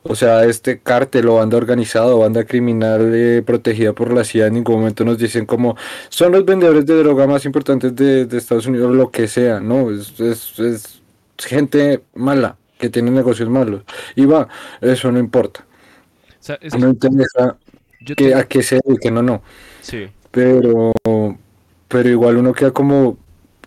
O 0.03 0.15
sea, 0.15 0.45
este 0.45 0.79
cártel 0.79 1.29
o 1.29 1.35
banda 1.35 1.57
organizada 1.57 2.13
o 2.13 2.19
banda 2.19 2.43
criminal 2.43 3.11
eh, 3.15 3.41
protegida 3.43 3.93
por 3.93 4.13
la 4.13 4.23
CIA 4.23 4.47
en 4.47 4.53
ningún 4.53 4.75
momento 4.77 5.03
nos 5.03 5.17
dicen 5.17 5.47
como 5.47 5.75
son 6.09 6.31
los 6.31 6.45
vendedores 6.45 6.85
de 6.85 6.95
droga 6.95 7.25
más 7.25 7.45
importantes 7.45 7.95
de, 7.95 8.27
Estados 8.37 8.67
Unidos, 8.67 8.95
lo 8.95 9.09
que 9.09 9.27
sea, 9.27 9.59
¿no? 9.59 9.89
Es, 9.89 10.19
es 10.19 11.01
gente 11.39 12.03
mala, 12.13 12.57
que 12.77 12.89
tiene 12.89 13.09
negocios 13.09 13.49
malos. 13.49 13.81
Y 14.15 14.25
va, 14.25 14.47
eso 14.81 15.11
no 15.11 15.17
importa. 15.17 15.65
Sea, 16.43 16.57
es 16.61 16.77
No 16.77 16.89
interesa 16.89 17.57
yo 18.01 18.15
que, 18.15 18.33
a 18.33 18.43
qué 18.45 18.63
se 18.63 18.79
dediquen 18.83 19.17
o 19.17 19.21
no. 19.21 19.41
Sí, 19.81 20.07
Pero, 20.31 20.91
pero 21.87 22.09
igual 22.09 22.37
uno 22.37 22.53
queda 22.53 22.71
como, 22.71 23.17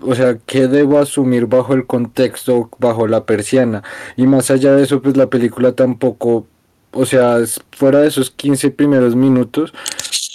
o 0.01 0.15
sea, 0.15 0.39
¿qué 0.47 0.67
debo 0.67 0.99
asumir 0.99 1.47
bajo 1.47 1.75
el 1.75 1.87
contexto, 1.87 2.71
bajo 2.79 3.07
la 3.07 3.25
persiana? 3.25 3.83
Y 4.17 4.27
más 4.27 4.51
allá 4.51 4.75
de 4.75 4.83
eso, 4.83 5.01
pues 5.03 5.17
la 5.17 5.29
película 5.29 5.73
tampoco, 5.73 6.47
o 6.93 7.07
sea, 7.07 7.39
fuera 7.73 8.01
de 8.01 8.09
esos 8.09 8.31
15 8.31 8.71
primeros 8.71 9.15
minutos 9.15 9.73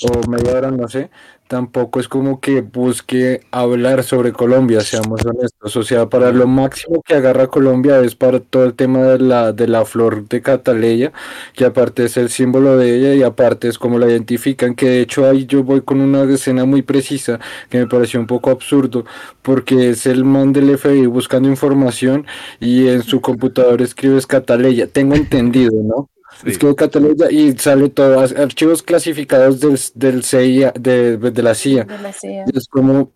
o 0.04 0.30
media 0.30 0.54
hora, 0.54 0.72
no 0.72 0.88
sé, 0.88 1.10
tampoco 1.50 2.00
es 2.00 2.08
como 2.08 2.39
que 2.39 2.62
busque 2.62 3.41
hablar 3.50 4.04
sobre 4.04 4.32
Colombia, 4.32 4.82
seamos 4.82 5.26
honestos. 5.26 5.76
O 5.76 5.82
sea, 5.82 6.08
para 6.08 6.32
lo 6.32 6.45
máximo 6.45 7.02
que 7.02 7.16
agarra 7.16 7.47
Colombia 7.47 8.00
es 8.02 8.16
para 8.16 8.39
todo 8.39 8.66
el 8.66 8.76
tema 8.76 9.00
de 9.00 9.18
la, 9.18 9.52
de 9.52 9.68
la 9.68 9.84
flor 9.84 10.30
de 10.30 10.43
Cataleya, 10.43 11.12
que 11.56 11.66
aparte 11.66 12.06
es 12.06 12.18
el 12.18 12.30
símbolo 12.30 12.78
de 12.78 12.95
ella 12.95 13.16
y 13.16 13.24
aparte 13.24 13.68
es 13.68 13.80
como 13.80 13.97
la 13.97 14.08
identifican, 14.08 14.76
que 14.76 14.89
de 14.89 15.02
hecho 15.02 15.28
ahí 15.28 15.47
yo 15.47 15.64
voy 15.64 15.82
con 15.82 16.02
una 16.02 16.24
escena 16.32 16.66
muy 16.66 16.84
precisa 16.84 17.39
que 17.70 17.80
me 17.80 17.88
pareció 17.88 18.20
un 18.20 18.28
poco 18.28 18.52
absurdo, 18.52 19.06
porque 19.41 19.89
es 19.89 20.06
el 20.06 20.26
man 20.26 20.54
del 20.54 20.78
FBI 20.78 21.08
buscando 21.08 21.50
información 21.50 22.28
y 22.60 22.88
en 22.89 23.02
su 23.02 23.22
computador 23.22 23.82
escribes 23.82 24.28
Cataleya. 24.28 24.86
Tengo 24.86 25.16
entendido, 25.16 25.72
¿no? 25.84 26.10
Sí. 26.42 26.50
Escribe 26.52 26.76
Cataleya 26.76 27.32
y 27.32 27.52
sale 27.58 27.90
todo, 27.90 28.20
archivos 28.20 28.84
clasificados 28.84 29.60
del, 29.60 29.80
del 29.96 30.24
CIA, 30.24 30.74
de, 30.80 31.18
de 31.18 31.44
la 31.44 31.54
CIA. 31.56 31.84
de 31.86 32.00
la 32.00 32.14
CIA. 32.14 32.46
Y 32.52 32.58
es 32.58 32.68
como, 32.68 33.12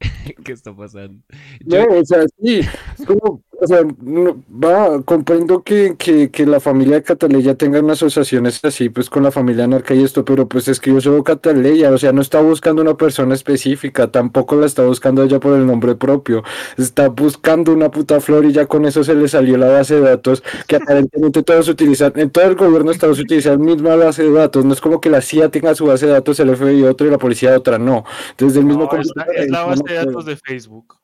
¿Qué 0.44 0.52
está 0.52 0.74
pasando? 0.74 1.22
no, 1.64 1.76
Yo- 1.76 2.00
o 2.00 2.04
sea, 2.04 2.24
sí, 2.42 2.60
es 2.98 3.06
como, 3.06 3.42
o 3.62 3.66
sea, 3.66 3.82
no- 4.00 4.42
va, 4.52 5.02
comprendo 5.04 5.62
que, 5.62 5.94
que, 5.96 6.30
que 6.30 6.46
la 6.46 6.58
familia 6.60 6.96
de 6.96 7.02
Cataleya 7.04 7.54
tenga 7.54 7.78
unas 7.80 7.98
asociaciones 8.02 8.58
así, 8.64 8.88
pues 8.88 9.08
con 9.08 9.22
la 9.22 9.30
familia 9.30 9.66
Narca 9.68 9.94
y 9.94 10.02
esto, 10.02 10.24
pero 10.24 10.48
pues 10.48 10.66
es 10.68 10.80
que 10.80 10.92
yo 10.92 11.00
soy 11.00 11.22
Cataleya, 11.22 11.90
o 11.92 11.98
sea, 11.98 12.12
no 12.12 12.22
está 12.22 12.40
buscando 12.40 12.82
una 12.82 12.96
persona 12.96 13.34
específica, 13.34 14.10
tampoco 14.10 14.56
la 14.56 14.66
está 14.66 14.84
buscando 14.84 15.22
ella 15.22 15.38
por 15.40 15.56
el 15.56 15.66
nombre 15.66 15.94
propio, 15.94 16.42
está 16.76 17.08
buscando 17.08 17.72
una 17.72 17.90
puta 17.90 18.20
flor 18.20 18.44
y 18.44 18.52
ya 18.52 18.66
con 18.66 18.84
eso 18.84 19.04
se 19.04 19.14
le 19.14 19.28
salió 19.28 19.56
la 19.56 19.68
base 19.68 19.94
de 19.96 20.00
datos 20.02 20.42
que 20.66 20.76
aparentemente 20.76 21.42
todos 21.42 21.68
utilizan, 21.68 22.12
en 22.16 22.30
todo 22.30 22.44
el 22.44 22.56
gobierno 22.56 22.86
de 22.90 22.94
Estados 22.94 23.18
Unidos 23.18 23.26
utilizan 23.26 23.58
la 23.60 23.64
misma 23.74 23.96
base 23.96 24.22
de 24.24 24.32
datos, 24.32 24.64
no 24.64 24.72
es 24.72 24.80
como 24.80 25.00
que 25.00 25.10
la 25.10 25.20
CIA 25.22 25.50
tenga 25.50 25.74
su 25.74 25.86
base 25.86 26.06
de 26.06 26.12
datos, 26.12 26.40
el 26.40 26.50
FBI 26.56 26.82
otro 26.84 27.06
y 27.06 27.10
la 27.10 27.18
policía 27.18 27.56
otra, 27.56 27.78
no, 27.78 28.04
desde 28.36 28.58
el 28.60 28.66
mismo 28.66 28.88
No, 28.92 29.00
es, 29.00 29.12
la, 29.14 29.22
es 29.24 29.50
la 29.50 29.64
computador, 29.64 29.68
base 29.68 29.82
de 29.88 29.94
datos 29.94 30.24
de 30.26 30.36
Facebook. 30.36 31.01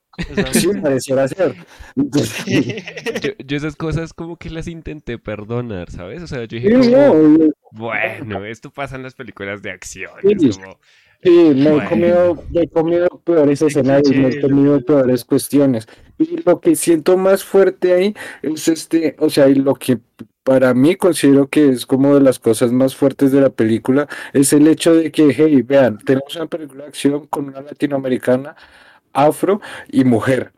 Sí, 0.53 0.69
pareciera 0.83 1.29
ser. 1.29 1.55
Yo, 3.21 3.31
yo 3.45 3.57
esas 3.57 3.77
cosas 3.77 4.13
como 4.13 4.37
que 4.37 4.51
las 4.51 4.69
intenté 4.69 5.19
perdonar, 5.19 5.91
¿sabes? 5.91 6.23
O 6.23 6.27
sea, 6.27 6.41
yo 6.41 6.47
dije 6.47 6.71
sí, 6.71 6.77
como, 6.77 6.97
no, 6.97 7.15
bueno, 7.71 8.45
esto 8.45 8.71
pasa 8.71 8.97
en 8.97 9.03
las 9.03 9.15
películas 9.15 9.63
de 9.63 9.71
acción. 9.71 10.13
Sí, 10.39 10.49
es 10.49 10.59
como, 10.59 10.79
Sí, 11.21 11.31
me 11.31 11.79
he 11.79 11.81
Bueno. 11.81 11.89
comido, 11.89 12.45
me 12.51 12.63
he 12.63 12.69
comido 12.69 13.09
peores 13.25 13.61
escenarios, 13.61 14.15
me 14.15 14.29
he 14.29 14.41
comido 14.41 14.81
peores 14.85 15.25
cuestiones. 15.25 15.89
Y 16.17 16.37
lo 16.45 16.61
que 16.61 16.77
siento 16.77 17.17
más 17.17 17.43
fuerte 17.43 17.93
ahí 17.93 18.15
es 18.43 18.69
este, 18.69 19.17
o 19.19 19.29
sea, 19.29 19.49
y 19.49 19.57
lo 19.57 19.75
que 19.75 19.99
para 20.45 20.75
mí 20.75 20.95
considero 20.97 21.49
que 21.49 21.71
es 21.71 21.87
como 21.87 22.15
de 22.15 22.21
las 22.21 22.39
cosas 22.39 22.71
más 22.73 22.95
fuertes 22.95 23.33
de 23.33 23.41
la 23.41 23.51
película, 23.51 24.09
es 24.33 24.53
el 24.53 24.67
hecho 24.69 24.95
de 24.95 25.11
que, 25.11 25.33
hey, 25.37 25.61
vean, 25.63 25.99
tenemos 25.99 26.37
una 26.37 26.47
película 26.47 26.85
de 26.85 26.89
acción 26.91 27.27
con 27.27 27.49
una 27.49 27.63
latinoamericana, 27.63 28.55
afro 29.27 29.61
y 29.91 30.05
mujer. 30.05 30.53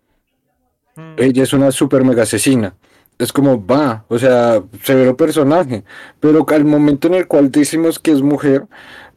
Mm. 0.96 1.14
Ella 1.18 1.42
es 1.42 1.52
una 1.52 1.70
super 1.72 2.04
mega 2.04 2.22
asesina. 2.24 2.74
Es 3.18 3.32
como, 3.32 3.64
va, 3.64 4.04
o 4.08 4.18
sea, 4.18 4.62
severo 4.82 5.16
personaje. 5.16 5.84
Pero 6.20 6.46
al 6.48 6.64
momento 6.64 7.08
en 7.08 7.14
el 7.14 7.26
cual 7.26 7.50
decimos 7.50 7.98
que 7.98 8.12
es 8.12 8.22
mujer, 8.22 8.66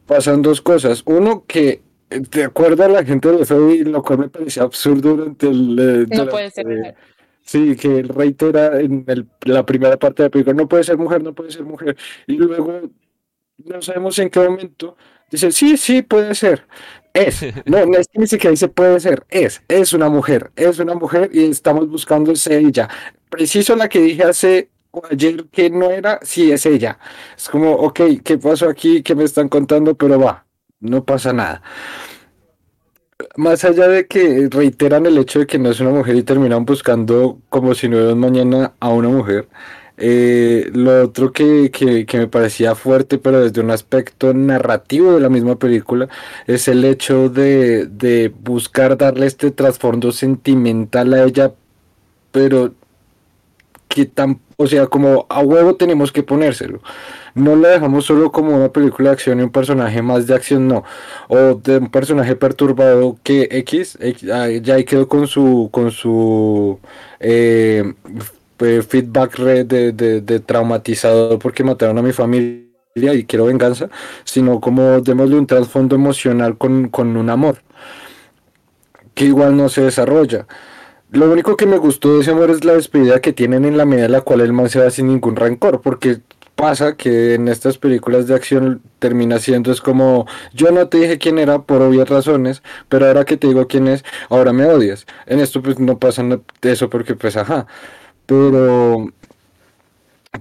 pasan 0.06 0.42
dos 0.42 0.60
cosas. 0.60 1.02
Uno, 1.06 1.44
que 1.46 1.82
eh, 2.10 2.20
de 2.30 2.44
acuerdo 2.44 2.84
a 2.84 2.88
la 2.88 3.02
gente 3.04 3.30
del 3.30 3.46
FBI, 3.46 3.84
lo 3.84 4.02
cual 4.02 4.18
me 4.18 4.28
parecía 4.28 4.62
absurdo 4.62 5.16
durante 5.16 5.48
el... 5.48 5.78
eh, 5.78 5.82
No 5.82 6.06
durante- 6.06 6.30
puede 6.30 6.50
ser 6.50 6.66
mujer. 6.66 6.94
Sí, 7.46 7.76
que 7.76 7.98
él 7.98 8.08
reitera 8.08 8.80
en 8.80 9.04
el- 9.06 9.26
la 9.44 9.64
primera 9.66 9.98
parte 9.98 10.22
de 10.22 10.28
la 10.28 10.30
película, 10.30 10.54
no 10.54 10.68
puede 10.68 10.84
ser 10.84 10.96
mujer, 10.98 11.22
no 11.22 11.34
puede 11.34 11.50
ser 11.50 11.64
mujer. 11.64 11.96
Y 12.26 12.36
luego, 12.36 12.80
no 13.64 13.82
sabemos 13.82 14.18
en 14.18 14.28
qué 14.30 14.40
momento, 14.40 14.96
dice, 15.30 15.50
sí, 15.52 15.76
sí, 15.78 16.02
puede 16.02 16.34
ser. 16.34 16.66
Es. 17.14 17.42
No, 17.64 17.86
no 17.86 17.96
es 17.96 18.08
que 18.08 18.18
ni 18.18 18.26
siquiera 18.26 18.50
dice 18.50 18.68
puede 18.68 18.98
ser, 19.00 19.24
es. 19.30 19.62
Es 19.68 19.92
una 19.92 20.08
mujer, 20.08 20.50
es 20.56 20.78
una 20.80 20.94
mujer 20.94 21.30
y 21.32 21.48
estamos 21.48 21.88
buscando 21.88 22.32
ella. 22.50 22.88
Preciso 23.30 23.76
la 23.76 23.88
que 23.88 24.00
dije 24.00 24.24
hace 24.24 24.70
ayer 25.10 25.46
que 25.50 25.70
no 25.70 25.90
era, 25.90 26.18
sí 26.22 26.50
es 26.52 26.66
ella. 26.66 26.98
Es 27.36 27.48
como, 27.48 27.72
ok, 27.72 28.00
¿qué 28.24 28.38
pasó 28.38 28.68
aquí? 28.68 29.02
¿Qué 29.02 29.14
me 29.14 29.24
están 29.24 29.48
contando? 29.48 29.94
Pero 29.96 30.18
va, 30.18 30.46
no 30.80 31.04
pasa 31.04 31.32
nada. 31.32 31.62
Más 33.36 33.64
allá 33.64 33.86
de 33.88 34.06
que 34.08 34.48
reiteran 34.50 35.06
el 35.06 35.18
hecho 35.18 35.38
de 35.40 35.46
que 35.46 35.58
no 35.58 35.70
es 35.70 35.80
una 35.80 35.90
mujer 35.90 36.16
y 36.16 36.22
terminan 36.24 36.64
buscando 36.64 37.40
como 37.48 37.74
si 37.74 37.88
no 37.88 37.96
hubiera 37.96 38.14
mañana 38.16 38.74
a 38.80 38.88
una 38.88 39.08
mujer. 39.08 39.48
Eh, 39.96 40.70
lo 40.74 41.02
otro 41.04 41.32
que, 41.32 41.70
que- 41.70 42.06
me 42.18 42.26
parecía 42.28 42.74
fuerte, 42.74 43.18
pero 43.18 43.40
desde 43.40 43.60
un 43.60 43.70
aspecto 43.70 44.34
narrativo 44.34 45.14
de 45.14 45.20
la 45.20 45.28
misma 45.28 45.56
película, 45.58 46.08
es 46.46 46.68
el 46.68 46.84
hecho 46.84 47.28
de, 47.28 47.86
de 47.86 48.28
buscar 48.40 48.96
darle 48.98 49.26
este 49.26 49.50
trasfondo 49.50 50.12
sentimental 50.12 51.14
a 51.14 51.24
ella, 51.24 51.52
pero 52.32 52.74
que 53.88 54.06
tan, 54.06 54.40
o 54.56 54.66
sea, 54.66 54.86
como 54.86 55.26
a 55.28 55.40
huevo 55.40 55.76
tenemos 55.76 56.10
que 56.10 56.22
ponérselo. 56.22 56.80
No 57.34 57.56
la 57.56 57.70
dejamos 57.70 58.06
solo 58.06 58.32
como 58.32 58.56
una 58.56 58.70
película 58.72 59.10
de 59.10 59.14
acción 59.14 59.40
y 59.40 59.42
un 59.44 59.50
personaje 59.50 60.02
más 60.02 60.26
de 60.26 60.34
acción, 60.34 60.68
no. 60.68 60.84
O 61.28 61.54
de 61.54 61.78
un 61.78 61.90
personaje 61.90 62.36
perturbado 62.36 63.18
que 63.22 63.48
X, 63.50 63.98
X, 64.00 64.30
ah, 64.30 64.48
ya 64.50 64.74
ahí 64.76 64.84
quedó 64.84 65.08
con 65.08 65.26
su, 65.28 65.68
con 65.72 65.90
su 65.92 66.80
eh, 67.20 67.94
feedback 68.58 69.38
red 69.38 69.66
de, 69.66 69.92
de, 69.92 70.40
traumatizado 70.40 71.38
porque 71.38 71.64
mataron 71.64 71.98
a 71.98 72.02
mi 72.02 72.12
familia 72.12 72.64
y 72.94 73.24
quiero 73.24 73.46
venganza, 73.46 73.88
sino 74.24 74.60
como 74.60 75.00
démosle 75.00 75.36
un 75.36 75.46
trasfondo 75.46 75.96
emocional 75.96 76.56
con, 76.56 76.88
con 76.88 77.16
un 77.16 77.30
amor 77.30 77.58
que 79.14 79.26
igual 79.26 79.56
no 79.56 79.68
se 79.68 79.82
desarrolla. 79.82 80.46
Lo 81.10 81.30
único 81.30 81.56
que 81.56 81.66
me 81.66 81.78
gustó 81.78 82.14
de 82.14 82.22
ese 82.22 82.32
amor 82.32 82.50
es 82.50 82.64
la 82.64 82.74
despedida 82.74 83.20
que 83.20 83.32
tienen 83.32 83.64
en 83.64 83.76
la 83.76 83.84
medida 83.84 84.06
en 84.06 84.12
la 84.12 84.20
cual 84.22 84.40
el 84.40 84.52
man 84.52 84.68
se 84.68 84.80
va 84.80 84.90
sin 84.90 85.06
ningún 85.06 85.36
rencor, 85.36 85.80
porque 85.80 86.20
pasa 86.56 86.96
que 86.96 87.34
en 87.34 87.48
estas 87.48 87.78
películas 87.78 88.26
de 88.26 88.34
acción 88.34 88.82
termina 88.98 89.38
siendo 89.38 89.72
es 89.72 89.80
como 89.80 90.26
yo 90.52 90.70
no 90.70 90.88
te 90.88 90.98
dije 90.98 91.18
quién 91.18 91.38
era 91.38 91.62
por 91.62 91.82
obvias 91.82 92.08
razones, 92.08 92.62
pero 92.88 93.06
ahora 93.06 93.24
que 93.24 93.36
te 93.36 93.48
digo 93.48 93.66
quién 93.66 93.88
es, 93.88 94.04
ahora 94.28 94.52
me 94.52 94.64
odias. 94.66 95.06
En 95.26 95.40
esto 95.40 95.62
pues 95.62 95.78
no 95.78 95.98
pasa 95.98 96.24
eso 96.62 96.90
porque 96.90 97.14
pues 97.14 97.36
ajá, 97.36 97.66
pero 98.26 99.08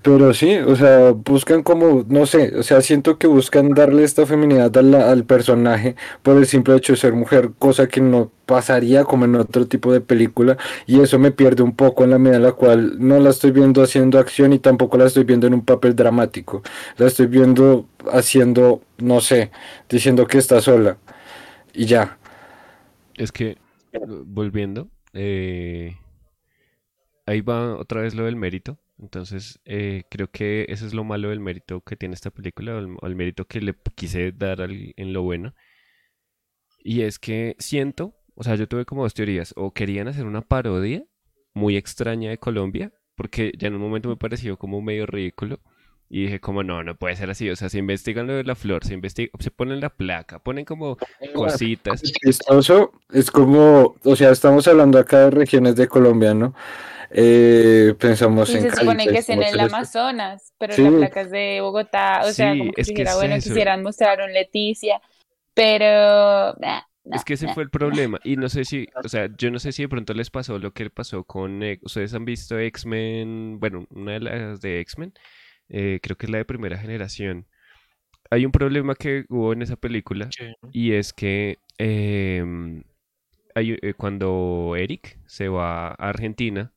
pero 0.01 0.33
sí, 0.33 0.55
o 0.55 0.75
sea, 0.75 1.11
buscan 1.11 1.61
como, 1.61 2.03
no 2.09 2.25
sé, 2.25 2.57
o 2.57 2.63
sea, 2.63 2.81
siento 2.81 3.19
que 3.19 3.27
buscan 3.27 3.69
darle 3.69 4.03
esta 4.03 4.25
feminidad 4.25 4.75
al, 4.75 4.95
al 4.95 5.23
personaje 5.23 5.95
por 6.23 6.35
el 6.37 6.47
simple 6.47 6.75
hecho 6.75 6.93
de 6.93 6.97
ser 6.97 7.13
mujer, 7.13 7.51
cosa 7.59 7.87
que 7.87 8.01
no 8.01 8.31
pasaría 8.47 9.03
como 9.03 9.25
en 9.25 9.35
otro 9.35 9.67
tipo 9.67 9.93
de 9.93 10.01
película, 10.01 10.57
y 10.87 10.99
eso 10.99 11.19
me 11.19 11.31
pierde 11.31 11.61
un 11.61 11.75
poco 11.75 12.03
en 12.03 12.09
la 12.09 12.17
medida 12.17 12.37
en 12.37 12.43
la 12.43 12.51
cual 12.53 12.95
no 12.99 13.19
la 13.19 13.29
estoy 13.29 13.51
viendo 13.51 13.83
haciendo 13.83 14.17
acción 14.17 14.51
y 14.51 14.59
tampoco 14.59 14.97
la 14.97 15.05
estoy 15.05 15.25
viendo 15.25 15.45
en 15.45 15.53
un 15.53 15.63
papel 15.63 15.95
dramático, 15.95 16.63
la 16.97 17.05
estoy 17.05 17.27
viendo 17.27 17.87
haciendo, 18.11 18.81
no 18.97 19.21
sé, 19.21 19.51
diciendo 19.87 20.25
que 20.25 20.39
está 20.39 20.59
sola, 20.59 20.97
y 21.73 21.85
ya. 21.85 22.17
Es 23.15 23.31
que, 23.31 23.57
eh, 23.91 23.99
volviendo, 24.25 24.87
eh, 25.13 25.97
ahí 27.25 27.41
va 27.41 27.75
otra 27.77 28.01
vez 28.01 28.15
lo 28.15 28.25
del 28.25 28.35
mérito. 28.35 28.79
Entonces, 28.99 29.59
eh, 29.65 30.03
creo 30.09 30.29
que 30.31 30.65
eso 30.69 30.85
es 30.85 30.93
lo 30.93 31.03
malo 31.03 31.29
del 31.29 31.39
mérito 31.39 31.81
que 31.81 31.95
tiene 31.95 32.15
esta 32.15 32.31
película, 32.31 32.75
o 32.75 32.79
el, 32.79 32.95
o 33.01 33.07
el 33.07 33.15
mérito 33.15 33.45
que 33.45 33.61
le 33.61 33.75
quise 33.95 34.31
dar 34.31 34.61
al- 34.61 34.93
en 34.97 35.13
lo 35.13 35.23
bueno. 35.23 35.53
Y 36.79 37.01
es 37.01 37.19
que 37.19 37.55
siento, 37.59 38.15
o 38.35 38.43
sea, 38.43 38.55
yo 38.55 38.67
tuve 38.67 38.85
como 38.85 39.03
dos 39.03 39.13
teorías, 39.13 39.53
o 39.55 39.73
querían 39.73 40.07
hacer 40.07 40.25
una 40.25 40.41
parodia 40.41 41.03
muy 41.53 41.77
extraña 41.77 42.29
de 42.29 42.37
Colombia, 42.39 42.91
porque 43.15 43.53
ya 43.57 43.67
en 43.67 43.75
un 43.75 43.81
momento 43.81 44.09
me 44.09 44.17
pareció 44.17 44.57
como 44.57 44.81
medio 44.81 45.05
ridículo. 45.05 45.59
Y 46.09 46.23
dije, 46.23 46.39
como 46.39 46.61
no, 46.63 46.83
no 46.83 46.95
puede 46.95 47.15
ser 47.15 47.31
así. 47.31 47.49
O 47.49 47.55
sea, 47.55 47.69
se 47.69 47.79
investigan 47.79 48.27
lo 48.27 48.33
de 48.35 48.43
la 48.43 48.53
flor, 48.53 48.85
se 48.85 48.93
investiga, 48.93 49.31
se 49.39 49.49
ponen 49.49 49.79
la 49.79 49.89
placa, 49.89 50.37
ponen 50.39 50.63
como 50.65 50.97
cositas. 51.33 52.03
Es 52.03 52.39
es 53.11 53.31
como, 53.31 53.95
o 54.03 54.15
sea, 54.15 54.31
estamos 54.31 54.67
hablando 54.67 54.99
acá 54.99 55.21
de 55.21 55.31
regiones 55.31 55.75
de 55.75 55.87
Colombia, 55.87 56.33
¿no? 56.33 56.53
Eh, 57.15 57.93
pensamos 57.99 58.49
Y 58.49 58.55
en 58.55 58.61
se 58.63 58.69
Cali, 58.69 58.79
supone 58.81 59.07
que 59.07 59.17
es 59.19 59.29
en 59.29 59.43
el. 59.43 59.59
Amazonas, 59.59 60.53
pero 60.57 60.73
Sí. 60.73 60.81
la 60.81 60.91
placa 60.91 61.21
es 61.21 61.31
de 61.31 61.59
Bogotá, 61.61 62.21
o 62.25 62.31
sea, 62.33 62.53
Sí, 62.53 62.59
como 62.59 62.73
que 62.73 62.81
es 62.81 62.91
que 62.91 62.93
dijera, 62.93 63.11
es 63.11 63.17
bueno, 63.17 63.35
eso. 63.35 63.49
quisieran 63.49 63.83
mostrar 63.83 64.21
un 64.21 64.33
Leticia, 64.33 65.01
pero... 65.53 66.55
nah, 66.59 66.81
nah, 67.05 67.17
Es 67.17 67.23
que 67.25 67.33
ese 67.35 67.47
nah. 67.47 67.53
fue 67.53 67.63
el 67.63 67.69
problema. 67.71 68.19
Y 68.23 68.37
no 68.37 68.49
sé 68.49 68.65
si, 68.65 68.87
o 69.03 69.07
sea, 69.09 69.29
yo 69.37 69.51
no 69.51 69.59
sé 69.59 69.71
si 69.71 69.83
de 69.83 69.89
pronto 69.89 70.13
les 70.13 70.29
pasó 70.31 70.59
lo 70.59 70.73
que 70.73 70.89
pasó 70.89 71.23
con. 71.25 71.61
eh, 71.63 71.79
Ustedes 71.83 72.13
han 72.15 72.25
visto 72.25 72.57
X-Men, 72.59 73.59
bueno, 73.59 73.85
una 73.91 74.13
de 74.13 74.19
las 74.21 74.61
de 74.61 74.79
X-Men, 74.81 75.13
eh, 75.69 75.99
creo 76.01 76.17
que 76.17 76.25
es 76.27 76.31
la 76.31 76.39
de 76.39 76.45
primera 76.45 76.77
generación. 76.77 77.47
Hay 78.31 78.45
un 78.45 78.51
problema 78.51 78.95
que 78.95 79.25
hubo 79.29 79.53
en 79.53 79.61
esa 79.63 79.75
película 79.77 80.29
Sí. 80.31 80.45
y 80.71 80.93
es 80.93 81.13
que 81.13 81.59
em, 81.77 82.83
hay, 83.55 83.77
eh, 83.81 83.93
cuando 83.95 84.75
Eric 84.77 85.19
se 85.27 85.49
va 85.49 85.89
a 85.89 85.93
Argentina, 85.95 86.72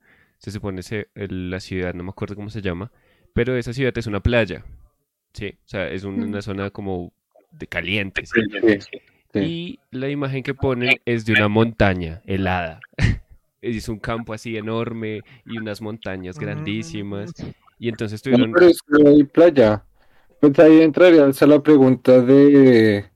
se 0.47 0.53
supone 0.53 0.83
se- 0.83 1.09
el- 1.17 1.51
la 1.51 1.59
ciudad, 1.59 1.93
no 1.93 2.05
me 2.05 2.11
acuerdo 2.11 2.37
cómo 2.37 2.51
se 2.51 2.63
llama, 2.63 2.93
pero 3.35 3.57
esa 3.57 3.73
ciudad 3.73 3.97
es 3.99 4.07
una 4.07 4.21
playa, 4.21 4.65
¿sí? 5.33 5.59
O 5.65 5.69
sea, 5.69 5.91
es 5.91 6.05
un- 6.05 6.23
una 6.23 6.41
zona 6.41 6.71
como 6.71 7.13
de 7.51 7.67
caliente, 7.67 8.25
¿sí? 8.27 8.41
Sí, 8.63 8.79
sí. 9.33 9.41
Y 9.41 9.79
la 9.91 10.09
imagen 10.09 10.45
que 10.45 10.55
ponen 10.55 11.01
es 11.05 11.27
de 11.27 11.33
una 11.33 11.49
montaña 11.49 12.23
helada. 12.27 12.79
Es 13.61 13.89
un 13.89 13.99
campo 13.99 14.33
así 14.33 14.57
enorme 14.57 15.23
y 15.45 15.59
unas 15.59 15.81
montañas 15.81 16.39
grandísimas. 16.39 17.33
Y 17.81 17.89
entonces 17.89 18.23
tuvieron... 18.23 18.53
pero 18.53 18.67
es 18.67 18.81
que 18.83 19.09
hay 19.09 19.25
playa. 19.25 19.83
Pues 20.39 20.57
ahí 20.61 20.83
entraría 20.83 21.27
esa 21.27 21.49
la 21.49 21.61
pregunta 21.61 22.21
de, 22.21 23.07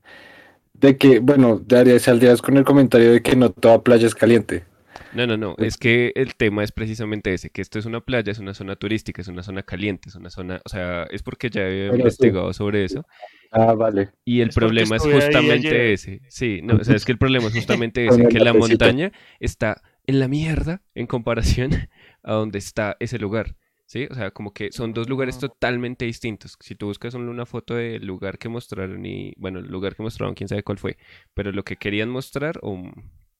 de 0.73 0.97
que, 0.97 1.19
bueno, 1.19 1.61
daría, 1.65 1.97
saldrías 1.99 2.41
con 2.41 2.57
el 2.57 2.65
comentario 2.65 3.13
de 3.13 3.21
que 3.21 3.37
no 3.37 3.49
toda 3.51 3.81
playa 3.81 4.07
es 4.07 4.15
caliente. 4.15 4.65
No, 5.11 5.27
no, 5.27 5.35
no. 5.35 5.55
Es 5.59 5.77
que 5.77 6.13
el 6.15 6.35
tema 6.35 6.63
es 6.63 6.71
precisamente 6.71 7.33
ese, 7.33 7.49
que 7.49 7.61
esto 7.61 7.77
es 7.79 7.85
una 7.85 7.99
playa, 7.99 8.31
es 8.31 8.39
una 8.39 8.53
zona 8.53 8.77
turística, 8.77 9.21
es 9.21 9.27
una 9.27 9.43
zona 9.43 9.63
caliente, 9.63 10.07
es 10.07 10.15
una 10.15 10.29
zona... 10.29 10.61
O 10.63 10.69
sea, 10.69 11.03
es 11.11 11.21
porque 11.21 11.49
ya 11.49 11.67
he 11.67 11.91
Pero 11.91 12.09
sí. 12.17 12.29
investigado 12.29 12.53
sobre 12.53 12.85
eso. 12.85 13.05
Ah, 13.51 13.73
vale. 13.73 14.11
Y 14.23 14.39
el 14.39 14.49
Es 14.49 14.55
problema 14.55 14.95
es 14.95 15.03
justamente 15.03 15.91
ese. 15.91 16.21
Sí, 16.29 16.61
no, 16.63 16.75
o 16.75 16.83
sea, 16.85 16.95
es 16.95 17.03
que 17.03 17.11
el 17.11 17.17
problema 17.17 17.47
es 17.47 17.53
justamente 17.53 18.05
ese, 18.07 18.27
que 18.29 18.39
la 18.39 18.53
montaña 18.53 19.11
está 19.41 19.81
en 20.07 20.19
la 20.19 20.29
mierda 20.29 20.81
en 20.95 21.07
comparación 21.07 21.71
a 22.23 22.33
donde 22.33 22.59
está 22.59 22.95
ese 23.01 23.19
lugar. 23.19 23.55
¿Sí? 23.85 24.07
O 24.09 24.15
sea, 24.15 24.31
como 24.31 24.53
que 24.53 24.71
son 24.71 24.93
dos 24.93 25.09
lugares 25.09 25.35
Ah. 25.35 25.39
totalmente 25.41 26.05
distintos. 26.05 26.55
Si 26.61 26.75
tú 26.75 26.85
buscas 26.85 27.11
solo 27.11 27.29
una 27.29 27.45
foto 27.45 27.75
del 27.75 28.05
lugar 28.05 28.37
que 28.37 28.47
mostraron 28.47 29.05
y, 29.05 29.33
bueno, 29.35 29.59
el 29.59 29.65
lugar 29.67 29.95
que 29.97 30.03
mostraron, 30.03 30.33
quién 30.33 30.47
sabe 30.47 30.63
cuál 30.63 30.77
fue, 30.77 30.95
pero 31.33 31.51
lo 31.51 31.63
que 31.65 31.75
querían 31.75 32.09
mostrar, 32.09 32.57
o 32.61 32.75
m- 32.75 32.93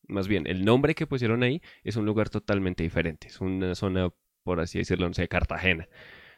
más 0.08 0.28
bien, 0.28 0.48
el 0.48 0.66
nombre 0.66 0.96
que 0.96 1.08
pusieron 1.08 1.44
ahí 1.44 1.62
es 1.84 1.96
un 1.96 2.06
lugar 2.06 2.30
totalmente 2.30 2.84
diferente. 2.84 3.28
Es 3.28 3.42
una 3.42 3.76
zona, 3.76 4.10
por 4.44 4.60
así 4.60 4.80
decirlo, 4.80 5.08
no 5.08 5.14
sé, 5.14 5.28
Cartagena. 5.28 5.88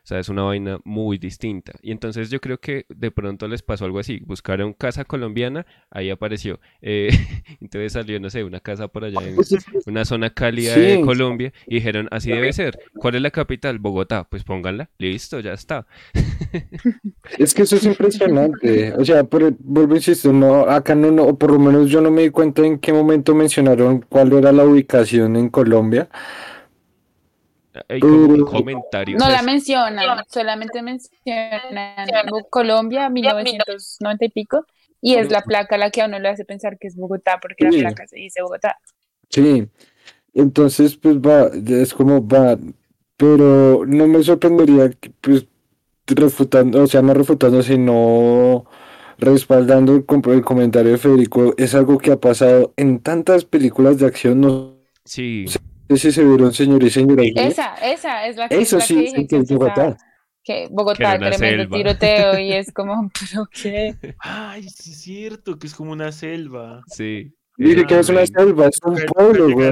O 0.03 0.05
sea, 0.05 0.19
es 0.19 0.27
una 0.27 0.43
vaina 0.43 0.79
muy 0.83 1.17
distinta. 1.17 1.71
Y 1.81 1.91
entonces 1.91 2.29
yo 2.29 2.41
creo 2.41 2.59
que 2.59 2.85
de 2.89 3.09
pronto 3.09 3.47
les 3.47 3.61
pasó 3.61 3.85
algo 3.85 3.99
así. 3.99 4.19
Buscaron 4.25 4.73
casa 4.73 5.05
colombiana, 5.05 5.65
ahí 5.89 6.09
apareció. 6.09 6.59
Eh, 6.81 7.07
entonces 7.61 7.93
salió, 7.93 8.19
no 8.19 8.29
sé, 8.29 8.43
una 8.43 8.59
casa 8.59 8.89
por 8.89 9.05
allá 9.05 9.21
en 9.23 9.37
una 9.85 10.03
zona 10.03 10.29
cálida 10.29 10.75
de. 10.75 10.99
Colombia 11.03 11.53
y 11.67 11.75
dijeron, 11.75 12.09
así 12.11 12.31
debe 12.31 12.51
ser. 12.51 12.77
¿Cuál 12.97 13.15
es 13.15 13.21
la 13.21 13.31
capital? 13.31 13.79
Bogotá. 13.79 14.27
Pues 14.29 14.43
pónganla. 14.43 14.89
Listo, 14.97 15.39
ya 15.39 15.53
está. 15.53 15.87
Es 17.39 17.53
que 17.53 17.61
eso 17.61 17.77
es 17.77 17.85
impresionante. 17.85 18.93
O 18.97 19.05
sea, 19.05 19.23
por, 19.23 19.55
vuelvo 19.59 19.93
a 19.93 19.97
insistir, 19.97 20.33
no, 20.33 20.61
acá 20.69 20.93
no, 20.93 21.09
no, 21.09 21.23
o 21.23 21.37
por 21.37 21.51
lo 21.51 21.59
menos 21.59 21.89
yo 21.89 22.01
no 22.01 22.11
me 22.11 22.23
di 22.23 22.29
cuenta 22.29 22.65
en 22.65 22.77
qué 22.79 22.91
momento 22.91 23.33
mencionaron 23.33 24.05
cuál 24.09 24.33
era 24.33 24.51
la 24.51 24.65
ubicación 24.65 25.37
en 25.37 25.49
Colombia. 25.49 26.09
Hay 27.89 27.99
como 27.99 28.25
un 28.27 28.45
comentario. 28.45 29.17
No 29.17 29.29
la 29.29 29.41
mencionan, 29.41 30.23
solamente 30.29 30.81
mencionan 30.81 31.61
Colombia, 32.49 33.09
1990 33.09 34.25
y 34.25 34.29
pico, 34.29 34.65
y 35.01 35.15
es 35.15 35.31
la 35.31 35.41
placa 35.41 35.77
la 35.77 35.89
que 35.89 36.01
a 36.01 36.05
uno 36.05 36.19
le 36.19 36.29
hace 36.29 36.45
pensar 36.45 36.77
que 36.79 36.87
es 36.87 36.95
Bogotá, 36.95 37.39
porque 37.41 37.69
Sí. 37.69 37.77
la 37.81 37.89
placa 37.89 38.07
se 38.07 38.17
dice 38.17 38.41
Bogotá. 38.41 38.77
Sí, 39.29 39.67
entonces 40.33 40.97
pues 40.97 41.17
va, 41.17 41.49
es 41.53 41.93
como 41.93 42.27
va, 42.27 42.57
pero 43.17 43.85
no 43.85 44.07
me 44.07 44.23
sorprendería 44.23 44.89
que, 44.91 45.11
pues 45.21 45.47
refutando, 46.07 46.83
o 46.83 46.87
sea, 46.87 47.01
no 47.01 47.13
refutando, 47.13 47.63
sino 47.63 48.65
respaldando 49.19 49.95
el, 49.95 50.05
com- 50.05 50.23
el 50.27 50.43
comentario 50.43 50.91
de 50.93 50.97
Federico, 50.99 51.53
es 51.57 51.75
algo 51.75 51.97
que 51.99 52.11
ha 52.11 52.19
pasado 52.21 52.73
en 52.77 52.99
tantas 52.99 53.45
películas 53.45 53.99
de 53.99 54.07
acción, 54.07 54.41
no 54.41 54.75
Sí, 55.05 55.45
sé 55.45 55.59
si 55.97 56.11
se 56.11 56.23
vieron 56.23 56.53
señor 56.53 56.83
y 56.83 56.89
señora. 56.89 57.23
Esa, 57.35 57.75
esa 57.75 58.27
es 58.27 58.37
la 58.37 58.49
que, 58.49 58.61
Eso 58.61 58.77
la 58.77 58.85
sí, 58.85 58.95
que 58.95 59.01
dije 59.01 59.27
que 59.27 59.37
es 59.37 59.47
Bogotá. 59.49 59.97
que 60.43 60.67
Bogotá, 60.71 61.17
tremendo 61.19 61.37
selva. 61.63 61.77
tiroteo, 61.77 62.39
y 62.39 62.51
es 62.53 62.71
como, 62.73 63.11
pero 63.19 63.45
qué. 63.51 63.95
Ay, 64.19 64.63
sí 64.69 64.91
es 64.91 65.01
cierto, 65.01 65.57
que 65.57 65.67
es 65.67 65.73
como 65.73 65.91
una 65.91 66.11
selva. 66.11 66.81
sí. 66.87 67.33
Dije 67.55 67.85
que 67.85 67.99
es 67.99 68.09
una 68.09 68.25
selva, 68.25 68.65
es 68.65 68.79
un 68.83 68.95
pueblo, 69.13 69.51
güey. 69.51 69.71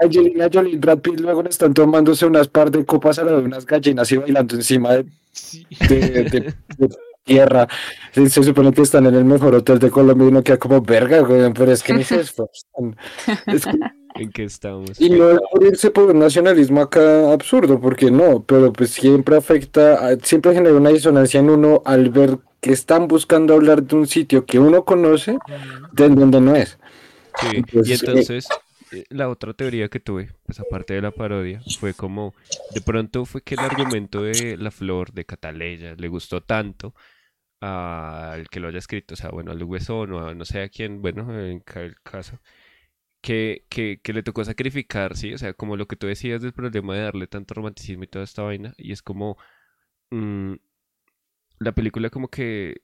Angelina 0.00 0.48
Jolie 0.52 0.74
y 0.74 0.76
Brad 0.76 0.98
Pitt 1.00 1.18
luego 1.20 1.42
están 1.42 1.74
tomándose 1.74 2.26
unas 2.26 2.46
par 2.46 2.70
de 2.70 2.84
copas 2.84 3.18
a 3.18 3.24
la 3.24 3.32
de 3.32 3.38
unas 3.42 3.66
gallinas 3.66 4.10
y 4.12 4.16
bailando 4.18 4.54
encima 4.54 4.92
de 4.94 5.06
Sí. 5.32 5.66
de, 5.88 5.96
de- 5.98 6.30
de 6.30 6.54
tierra. 7.24 7.66
Se, 8.12 8.28
se 8.28 8.42
supone 8.42 8.72
que 8.72 8.82
están 8.82 9.06
en 9.06 9.14
el 9.14 9.24
mejor 9.24 9.54
hotel 9.54 9.78
de 9.78 9.90
Colombia 9.90 10.26
y 10.26 10.28
uno 10.28 10.42
queda 10.42 10.58
como 10.58 10.80
verga, 10.82 11.20
güey, 11.20 11.52
pero 11.52 11.72
es 11.72 11.82
que 11.82 11.94
ni 11.94 12.04
se 12.04 12.20
esfuerzan. 12.20 12.96
Es 13.46 13.64
que- 13.64 13.78
¿En 14.16 14.30
qué 14.30 14.44
estamos? 14.44 15.00
y 15.00 15.10
no 15.10 15.32
es 15.32 15.40
por 15.50 15.64
irse 15.64 15.90
por 15.90 16.04
un 16.12 16.20
nacionalismo 16.20 16.80
acá 16.80 17.32
absurdo, 17.32 17.80
porque 17.80 18.12
no, 18.12 18.44
pero 18.44 18.72
pues 18.72 18.90
siempre 18.90 19.36
afecta, 19.36 20.06
a- 20.06 20.16
siempre 20.22 20.54
genera 20.54 20.76
una 20.76 20.90
disonancia 20.90 21.40
en 21.40 21.50
uno 21.50 21.82
al 21.84 22.10
ver 22.10 22.38
que 22.60 22.70
están 22.72 23.08
buscando 23.08 23.54
hablar 23.54 23.82
de 23.82 23.96
un 23.96 24.06
sitio 24.06 24.46
que 24.46 24.60
uno 24.60 24.84
conoce, 24.84 25.36
de 25.92 26.08
donde 26.08 26.40
no 26.40 26.54
es. 26.54 26.78
Sí, 27.40 27.64
y 27.84 27.92
Entonces, 27.92 28.02
eh, 28.02 28.06
entonces 28.06 28.48
eh, 28.92 29.04
la 29.10 29.28
otra 29.28 29.52
teoría 29.52 29.88
que 29.88 29.98
tuve, 29.98 30.30
pues 30.46 30.60
aparte 30.60 30.94
de 30.94 31.02
la 31.02 31.10
parodia, 31.10 31.60
fue 31.80 31.92
como, 31.94 32.34
de 32.70 32.80
pronto 32.80 33.24
fue 33.24 33.42
que 33.42 33.56
el 33.56 33.60
argumento 33.60 34.22
de 34.22 34.56
La 34.56 34.70
Flor, 34.70 35.12
de 35.12 35.24
Cataleya, 35.24 35.94
le 35.96 36.06
gustó 36.08 36.40
tanto 36.40 36.94
al 37.64 38.48
que 38.48 38.60
lo 38.60 38.68
haya 38.68 38.78
escrito, 38.78 39.14
o 39.14 39.16
sea, 39.16 39.30
bueno, 39.30 39.52
al 39.52 39.62
Huesón 39.62 40.12
o 40.12 40.28
a 40.28 40.34
no 40.34 40.44
sé 40.44 40.62
a 40.62 40.68
quién, 40.68 41.02
bueno, 41.02 41.22
en 41.38 41.62
el 41.76 41.94
caso, 42.02 42.40
que, 43.20 43.66
que, 43.70 44.00
que 44.02 44.12
le 44.12 44.22
tocó 44.22 44.44
sacrificar, 44.44 45.16
¿sí? 45.16 45.34
O 45.34 45.38
sea, 45.38 45.54
como 45.54 45.76
lo 45.76 45.86
que 45.88 45.96
tú 45.96 46.06
decías 46.06 46.42
del 46.42 46.52
problema 46.52 46.94
de 46.94 47.02
darle 47.02 47.26
tanto 47.26 47.54
romanticismo 47.54 48.04
y 48.04 48.08
toda 48.08 48.24
esta 48.24 48.42
vaina, 48.42 48.74
y 48.78 48.92
es 48.92 49.02
como, 49.02 49.38
mm, 50.10 50.54
la 51.58 51.72
película 51.72 52.10
como 52.10 52.28
que 52.28 52.82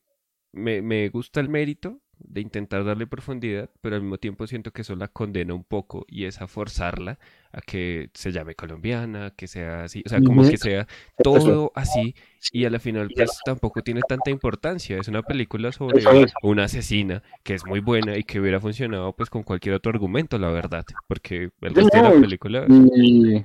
me, 0.52 0.82
me 0.82 1.08
gusta 1.10 1.40
el 1.40 1.48
mérito 1.48 2.00
de 2.22 2.40
intentar 2.40 2.84
darle 2.84 3.06
profundidad, 3.06 3.70
pero 3.80 3.96
al 3.96 4.02
mismo 4.02 4.18
tiempo 4.18 4.46
siento 4.46 4.72
que 4.72 4.82
eso 4.82 4.94
la 4.96 5.08
condena 5.08 5.54
un 5.54 5.64
poco 5.64 6.04
y 6.08 6.24
es 6.24 6.40
a 6.40 6.46
forzarla 6.46 7.18
a 7.52 7.60
que 7.60 8.10
se 8.14 8.30
llame 8.30 8.54
colombiana, 8.54 9.32
que 9.36 9.48
sea 9.48 9.84
así, 9.84 10.02
o 10.06 10.08
sea, 10.08 10.20
como 10.20 10.48
que 10.48 10.56
sea 10.56 10.86
todo 11.22 11.72
así 11.74 12.14
y 12.52 12.64
a 12.64 12.70
la 12.70 12.78
final 12.78 13.08
pues 13.14 13.30
tampoco 13.44 13.82
tiene 13.82 14.00
tanta 14.06 14.30
importancia. 14.30 14.98
Es 14.98 15.08
una 15.08 15.22
película 15.22 15.72
sobre 15.72 16.04
una 16.42 16.64
asesina 16.64 17.22
que 17.42 17.54
es 17.54 17.66
muy 17.66 17.80
buena 17.80 18.16
y 18.16 18.24
que 18.24 18.40
hubiera 18.40 18.60
funcionado 18.60 19.14
pues 19.14 19.30
con 19.30 19.42
cualquier 19.42 19.74
otro 19.74 19.90
argumento, 19.90 20.38
la 20.38 20.50
verdad, 20.50 20.84
porque 21.08 21.50
el 21.60 21.74
resto 21.74 21.96
de 21.96 22.02
la 22.02 22.12
película... 22.12 22.66
Y, 22.68 23.44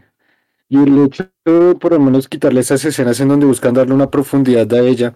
y 0.67 0.77
el 0.77 1.05
hecho 1.05 1.29
por 1.79 1.91
lo 1.91 1.99
menos 1.99 2.27
quitarle 2.27 2.61
esas 2.61 2.83
escenas 2.85 3.19
en 3.19 3.29
donde 3.29 3.45
buscan 3.45 3.73
darle 3.73 3.93
una 3.93 4.09
profundidad 4.09 4.71
a 4.73 4.79
ella 4.79 5.13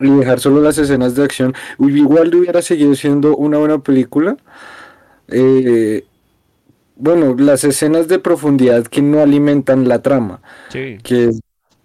y 0.00 0.10
dejar 0.10 0.40
solo 0.40 0.60
las 0.60 0.78
escenas 0.78 1.14
de 1.14 1.24
acción, 1.24 1.54
igual 1.78 2.34
hubiera 2.34 2.62
seguido 2.62 2.94
siendo 2.94 3.36
una 3.36 3.58
buena 3.58 3.78
película. 3.80 4.36
Eh, 5.28 6.06
bueno, 6.96 7.34
las 7.38 7.64
escenas 7.64 8.08
de 8.08 8.18
profundidad 8.18 8.86
que 8.86 9.02
no 9.02 9.20
alimentan 9.22 9.88
la 9.88 10.02
trama, 10.02 10.42
Sí, 10.68 11.04
que 11.04 11.30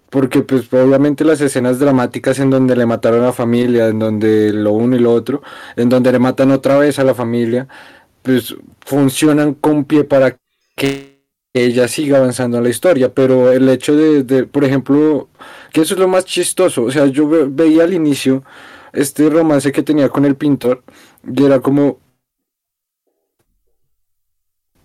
porque 0.10 0.42
pues 0.44 0.72
obviamente 0.74 1.26
las 1.26 1.42
escenas 1.42 1.80
dramáticas 1.80 2.40
en 2.40 2.50
donde 2.50 2.76
le 2.76 2.86
mataron 2.86 3.22
a 3.24 3.28
la 3.28 3.34
familia, 3.34 3.88
en 3.90 4.00
donde 4.00 4.54
lo 4.54 4.74
uno 4.74 4.96
y 4.96 5.00
lo 5.00 5.14
otro, 5.14 5.42
en 5.78 5.90
donde 5.90 6.12
le 6.12 6.20
matan 6.20 6.52
otra 6.52 6.78
vez 6.78 7.00
a 7.00 7.04
la 7.06 7.16
familia, 7.16 7.68
pues 8.24 8.56
funcionan 8.86 9.54
con 9.56 9.86
pie 9.86 10.04
para 10.04 10.38
que 10.76 11.22
ella 11.54 11.88
siga 11.88 12.18
avanzando 12.20 12.58
en 12.58 12.64
la 12.64 12.70
historia, 12.70 13.14
pero 13.14 13.52
el 13.52 13.68
hecho 13.70 13.96
de, 13.96 14.24
de, 14.24 14.46
por 14.46 14.64
ejemplo, 14.66 15.30
que 15.72 15.82
eso 15.82 15.94
es 15.96 16.00
lo 16.00 16.08
más 16.08 16.26
chistoso, 16.26 16.84
o 16.84 16.92
sea, 16.92 17.06
yo 17.08 17.28
ve- 17.28 17.48
veía 17.50 17.84
al 17.84 17.94
inicio 17.94 18.44
este 18.94 19.30
romance 19.30 19.72
que 19.72 19.84
tenía 19.84 20.10
con 20.10 20.26
el 20.26 20.36
pintor 20.36 20.84
y 21.26 21.44
era 21.46 21.60
como, 21.60 22.00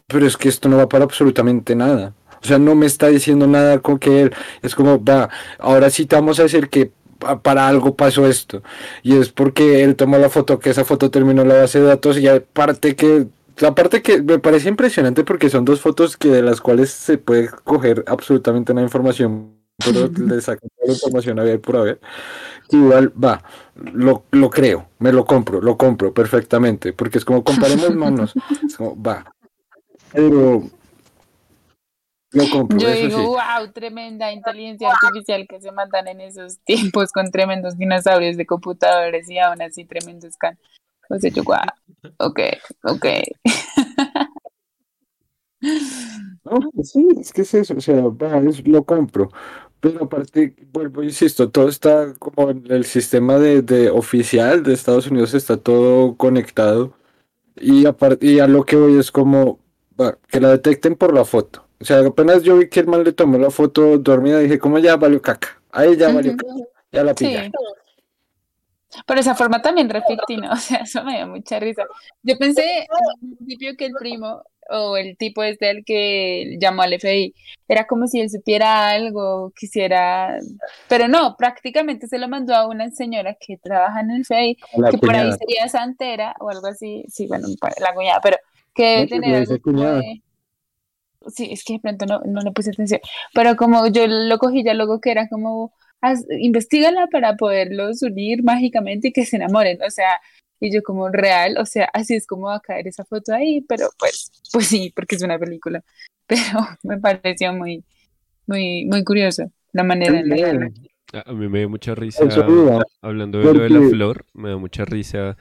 pero 0.07 0.27
es 0.27 0.37
que 0.37 0.49
esto 0.49 0.69
no 0.69 0.77
va 0.77 0.89
para 0.89 1.05
absolutamente 1.05 1.75
nada. 1.75 2.15
O 2.43 2.47
sea, 2.47 2.59
no 2.59 2.75
me 2.75 2.87
está 2.87 3.09
diciendo 3.09 3.47
nada 3.47 3.81
con 3.81 3.99
que 3.99 4.23
él 4.23 4.35
es 4.63 4.75
como, 4.75 5.03
va, 5.03 5.31
ahora 5.59 5.91
sí 5.91 6.07
te 6.07 6.17
vamos 6.17 6.39
a 6.39 6.45
decir 6.45 6.69
que 6.69 6.93
pa- 7.19 7.43
para 7.43 7.67
algo 7.67 7.97
pasó 7.97 8.27
esto. 8.27 8.63
Y 9.03 9.17
es 9.19 9.31
porque 9.31 9.83
él 9.83 9.97
tomó 9.97 10.19
la 10.19 10.31
foto, 10.31 10.59
que 10.59 10.71
esa 10.71 10.85
foto 10.85 11.11
terminó 11.11 11.45
la 11.45 11.55
base 11.57 11.81
de 11.81 11.87
datos 11.87 12.19
y 12.19 12.29
aparte 12.29 12.95
que, 12.95 13.27
la 13.59 13.75
parte 13.75 14.03
que 14.03 14.23
me 14.23 14.39
parece 14.39 14.69
impresionante 14.69 15.25
porque 15.25 15.51
son 15.51 15.65
dos 15.65 15.81
fotos 15.81 16.17
que 16.17 16.29
de 16.29 16.43
las 16.43 16.61
cuales 16.61 16.91
se 16.91 17.19
puede 17.19 17.49
coger 17.65 18.05
absolutamente 18.07 18.73
una 18.73 18.83
información, 18.83 19.56
pero 19.85 20.09
le 20.19 20.41
sacan 20.41 20.69
toda 20.77 20.87
la 20.89 20.93
información 20.93 21.39
a 21.39 21.43
ver 21.43 21.61
por 21.61 21.77
haber. 21.77 22.01
Igual, 22.71 23.13
va, 23.23 23.43
lo, 23.77 24.25
lo 24.33 24.51
creo, 24.51 24.89
me 24.99 25.13
lo 25.13 25.25
compro, 25.25 25.61
lo 25.61 25.77
compro 25.77 26.13
perfectamente, 26.13 26.93
porque 26.93 27.19
es 27.19 27.25
como 27.25 27.45
comparemos 27.45 27.95
manos, 27.95 28.35
es 28.67 28.77
como, 28.77 29.01
va. 29.01 29.31
Pero 30.13 30.63
lo 32.33 32.51
compro, 32.51 32.79
Yo 32.79 32.89
eso 32.89 33.07
digo, 33.07 33.19
sí. 33.19 33.25
wow, 33.27 33.73
tremenda 33.73 34.33
inteligencia 34.33 34.91
artificial 34.91 35.47
que 35.49 35.61
se 35.61 35.71
matan 35.73 36.09
en 36.09 36.21
esos 36.21 36.59
tiempos 36.65 37.13
con 37.13 37.31
tremendos 37.31 37.77
dinosaurios 37.79 38.37
de 38.37 38.47
computadores 38.47 39.31
y 39.31 39.39
aún 39.39 39.63
así 39.63 39.85
tremendo 39.85 40.31
scan. 40.31 40.59
O 41.09 41.17
sea, 41.19 41.31
yo, 41.31 41.45
wow, 41.45 41.57
ok, 42.19 42.41
ok. 42.83 43.07
No, 46.45 46.59
sí, 46.83 47.09
es 47.21 47.33
que 47.33 47.43
es 47.43 47.55
eso, 47.55 47.75
o 47.77 47.81
sea, 47.81 48.03
va, 48.09 48.39
es- 48.39 48.67
lo 48.67 48.85
compro. 48.85 49.31
Pero 49.93 50.05
aparte, 50.05 50.55
vuelvo, 50.73 51.03
insisto, 51.05 51.49
todo 51.51 51.69
está 51.69 52.13
como 52.19 52.51
en 52.51 52.65
el 52.71 52.85
sistema 52.85 53.39
de, 53.39 53.63
de 53.63 53.89
oficial 53.91 54.65
de 54.65 54.75
Estados 54.75 55.07
Unidos 55.07 55.33
está 55.35 55.57
todo 55.57 56.17
conectado. 56.17 56.93
Y 57.57 57.87
aparte, 57.87 58.27
y 58.27 58.41
a 58.41 58.49
lo 58.49 58.65
que 58.65 58.77
voy 58.77 58.99
es 58.99 59.13
como 59.13 59.61
que 60.29 60.41
la 60.41 60.51
detecten 60.51 60.97
por 60.97 61.15
la 61.15 61.25
foto. 61.25 61.67
O 61.81 61.85
sea, 61.85 62.01
apenas 62.01 62.43
yo 62.43 62.59
vi 62.59 62.69
que 62.69 62.81
el 62.81 62.89
man 62.89 63.05
le 63.05 63.13
tomó 63.13 63.39
la 63.39 63.51
foto 63.51 63.99
dormida, 63.99 64.41
dije, 64.41 64.59
como 64.59 64.79
ya 64.79 64.97
valió 64.97 65.23
caca. 65.23 65.61
Ahí 65.71 65.97
ya 65.97 66.13
valió 66.13 66.33
Ujú. 66.33 66.39
caca. 66.39 66.55
Ya 66.93 67.05
la 67.05 67.15
Sí. 67.17 67.27
pillaron. 67.27 67.53
Pero 69.07 69.21
esa 69.21 69.35
forma 69.35 69.61
también 69.63 69.89
reflectina, 69.91 70.53
o 70.53 70.57
sea, 70.57 70.79
eso 70.79 71.05
me 71.05 71.17
dio 71.17 71.29
mucha 71.29 71.61
risa. 71.61 71.85
Yo 72.23 72.37
pensé 72.39 72.63
en 72.81 72.87
un 73.21 73.37
principio 73.37 73.77
que 73.77 73.87
el 73.87 73.93
primo 73.93 74.43
o 74.71 74.97
el 74.97 75.17
tipo 75.17 75.43
este 75.43 75.71
el 75.71 75.85
que 75.85 76.57
llamó 76.61 76.83
al 76.83 76.93
FBI 76.95 77.35
era 77.69 77.87
como 77.87 78.07
si 78.07 78.21
él 78.21 78.31
supiera 78.31 78.91
algo, 78.91 79.53
quisiera, 79.57 80.39
pero 80.89 81.09
no, 81.09 81.37
prácticamente 81.37 82.07
se 82.09 82.19
lo 82.19 82.29
mandó 82.29 82.55
a 82.55 82.67
una 82.69 82.91
señora 82.91 83.37
que 83.39 83.57
trabaja 83.59 84.01
en 84.01 84.11
el 84.11 84.25
FBI, 84.25 84.57
la 84.79 84.91
que 84.91 84.99
por 84.99 85.11
ahí 85.11 85.23
cuñada. 85.23 85.39
sería 85.39 85.69
santera 85.69 86.35
o 86.41 86.51
algo 86.51 86.67
así, 86.69 87.05
sí, 87.09 87.27
bueno, 87.27 87.49
pa- 87.61 87.73
la 87.81 87.95
cuñada, 87.95 88.21
pero 88.23 88.37
que 88.75 88.83
debe 88.83 89.03
No, 89.03 89.09
pues, 89.09 89.21
tener 89.21 89.35
algo 89.37 89.63
cuñada. 89.63 89.99
de... 89.99 90.23
sí, 91.35 91.49
es 91.51 91.65
que 91.65 91.75
de 91.75 91.81
pronto 91.81 92.07
no, 92.07 92.21
no 92.25 92.41
le 92.41 92.53
puse 92.53 92.71
atención, 92.71 93.01
pero 93.35 93.57
como 93.57 93.87
yo 93.89 94.07
lo 94.07 94.39
cogí 94.39 94.63
ya 94.65 94.75
luego 94.75 95.01
que 95.01 95.11
era 95.11 95.29
como, 95.29 95.73
haz- 96.01 96.27
investígala 96.41 97.07
para 97.09 97.37
poderlos 97.37 98.03
unir 98.03 98.43
mágicamente 98.45 99.09
y 99.09 99.13
que 99.13 99.25
se 99.27 99.37
enamoren, 99.37 99.83
o 99.83 99.91
sea, 99.91 100.21
y 100.61 100.73
yo 100.73 100.83
como 100.83 101.09
real, 101.09 101.57
o 101.59 101.67
sea, 101.67 101.89
así 101.93 102.15
es 102.15 102.27
como 102.27 102.47
va 102.47 102.57
a 102.57 102.61
caer 102.61 102.89
esa 102.89 103.05
foto 103.05 103.35
ahí, 103.35 103.61
pero 103.69 103.89
pues, 103.99 104.31
pues 104.53 104.67
sí, 104.67 104.93
porque 104.95 105.17
es 105.17 105.23
una 105.23 105.39
película, 105.39 105.85
pero 106.27 106.61
me 106.83 106.99
pareció 106.99 107.53
muy, 107.53 107.85
muy, 108.47 108.85
muy 108.87 109.05
curioso 109.05 109.51
la 109.73 109.85
manera 109.85 110.21
en 110.21 110.29
la 110.29 110.37
que 110.37 111.23
A 111.25 111.33
mí 111.33 111.49
me 111.49 111.59
dio 111.61 111.69
mucha 111.69 111.95
risa, 111.95 112.25
hablando 113.03 113.39
de 113.39 113.45
lo 113.45 113.63
de 113.63 113.71
la 113.71 113.89
flor, 113.89 114.25
me 114.33 114.51
da 114.51 114.57
mucha 114.57 114.85
risa 114.85 115.37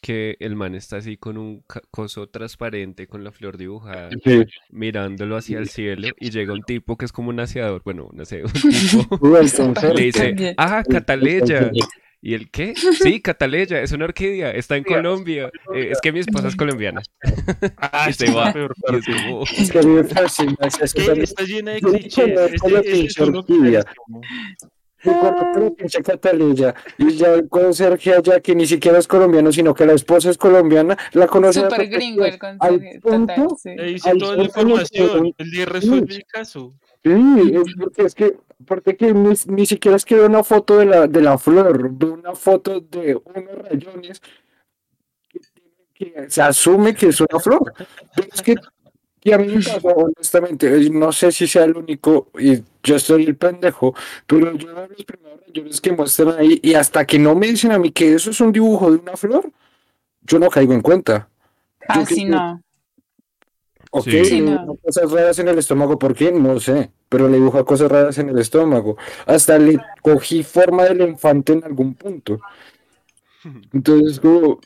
que 0.00 0.36
el 0.40 0.56
man 0.56 0.74
está 0.74 0.96
así 0.96 1.18
con 1.18 1.36
un 1.36 1.62
coso 1.90 2.28
transparente 2.28 3.06
con 3.06 3.22
la 3.22 3.32
flor 3.32 3.58
dibujada, 3.58 4.08
sí. 4.24 4.44
mirándolo 4.70 5.36
hacia 5.36 5.58
el 5.58 5.68
cielo 5.68 6.08
y 6.18 6.30
llega 6.30 6.54
un 6.54 6.62
tipo 6.62 6.96
que 6.96 7.04
es 7.04 7.12
como 7.12 7.28
un 7.28 7.40
aseador, 7.40 7.82
bueno, 7.84 8.08
no 8.12 8.24
sé, 8.24 8.42
un 8.44 8.50
tipo 8.52 9.94
le 9.94 10.02
dice, 10.04 10.54
ah, 10.56 10.82
Cataleya. 10.88 11.70
¿Y 12.22 12.34
el 12.34 12.50
qué? 12.50 12.74
Sí, 13.02 13.20
Cataleya, 13.20 13.80
es 13.80 13.92
una 13.92 14.04
orquídea, 14.04 14.50
está 14.52 14.76
en 14.76 14.84
Colombia. 14.84 15.50
Eh, 15.74 15.88
es 15.92 16.00
que 16.00 16.12
mi 16.12 16.20
esposa 16.20 16.48
es 16.48 16.56
colombiana. 16.56 17.00
Ah, 17.78 18.06
Y 18.10 18.12
se 18.12 18.30
va. 18.30 18.52
peor 18.52 18.74
Y 19.56 19.62
es 19.62 19.70
que 19.72 19.78
a 19.78 19.82
mí 19.82 19.94
me 19.94 20.04
fascina 20.04 20.56
Es 20.80 20.92
que 20.92 21.22
está 21.22 21.44
llena 21.44 21.72
de 21.72 21.80
clichés. 21.80 22.38
es 22.38 22.62
pinche 22.62 23.14
que 23.14 23.22
orquídea. 23.22 23.84
la 25.04 25.72
pinche 25.76 26.02
Catalina, 26.02 26.74
y 26.98 27.10
ya 27.16 27.34
el 27.34 27.48
conserje 27.48 28.14
allá, 28.14 28.40
que 28.40 28.54
ni 28.54 28.66
siquiera 28.66 28.98
es 28.98 29.08
colombiano, 29.08 29.50
sino 29.50 29.72
que 29.74 29.86
la 29.86 29.94
esposa 29.94 30.28
es 30.28 30.36
colombiana, 30.36 30.98
la 31.12 31.26
conoce 31.26 31.62
Súper 31.62 31.88
gringo 31.88 32.26
el 32.26 32.38
conserje, 32.38 33.00
total, 33.00 33.48
sí. 33.56 33.74
Le 33.76 33.84
dice 33.84 34.10
Al 34.10 34.18
toda 34.18 34.36
la 34.36 34.44
información. 34.44 35.34
Él 35.38 35.66
resuelve 35.66 36.16
el 36.16 36.24
caso. 36.26 36.74
Sí, 37.02 37.10
es 37.54 37.74
porque 37.78 38.02
es 38.02 38.14
que, 38.14 38.36
porque 38.66 38.96
que 38.96 39.12
ni, 39.12 39.34
ni 39.46 39.66
siquiera 39.66 39.96
es 39.96 40.04
que 40.04 40.16
ve 40.16 40.26
una 40.26 40.44
foto 40.44 40.78
de 40.78 40.86
la, 40.86 41.06
de 41.06 41.20
la 41.20 41.38
flor, 41.38 41.90
ve 41.92 42.06
una 42.06 42.34
foto 42.34 42.80
de 42.80 43.16
unos 43.16 43.58
rayones 43.68 44.20
que, 45.28 45.40
que 45.94 46.30
se 46.30 46.42
asume 46.42 46.94
que 46.94 47.08
es 47.08 47.20
una 47.20 47.40
flor. 47.40 47.72
Pero 48.14 48.28
es 48.32 48.42
que, 48.42 48.54
y 49.22 49.32
a 49.32 49.38
mí 49.38 49.48
me 49.48 49.62
pasó, 49.62 49.88
honestamente, 49.88 50.90
no 50.90 51.12
sé 51.12 51.32
si 51.32 51.46
sea 51.46 51.64
el 51.64 51.76
único, 51.76 52.30
y 52.38 52.62
yo 52.82 52.98
soy 52.98 53.24
el 53.24 53.36
pendejo, 53.36 53.94
pero 54.26 54.52
yo 54.56 54.74
veo 54.74 54.88
los 54.88 55.04
primeros 55.04 55.40
rayones 55.46 55.80
que 55.80 55.92
muestran 55.92 56.38
ahí, 56.38 56.58
y 56.62 56.74
hasta 56.74 57.06
que 57.06 57.18
no 57.18 57.34
me 57.34 57.48
dicen 57.48 57.72
a 57.72 57.78
mí 57.78 57.90
que 57.90 58.14
eso 58.14 58.30
es 58.30 58.40
un 58.40 58.52
dibujo 58.52 58.90
de 58.90 58.98
una 58.98 59.16
flor, 59.16 59.50
yo 60.22 60.38
no 60.38 60.48
caigo 60.48 60.72
en 60.72 60.80
cuenta. 60.80 61.28
Ah, 61.88 62.00
Yo 62.00 62.06
sí, 62.06 62.24
no. 62.24 62.62
Ok, 63.92 64.08
Sí. 64.24 64.40
no. 64.40 64.76
cosas 64.76 65.10
raras 65.10 65.38
en 65.40 65.48
el 65.48 65.58
estómago, 65.58 65.98
¿por 65.98 66.14
qué? 66.14 66.30
No 66.30 66.60
sé, 66.60 66.92
pero 67.08 67.28
le 67.28 67.38
dibuja 67.38 67.64
cosas 67.64 67.90
raras 67.90 68.18
en 68.18 68.28
el 68.28 68.38
estómago. 68.38 68.96
Hasta 69.26 69.58
le 69.58 69.78
cogí 70.02 70.42
forma 70.44 70.84
del 70.84 71.00
elefante 71.00 71.52
en 71.54 71.64
algún 71.64 71.94
punto. 71.94 72.40
Entonces, 73.72 74.20
como, 74.20 74.60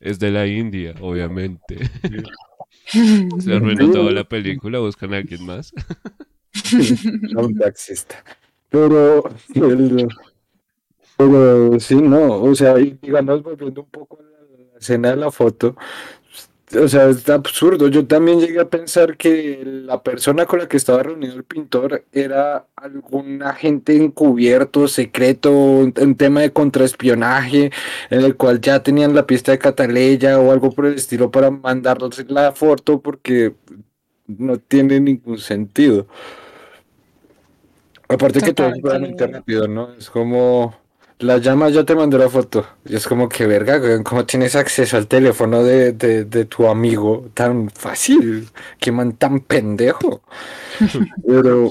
es 0.00 0.18
de 0.18 0.30
la 0.30 0.46
India, 0.46 0.94
obviamente. 1.00 1.76
Se 3.40 3.52
arruinó 3.54 3.90
toda 3.90 4.10
la 4.12 4.24
película, 4.24 4.78
buscan 4.78 5.12
a 5.12 5.18
alguien 5.18 5.44
más. 5.44 5.72
no 7.32 7.42
un 7.42 7.54
taxista. 7.58 8.24
Pero, 8.70 9.24
el- 9.54 10.08
pero 11.16 11.78
sí, 11.80 11.96
no, 11.96 12.42
o 12.42 12.54
sea, 12.54 12.78
y 12.78 12.98
digamos, 13.02 13.42
volviendo 13.42 13.82
un 13.82 13.90
poco 13.90 14.20
a 14.20 14.22
la 14.72 14.78
escena 14.78 15.10
de 15.10 15.16
la 15.16 15.30
foto, 15.30 15.76
o 16.76 16.88
sea, 16.88 17.08
es 17.08 17.28
absurdo. 17.28 17.88
Yo 17.88 18.06
también 18.06 18.40
llegué 18.40 18.60
a 18.60 18.68
pensar 18.68 19.16
que 19.16 19.62
la 19.64 20.02
persona 20.02 20.46
con 20.46 20.58
la 20.58 20.68
que 20.68 20.76
estaba 20.76 21.02
reunido 21.02 21.34
el 21.34 21.44
pintor 21.44 22.04
era 22.12 22.66
algún 22.76 23.42
agente 23.42 23.96
encubierto, 23.96 24.88
secreto, 24.88 25.50
un, 25.50 25.94
un 25.98 26.14
tema 26.16 26.40
de 26.40 26.52
contraespionaje, 26.52 27.70
en 28.10 28.20
el 28.20 28.36
cual 28.36 28.60
ya 28.60 28.82
tenían 28.82 29.14
la 29.14 29.26
pista 29.26 29.52
de 29.52 29.58
Cataleya 29.58 30.38
o 30.38 30.52
algo 30.52 30.70
por 30.72 30.86
el 30.86 30.94
estilo 30.94 31.30
para 31.30 31.50
mandarles 31.50 32.28
la 32.28 32.52
foto 32.52 33.00
porque 33.00 33.54
no 34.26 34.58
tiene 34.58 35.00
ningún 35.00 35.38
sentido. 35.38 36.06
Aparte 38.08 38.40
que 38.40 38.54
todo 38.54 38.68
es 38.68 38.82
realmente 38.82 39.26
rápido, 39.26 39.68
¿no? 39.68 39.92
Es 39.94 40.08
como 40.08 40.74
la 41.20 41.38
llama, 41.38 41.68
ya 41.70 41.84
te 41.84 41.94
mandó 41.94 42.16
la 42.18 42.28
foto. 42.28 42.66
Y 42.84 42.94
es 42.96 43.06
como 43.06 43.28
que 43.28 43.46
verga, 43.46 44.02
¿cómo 44.04 44.24
tienes 44.24 44.54
acceso 44.54 44.96
al 44.96 45.08
teléfono 45.08 45.62
de, 45.62 45.92
de, 45.92 46.24
de 46.24 46.44
tu 46.44 46.66
amigo 46.66 47.30
tan 47.34 47.70
fácil? 47.70 48.48
Qué 48.78 48.92
man 48.92 49.16
tan 49.16 49.40
pendejo. 49.40 50.22
Pero. 51.26 51.70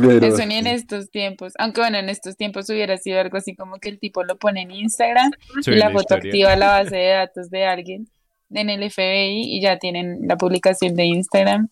pero 0.00 0.26
Eso 0.26 0.46
ni 0.46 0.56
en 0.56 0.66
estos 0.66 1.10
tiempos. 1.10 1.54
Aunque 1.58 1.80
bueno, 1.80 1.98
en 1.98 2.08
estos 2.08 2.36
tiempos 2.36 2.68
hubiera 2.70 2.98
sido 2.98 3.20
algo 3.20 3.36
así 3.36 3.56
como 3.56 3.78
que 3.78 3.88
el 3.88 3.98
tipo 3.98 4.22
lo 4.24 4.36
pone 4.36 4.62
en 4.62 4.70
Instagram 4.70 5.30
y 5.64 5.70
la 5.70 5.88
la 5.88 5.90
foto 5.90 6.14
activa 6.14 6.54
la 6.56 6.68
base 6.68 6.96
de 6.96 7.08
datos 7.08 7.50
de 7.50 7.64
alguien 7.64 8.08
en 8.50 8.70
el 8.70 8.90
FBI 8.90 9.42
y 9.56 9.60
ya 9.60 9.78
tienen 9.78 10.28
la 10.28 10.36
publicación 10.36 10.94
de 10.94 11.04
Instagram 11.04 11.68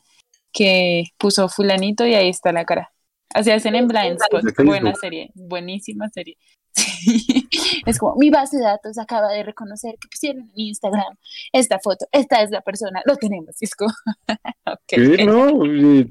que 0.53 1.05
puso 1.19 1.49
fulanito 1.49 2.07
y 2.07 2.15
ahí 2.15 2.29
está 2.29 2.53
la 2.53 2.65
cara. 2.65 2.94
Así 3.35 3.51
hacen 3.51 3.75
en 3.75 3.87
Blind 3.89 4.17
Spot. 4.23 4.43
Buena 4.65 4.95
serie, 4.95 5.31
buenísima 5.35 6.09
serie. 6.09 6.39
Sí. 6.77 7.47
Es 7.87 7.99
como 7.99 8.17
mi 8.17 8.31
base 8.31 8.57
de 8.57 8.65
datos 8.65 8.99
acaba 8.99 9.31
de 9.33 9.43
reconocer 9.45 9.95
que 10.01 10.09
pusieron 10.09 10.43
en 10.43 10.51
Instagram 10.57 11.17
esta 11.53 11.79
foto. 11.79 12.07
Esta 12.11 12.43
es 12.43 12.51
la 12.51 12.63
persona, 12.63 13.01
lo 13.05 13.15
tenemos. 13.17 13.55
Y 13.61 13.67
es 13.67 13.75
como, 13.77 13.93
ok. 14.67 14.79
Sí, 14.89 15.25
no, 15.25 15.65
y- 15.67 16.11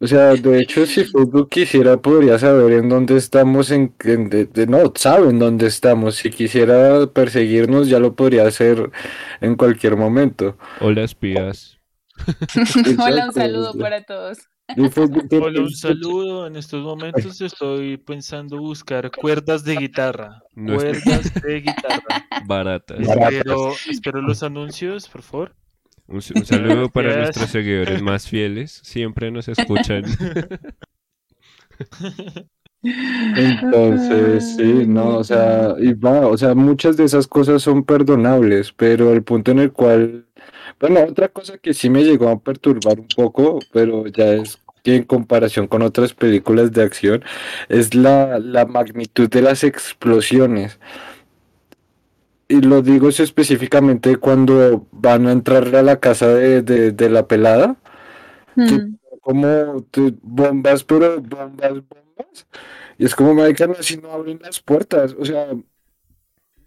o 0.00 0.06
sea, 0.06 0.34
de 0.34 0.60
hecho, 0.60 0.86
si 0.86 1.04
Facebook 1.04 1.48
quisiera, 1.50 1.96
podría 2.00 2.38
saber 2.38 2.72
en 2.74 2.88
dónde 2.88 3.16
estamos, 3.16 3.70
en, 3.72 3.92
en- 4.04 4.30
de- 4.30 4.46
de- 4.46 4.66
no, 4.68 4.92
saben 4.94 5.38
dónde 5.40 5.66
estamos. 5.66 6.14
Si 6.14 6.30
quisiera 6.30 7.06
perseguirnos, 7.08 7.88
ya 7.88 7.98
lo 7.98 8.14
podría 8.14 8.46
hacer 8.46 8.90
en 9.40 9.56
cualquier 9.56 9.96
momento. 9.96 10.56
Hola, 10.80 11.02
espías. 11.02 11.78
Hola, 13.04 13.26
un 13.26 13.32
saludo 13.34 13.74
para 13.74 14.02
todos. 14.04 14.38
Hola, 15.30 15.62
un 15.62 15.70
saludo. 15.70 16.46
En 16.46 16.56
estos 16.56 16.84
momentos 16.84 17.40
estoy 17.40 17.96
pensando 17.96 18.58
buscar 18.58 19.10
cuerdas 19.10 19.64
de 19.64 19.76
guitarra. 19.76 20.42
No 20.54 20.76
Cuerdas 20.76 21.32
de 21.42 21.60
guitarra. 21.60 22.26
Baratas. 22.44 23.00
Espero, 23.00 23.72
espero 23.88 24.20
los 24.20 24.42
anuncios, 24.42 25.08
por 25.08 25.22
favor. 25.22 25.56
Un, 26.06 26.20
saludo 26.22 26.88
para 26.92 27.08
Gracias. 27.08 27.36
nuestros 27.36 27.50
seguidores 27.50 28.02
más 28.02 28.28
fieles. 28.28 28.80
Siempre 28.84 29.30
nos 29.30 29.48
escuchan. 29.48 30.04
Entonces, 32.82 34.56
sí, 34.56 34.86
no, 34.86 35.18
o 35.18 35.24
sea, 35.24 35.74
y 35.80 35.94
va, 35.94 36.28
o 36.28 36.36
sea, 36.36 36.54
muchas 36.54 36.96
de 36.96 37.04
esas 37.04 37.26
cosas 37.26 37.62
son 37.62 37.84
perdonables, 37.84 38.72
pero 38.72 39.12
el 39.12 39.24
punto 39.24 39.50
en 39.50 39.58
el 39.58 39.72
cual, 39.72 40.27
bueno, 40.80 41.00
otra 41.04 41.28
cosa 41.28 41.58
que 41.58 41.74
sí 41.74 41.90
me 41.90 42.04
llegó 42.04 42.28
a 42.28 42.40
perturbar 42.40 43.00
un 43.00 43.08
poco, 43.08 43.58
pero 43.72 44.06
ya 44.08 44.32
es 44.34 44.58
que 44.84 44.96
en 44.96 45.04
comparación 45.04 45.66
con 45.68 45.82
otras 45.82 46.14
películas 46.14 46.72
de 46.72 46.82
acción, 46.82 47.24
es 47.68 47.94
la, 47.94 48.38
la 48.38 48.64
magnitud 48.66 49.28
de 49.28 49.42
las 49.42 49.64
explosiones. 49.64 50.78
Y 52.50 52.62
lo 52.62 52.80
digo 52.82 53.08
es 53.10 53.20
específicamente 53.20 54.16
cuando 54.16 54.86
van 54.90 55.26
a 55.26 55.32
entrar 55.32 55.74
a 55.76 55.82
la 55.82 56.00
casa 56.00 56.28
de, 56.28 56.62
de, 56.62 56.92
de 56.92 57.10
la 57.10 57.26
pelada 57.28 57.76
Mm. 58.56 58.98
como 59.20 59.82
te- 59.90 60.14
bombas, 60.22 60.84
pero 60.84 61.20
bombas, 61.20 61.72
bombas. 61.88 62.46
Y 62.98 63.04
es 63.06 63.14
como, 63.14 63.34
marica, 63.34 63.66
no, 63.66 63.74
si 63.82 63.96
no 63.98 64.10
abren 64.12 64.40
las 64.42 64.60
puertas. 64.60 65.14
O 65.18 65.24
sea, 65.24 65.48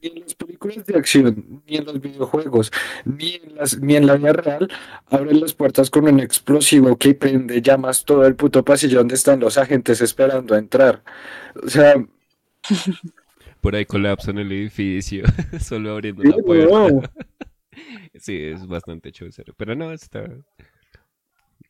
ni 0.01 0.09
en 0.09 0.19
las 0.21 0.35
películas 0.35 0.85
de 0.85 0.97
acción, 0.97 1.61
ni 1.67 1.77
en 1.77 1.85
los 1.85 2.01
videojuegos, 2.01 2.71
ni 3.05 3.35
en 3.35 3.55
las, 3.55 3.79
ni 3.79 3.95
en 3.95 4.07
la 4.07 4.15
vida 4.15 4.33
real, 4.33 4.71
abren 5.09 5.39
las 5.39 5.53
puertas 5.53 5.89
con 5.89 6.07
un 6.07 6.19
explosivo 6.19 6.97
que 6.97 7.13
prende 7.13 7.61
llamas 7.61 8.05
todo 8.05 8.25
el 8.25 8.35
puto 8.35 8.63
pasillo 8.63 8.99
donde 8.99 9.15
están 9.15 9.39
los 9.39 9.57
agentes 9.57 10.01
esperando 10.01 10.55
a 10.55 10.57
entrar. 10.57 11.03
O 11.63 11.69
sea, 11.69 11.95
Por 13.61 13.75
ahí 13.75 13.85
colapsan 13.85 14.39
el 14.39 14.51
edificio, 14.51 15.23
solo 15.59 15.91
abriendo 15.91 16.23
la 16.23 16.37
puerta. 16.37 16.73
no. 16.73 17.01
Sí, 18.19 18.37
es 18.37 18.67
bastante 18.67 19.11
chévere. 19.11 19.53
Pero 19.55 19.73
no, 19.73 19.93
está. 19.93 20.29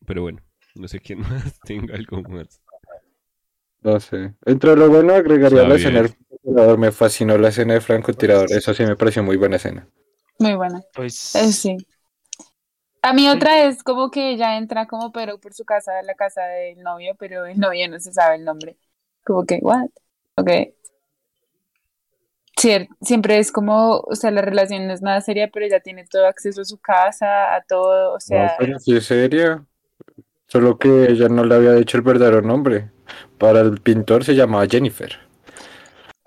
Pero 0.05 0.23
bueno, 0.23 0.39
no 0.73 0.88
sé 0.88 0.99
quién 0.99 1.19
más 1.19 1.59
tenga 1.59 1.95
algo 1.95 2.23
más. 2.23 2.59
No 3.82 3.99
sé. 3.99 4.34
Entre 4.45 4.75
lo 4.75 4.89
bueno 4.89 5.13
agregaría 5.13 5.59
Está 5.59 5.69
la 5.69 5.75
escena 5.75 6.01
bien. 6.01 6.17
Francotirador. 6.44 6.78
Me 6.78 6.92
fascinó 6.92 7.38
la 7.39 7.50
escena 7.50 7.74
de 7.74 7.82
francotirador. 7.82 8.52
Eso 8.52 8.74
sí 8.76 8.84
me 8.86 8.96
pareció 8.96 9.24
muy 9.24 9.38
buena 9.38 9.56
escena. 9.56 9.88
Muy 10.39 10.56
buena. 10.56 10.82
Pues 10.94 11.36
Eh, 11.36 11.52
sí. 11.54 11.78
A 13.04 13.14
mí 13.14 13.28
otra 13.30 13.64
es 13.66 13.84
como 13.84 14.12
que 14.12 14.32
ella 14.32 14.58
entra 14.58 14.86
como 14.88 15.12
pero 15.12 15.39
por 15.39 15.54
su 15.54 15.66
casa, 15.66 15.92
la 16.04 16.14
casa 16.16 16.44
del 16.46 16.80
novio, 16.84 17.16
pero 17.18 17.46
el 17.46 17.60
novio 17.60 17.89
no 17.89 18.00
se 18.00 18.14
sabe 18.14 18.36
el 18.36 18.46
nombre. 18.46 18.78
Como 19.26 19.46
que, 19.46 19.60
what? 19.62 19.88
Ok. 20.36 20.50
siempre 23.02 23.39
es 23.39 23.52
como, 23.52 24.00
o 24.00 24.16
sea, 24.16 24.32
la 24.32 24.42
relación 24.42 24.88
no 24.88 24.94
es 24.94 25.02
nada 25.02 25.22
seria, 25.22 25.50
pero 25.52 25.66
ella 25.66 25.80
tiene 25.82 26.06
todo 26.06 26.28
acceso 26.28 26.62
a 26.62 26.66
su 26.66 26.78
casa, 26.80 27.56
a 27.56 27.62
todo, 27.64 28.14
o 28.14 28.20
No, 28.26 28.50
sea, 28.50 28.58
pero 28.58 28.80
sí 28.80 28.96
es 28.96 29.06
seria. 29.06 29.64
Solo 30.48 30.78
que 30.80 31.06
ella 31.12 31.30
no 31.30 31.46
le 31.46 31.56
había 31.56 31.74
dicho 31.74 31.98
el 31.98 32.04
verdadero 32.04 32.42
nombre. 32.42 32.92
Para 33.39 33.62
el 33.62 33.82
pintor 33.82 34.24
se 34.26 34.36
llamaba 34.36 34.68
Jennifer. 34.68 35.20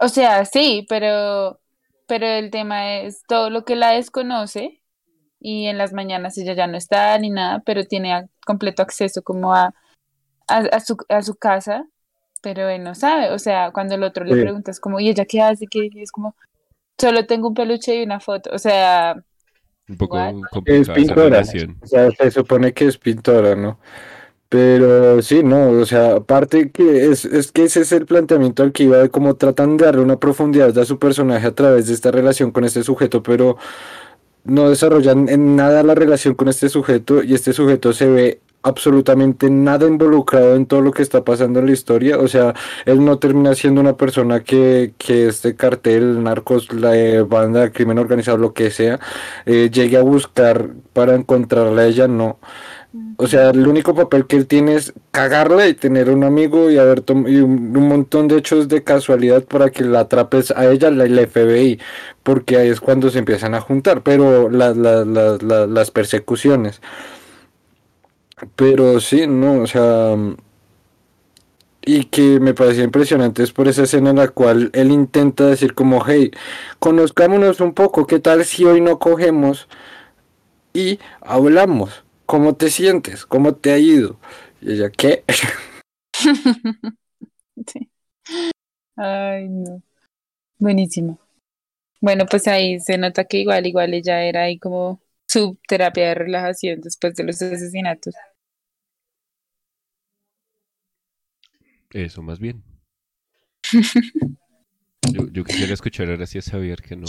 O 0.05 0.09
sea, 0.09 0.44
sí, 0.44 0.86
pero, 0.88 1.61
pero 2.07 2.26
el 2.26 2.50
tema 2.50 2.98
es 3.00 3.22
todo 3.26 3.50
lo 3.50 3.64
que 3.64 3.76
la 3.76 3.90
desconoce 3.90 4.80
y 5.40 5.66
en 5.66 5.78
las 5.78 5.92
mañanas 5.92 6.38
ella 6.38 6.55
ya 6.55 6.66
no 6.66 6.76
está 6.76 7.18
ni 7.18 7.30
nada, 7.30 7.62
pero 7.66 7.84
tiene 7.84 8.12
a- 8.14 8.26
completo 8.46 8.82
acceso 8.82 9.22
como 9.22 9.55
a, 9.55 9.74
a, 10.48 10.59
a 10.59 10.80
su, 10.80 10.96
a 11.09 11.22
su 11.22 11.34
casa, 11.36 11.86
pero 12.42 12.68
él 12.68 12.82
no 12.84 12.94
sabe, 12.94 13.30
o 13.32 13.38
sea, 13.38 13.70
cuando 13.72 13.94
el 13.94 14.02
otro 14.02 14.24
le 14.24 14.34
Sí. 14.34 14.40
preguntas 14.42 14.80
como, 14.80 15.00
¿y 15.00 15.09
ella 15.11 15.24
qué 15.24 15.40
hace? 15.42 15.66
¿Qué? 15.66 15.88
Y 15.92 16.02
es 16.02 16.12
como, 16.12 16.34
solo 17.00 17.26
tengo 17.26 17.48
un 17.48 17.55
peluche 17.55 17.96
y 17.96 18.05
una 18.05 18.20
foto, 18.20 18.50
o 18.52 18.59
sea, 18.59 19.16
Un 19.88 19.96
poco 19.98 20.16
What? 20.16 20.34
Es 20.66 20.88
pintora. 20.90 21.24
relación. 21.24 21.76
O 21.82 21.86
sea, 21.86 22.11
se 22.11 22.30
supone 22.30 22.72
que 22.72 22.86
es 22.86 22.98
pintora, 22.98 23.55
¿no? 23.55 23.78
Pero 24.55 25.20
sí, 25.20 25.42
no, 25.42 25.70
o 25.70 25.84
sea, 25.84 26.14
aparte 26.14 26.70
que 26.70 27.07
es, 27.07 27.24
es 27.24 27.50
que 27.50 27.64
ese 27.64 27.80
es 27.80 27.90
el 27.90 28.07
planteamiento 28.07 28.62
al 28.62 28.70
que 28.70 28.84
iba 28.84 28.98
de 28.98 29.09
cómo 29.09 29.34
tratan 29.34 29.76
de 29.76 29.84
darle 29.84 30.02
una 30.02 30.20
profundidad 30.20 30.78
a 30.78 30.84
su 30.84 31.00
personaje 31.00 31.44
a 31.48 31.55
través 31.57 31.88
de 31.88 31.94
esta 31.94 32.12
relación 32.12 32.52
con 32.52 32.62
este 32.62 32.84
sujeto, 32.84 33.20
pero 33.20 33.57
no 34.44 34.70
desarrollan 34.70 35.28
en 35.28 35.57
nada 35.57 35.82
la 35.82 35.96
relación 35.96 36.34
con 36.36 36.46
este 36.46 36.68
sujeto 36.68 37.24
y 37.24 37.34
este 37.34 37.52
sujeto 37.52 37.92
se 37.92 38.07
ve 38.07 38.40
absolutamente 38.62 39.50
nada 39.50 39.88
involucrado 39.88 40.55
en 40.55 40.66
todo 40.66 40.82
lo 40.82 40.92
que 40.92 41.02
está 41.02 41.24
pasando 41.24 41.59
en 41.59 41.66
la 41.66 41.72
historia, 41.72 42.18
o 42.18 42.28
sea, 42.28 42.55
él 42.86 43.05
no 43.05 43.18
termina 43.18 43.57
siendo 43.57 43.80
una 43.80 43.96
persona 43.96 44.44
que, 44.44 44.94
que 44.98 45.26
este 45.26 45.57
cartel, 45.57 46.22
narcos, 46.22 46.72
la 46.72 46.96
eh, 46.96 47.22
banda 47.22 47.72
crimen 47.72 47.98
organizado, 47.98 48.38
lo 48.38 48.55
que 48.55 48.70
sea, 48.70 49.00
eh, 49.46 49.68
llegue 49.72 49.96
a 49.96 50.02
buscar 50.02 50.70
para 50.92 51.16
encontrarla 51.16 51.82
a 51.82 51.86
ella, 51.86 52.07
no. 52.07 52.38
O 53.16 53.26
sea, 53.28 53.51
el 53.51 53.66
único 53.66 53.95
papel 53.95 54.26
que 54.26 54.36
él 54.36 54.47
tiene 54.47 54.74
es 54.74 54.92
cagarla 55.12 55.68
y 55.68 55.74
tener 55.74 56.11
un 56.11 56.24
amigo 56.24 56.70
y 56.70 56.78
haber 56.78 57.05
y 57.09 57.36
un, 57.38 57.76
un 57.76 57.88
montón 57.88 58.26
de 58.28 58.38
hechos 58.38 58.68
de 58.68 58.82
casualidad 58.84 59.45
para 59.45 59.70
que 59.70 59.84
la 59.84 60.01
atrapes 60.01 60.51
a 60.51 60.66
ella, 60.70 60.90
la, 60.90 61.05
el 61.05 61.18
FBI, 61.18 61.80
porque 62.24 62.57
ahí 62.57 62.68
es 62.68 62.80
cuando 62.80 63.11
se 63.11 63.20
empiezan 63.20 63.55
a 63.55 63.61
juntar, 63.61 64.03
pero 64.03 64.49
la- 64.51 64.74
la- 64.74 65.05
la- 65.05 65.38
la- 65.40 65.66
las 65.66 65.90
persecuciones. 65.92 66.80
Pero 68.57 69.01
sí, 69.01 69.26
no, 69.26 69.62
o 69.62 69.66
sea, 69.66 70.16
y 71.86 72.05
que 72.07 72.40
me 72.40 72.55
parecía 72.55 72.84
impresionante 72.84 73.42
es 73.42 73.53
por 73.53 73.68
esa 73.68 73.82
escena 73.82 74.11
en 74.11 74.16
la 74.16 74.28
cual 74.28 74.70
él 74.72 74.90
intenta 74.90 75.47
decir 75.47 75.74
como, 75.74 76.03
hey, 76.07 76.30
conozcámonos 76.78 77.61
un 77.61 77.74
poco, 77.74 78.07
¿qué 78.07 78.20
tal 78.20 78.45
si 78.45 78.64
hoy 78.64 78.80
no 78.80 78.99
cogemos 78.99 79.68
y 80.74 80.99
hablamos? 81.22 82.03
¿Cómo 82.27 82.57
te 82.57 82.70
sientes? 82.70 83.27
¿Cómo 83.27 83.55
te 83.55 83.72
ha 83.72 83.79
ido? 83.79 84.18
Y 84.61 84.72
ella, 84.72 84.91
¿qué? 84.91 85.25
sí. 87.66 87.91
Ay, 88.97 89.49
no. 89.49 89.83
Buenísimo. 90.59 91.18
Bueno, 92.01 92.27
pues 92.27 92.47
ahí 92.49 92.81
se 92.81 92.99
nota 92.99 93.25
que 93.25 93.39
igual, 93.39 93.66
igual 93.66 93.95
ella 93.95 94.22
era 94.25 94.45
ahí 94.45 94.59
como 94.59 95.01
su 95.27 95.59
terapia 95.68 96.09
de 96.09 96.14
relajación 96.14 96.81
después 96.81 97.14
de 97.14 97.25
los 97.25 97.41
asesinatos. 97.43 98.14
Eso 101.91 102.22
más 102.22 102.39
bien. 102.39 102.62
Yo, 105.12 105.29
yo 105.31 105.45
quisiera 105.45 105.75
escuchar 105.75 106.09
ahora 106.09 106.27
sí 106.27 106.39
a 106.39 106.43
Xavier 106.43 106.81
que 106.81 106.97
no. 106.97 107.05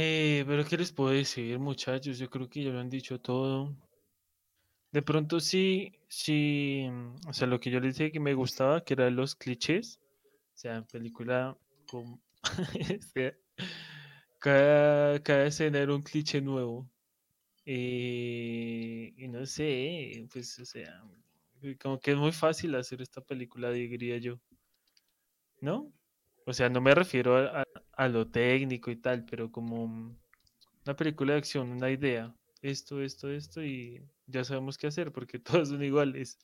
Eh, 0.00 0.44
pero 0.46 0.64
¿qué 0.64 0.76
les 0.76 0.92
puedo 0.92 1.10
decir, 1.10 1.58
muchachos? 1.58 2.16
Yo 2.18 2.30
creo 2.30 2.48
que 2.48 2.62
ya 2.62 2.70
lo 2.70 2.78
han 2.78 2.88
dicho 2.88 3.20
todo. 3.20 3.74
De 4.92 5.02
pronto 5.02 5.40
sí, 5.40 5.92
sí, 6.08 6.86
o 7.28 7.32
sea, 7.32 7.46
lo 7.46 7.60
que 7.60 7.70
yo 7.70 7.78
les 7.80 7.96
dije 7.98 8.12
que 8.12 8.20
me 8.20 8.34
gustaba, 8.34 8.82
que 8.84 8.94
eran 8.94 9.16
los 9.16 9.34
clichés. 9.34 10.00
O 10.54 10.58
sea, 10.58 10.82
película 10.82 11.56
con... 11.86 12.20
sea, 13.14 13.34
cada, 14.38 15.22
cada 15.22 15.46
escena 15.46 15.78
era 15.80 15.94
un 15.94 16.02
cliché 16.02 16.40
nuevo. 16.40 16.88
Eh, 17.66 19.14
y 19.16 19.28
no 19.28 19.46
sé, 19.46 20.26
pues, 20.32 20.58
o 20.60 20.66
sea, 20.66 21.02
eh, 21.62 21.76
como 21.80 22.00
que 22.00 22.12
es 22.12 22.18
muy 22.18 22.32
fácil 22.32 22.74
hacer 22.76 23.02
esta 23.02 23.20
película, 23.22 23.70
diría 23.72 24.18
yo. 24.18 24.40
¿No? 25.60 25.92
O 26.46 26.52
sea, 26.52 26.68
no 26.68 26.80
me 26.80 26.94
refiero 26.94 27.36
a, 27.36 27.62
a- 27.62 27.64
a 27.98 28.08
lo 28.08 28.28
técnico 28.28 28.90
y 28.92 28.96
tal, 28.96 29.24
pero 29.24 29.50
como 29.50 29.88
mm, 29.88 30.16
una 30.86 30.96
película 30.96 31.32
de 31.32 31.40
acción, 31.40 31.68
una 31.70 31.90
idea. 31.90 32.32
Esto, 32.62 33.02
esto, 33.02 33.28
esto, 33.28 33.62
y 33.62 34.02
ya 34.26 34.44
sabemos 34.44 34.78
qué 34.78 34.86
hacer 34.86 35.12
porque 35.12 35.38
todos 35.66 35.68
son 35.68 35.82
iguales. 35.82 36.38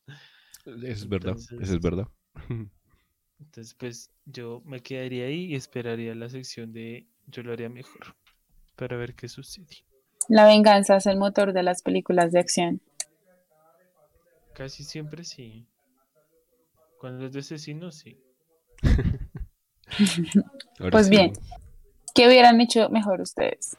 Eso 0.66 0.84
es 0.84 1.09
verdad, 1.09 1.36
eso 1.36 1.57
es 1.61 1.80
verdad. 1.80 2.09
Entonces, 3.38 3.74
pues 3.74 4.11
yo 4.24 4.62
me 4.64 4.80
quedaría 4.80 5.26
ahí 5.26 5.46
y 5.46 5.55
esperaría 5.55 6.14
la 6.14 6.28
sección 6.28 6.72
de 6.72 7.07
yo 7.26 7.42
lo 7.42 7.52
haría 7.52 7.68
mejor 7.68 8.16
para 8.74 8.96
ver 8.96 9.14
qué 9.14 9.28
sucede. 9.28 9.84
La 10.28 10.46
venganza 10.46 10.96
es 10.96 11.07
el 11.07 11.18
motor 11.18 11.52
de 11.52 11.62
las 11.62 11.82
películas 11.82 12.32
de 12.32 12.40
acción. 12.40 12.80
Casi 14.55 14.82
siempre 14.82 15.24
sí. 15.24 15.68
Cuando 16.98 17.26
es 17.26 17.32
de 17.32 17.40
asesino, 17.40 17.92
sí. 17.92 18.18
Ahora 20.78 20.90
Pues 20.90 21.07
sí, 21.07 21.11
bien. 21.11 21.32
¿Qué 22.14 22.28
hubieran 22.28 22.61
hecho 22.61 22.88
mejor 22.90 23.20
ustedes? 23.20 23.76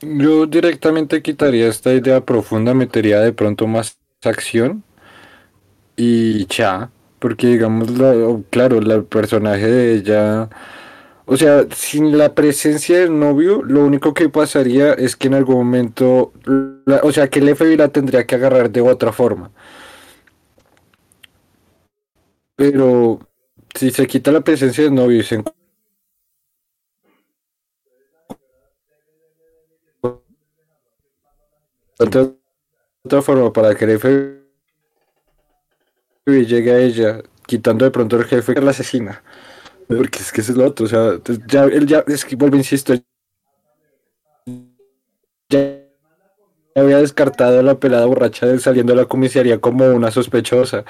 Yo 0.00 0.46
directamente 0.46 1.22
quitaría 1.22 1.68
esta 1.68 1.92
idea 1.92 2.20
profunda, 2.24 2.74
metería 2.74 3.20
de 3.20 3.32
pronto 3.32 3.66
más 3.66 3.98
acción 4.22 4.82
y 5.96 6.46
ya, 6.46 6.90
porque 7.24 7.46
digamos, 7.46 7.88
la- 7.98 8.38
claro, 8.50 8.82
la- 8.82 8.96
el 8.96 9.04
personaje 9.06 9.66
de 9.66 9.94
ella, 9.94 10.50
o 11.26 11.38
sea, 11.38 11.66
sin 11.74 12.18
la 12.18 12.34
presencia 12.34 12.98
del 13.00 13.18
novio, 13.18 13.62
lo 13.62 13.82
único 13.86 14.12
que 14.12 14.28
pasaría 14.28 14.92
es 14.92 15.16
que 15.16 15.28
en 15.28 15.34
algún 15.34 15.56
momento, 15.56 16.32
o 17.02 17.12
sea, 17.12 17.30
que 17.30 17.38
el 17.40 17.48
FBI 17.50 17.78
la 17.78 17.88
tendría 17.88 18.26
que 18.26 18.34
agarrar 18.34 18.70
de 18.70 18.82
otra 18.82 19.10
forma. 19.12 19.50
Pero 22.56 23.20
si 23.74 23.90
se 23.90 24.06
quita 24.06 24.32
la 24.32 24.40
presencia 24.42 24.84
del 24.84 24.94
novio 24.94 25.18
y 25.20 25.22
se 25.24 25.42
encuentra 31.98 32.34
otra 33.04 33.22
forma 33.22 33.52
para 33.52 33.74
que 33.74 33.84
el 33.84 33.92
FBI 33.92 34.43
llegue 36.26 36.72
a 36.72 36.78
ella, 36.78 37.22
quitando 37.46 37.84
de 37.84 37.90
pronto 37.90 38.16
el 38.16 38.24
jefe 38.24 38.54
que 38.54 38.60
la 38.60 38.70
asesina. 38.70 39.22
Porque 39.86 40.18
es 40.20 40.32
que 40.32 40.40
ese 40.40 40.52
es 40.52 40.58
lo 40.58 40.66
otro, 40.66 40.86
o 40.86 40.88
sea, 40.88 41.18
ya, 41.46 41.64
él 41.64 41.86
ya, 41.86 42.04
es 42.06 42.24
que 42.24 42.36
vuelvo, 42.36 42.56
insisto, 42.56 42.94
ya 45.50 45.80
había 46.74 46.98
descartado 46.98 47.60
a 47.60 47.62
la 47.62 47.78
pelada 47.78 48.06
borracha 48.06 48.46
de 48.46 48.58
saliendo 48.58 48.94
de 48.94 49.02
la 49.02 49.06
comisaría 49.06 49.60
como 49.60 49.86
una 49.86 50.10
sospechosa. 50.10 50.84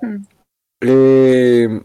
Hmm. 0.00 0.24
Eh, 0.80 1.82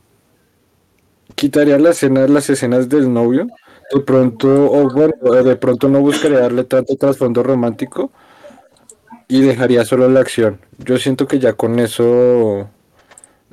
quitaría 1.35 1.77
las 1.77 1.97
escenas, 1.97 2.29
las 2.29 2.49
escenas 2.49 2.87
del 2.89 3.11
novio. 3.11 3.47
De 3.93 4.01
pronto, 4.01 4.71
o 4.71 4.89
bueno, 4.89 5.13
de 5.43 5.55
pronto 5.55 5.89
no 5.89 5.99
buscaría 5.99 6.39
darle 6.39 6.63
tanto 6.63 6.95
trasfondo 6.95 7.43
romántico 7.43 8.11
y 9.29 9.41
dejaría 9.43 9.85
solo 9.85 10.09
la 10.09 10.21
acción. 10.21 10.61
Yo 10.79 10.99
siento 10.99 11.27
que 11.27 11.39
ya 11.39 11.53
con 11.53 11.79
eso 11.79 12.69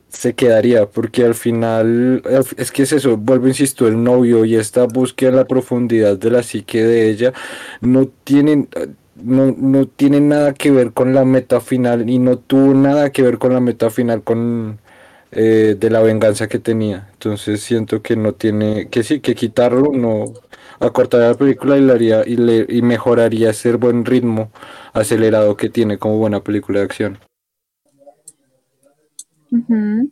se 0.08 0.34
quedaría, 0.34 0.86
porque 0.86 1.24
al 1.24 1.34
final, 1.34 2.22
al 2.26 2.44
fi- 2.44 2.56
es 2.58 2.72
que 2.72 2.84
es 2.84 2.92
eso, 2.92 3.16
vuelvo, 3.18 3.48
insisto, 3.48 3.88
el 3.88 4.02
novio 4.02 4.44
y 4.44 4.56
esta 4.56 4.84
búsqueda 4.86 5.30
en 5.30 5.36
la 5.36 5.46
profundidad 5.46 6.18
de 6.18 6.30
la 6.30 6.42
psique 6.42 6.82
de 6.84 7.10
ella 7.10 7.32
no 7.82 8.08
tienen, 8.24 8.68
no, 9.16 9.54
no 9.58 9.86
tienen 9.88 10.28
nada 10.28 10.54
que 10.54 10.70
ver 10.70 10.92
con 10.92 11.14
la 11.14 11.24
meta 11.24 11.60
final 11.60 12.08
y 12.08 12.18
no 12.18 12.38
tuvo 12.38 12.74
nada 12.74 13.10
que 13.12 13.22
ver 13.22 13.38
con 13.38 13.52
la 13.54 13.60
meta 13.60 13.90
final 13.90 14.22
con 14.22 14.78
eh, 15.32 15.76
de 15.78 15.90
la 15.90 16.00
venganza 16.02 16.48
que 16.48 16.58
tenía. 16.58 17.08
Entonces 17.14 17.60
siento 17.62 18.02
que 18.02 18.16
no 18.16 18.32
tiene, 18.34 18.88
que 18.88 19.02
sí, 19.02 19.20
que 19.20 19.34
quitarlo, 19.34 19.92
no 19.92 20.32
acortaría 20.80 21.28
la 21.28 21.34
película 21.34 21.76
y, 21.76 21.80
le 21.82 21.92
haría, 21.92 22.26
y, 22.26 22.36
le, 22.36 22.66
y 22.68 22.82
mejoraría 22.82 23.50
ese 23.50 23.74
buen 23.74 24.04
ritmo 24.04 24.50
acelerado 24.92 25.56
que 25.56 25.68
tiene 25.68 25.98
como 25.98 26.18
buena 26.18 26.40
película 26.40 26.80
de 26.80 26.84
acción. 26.84 27.18
Uh 29.50 29.56
-huh. 29.56 30.10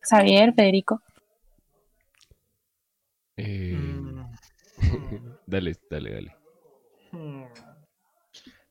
Xavier, 0.00 0.52
Federico. 0.52 1.00
Eh, 3.36 3.76
dale, 5.46 5.76
dale, 5.90 6.12
dale. 6.12 6.36
Hmm. 7.12 7.44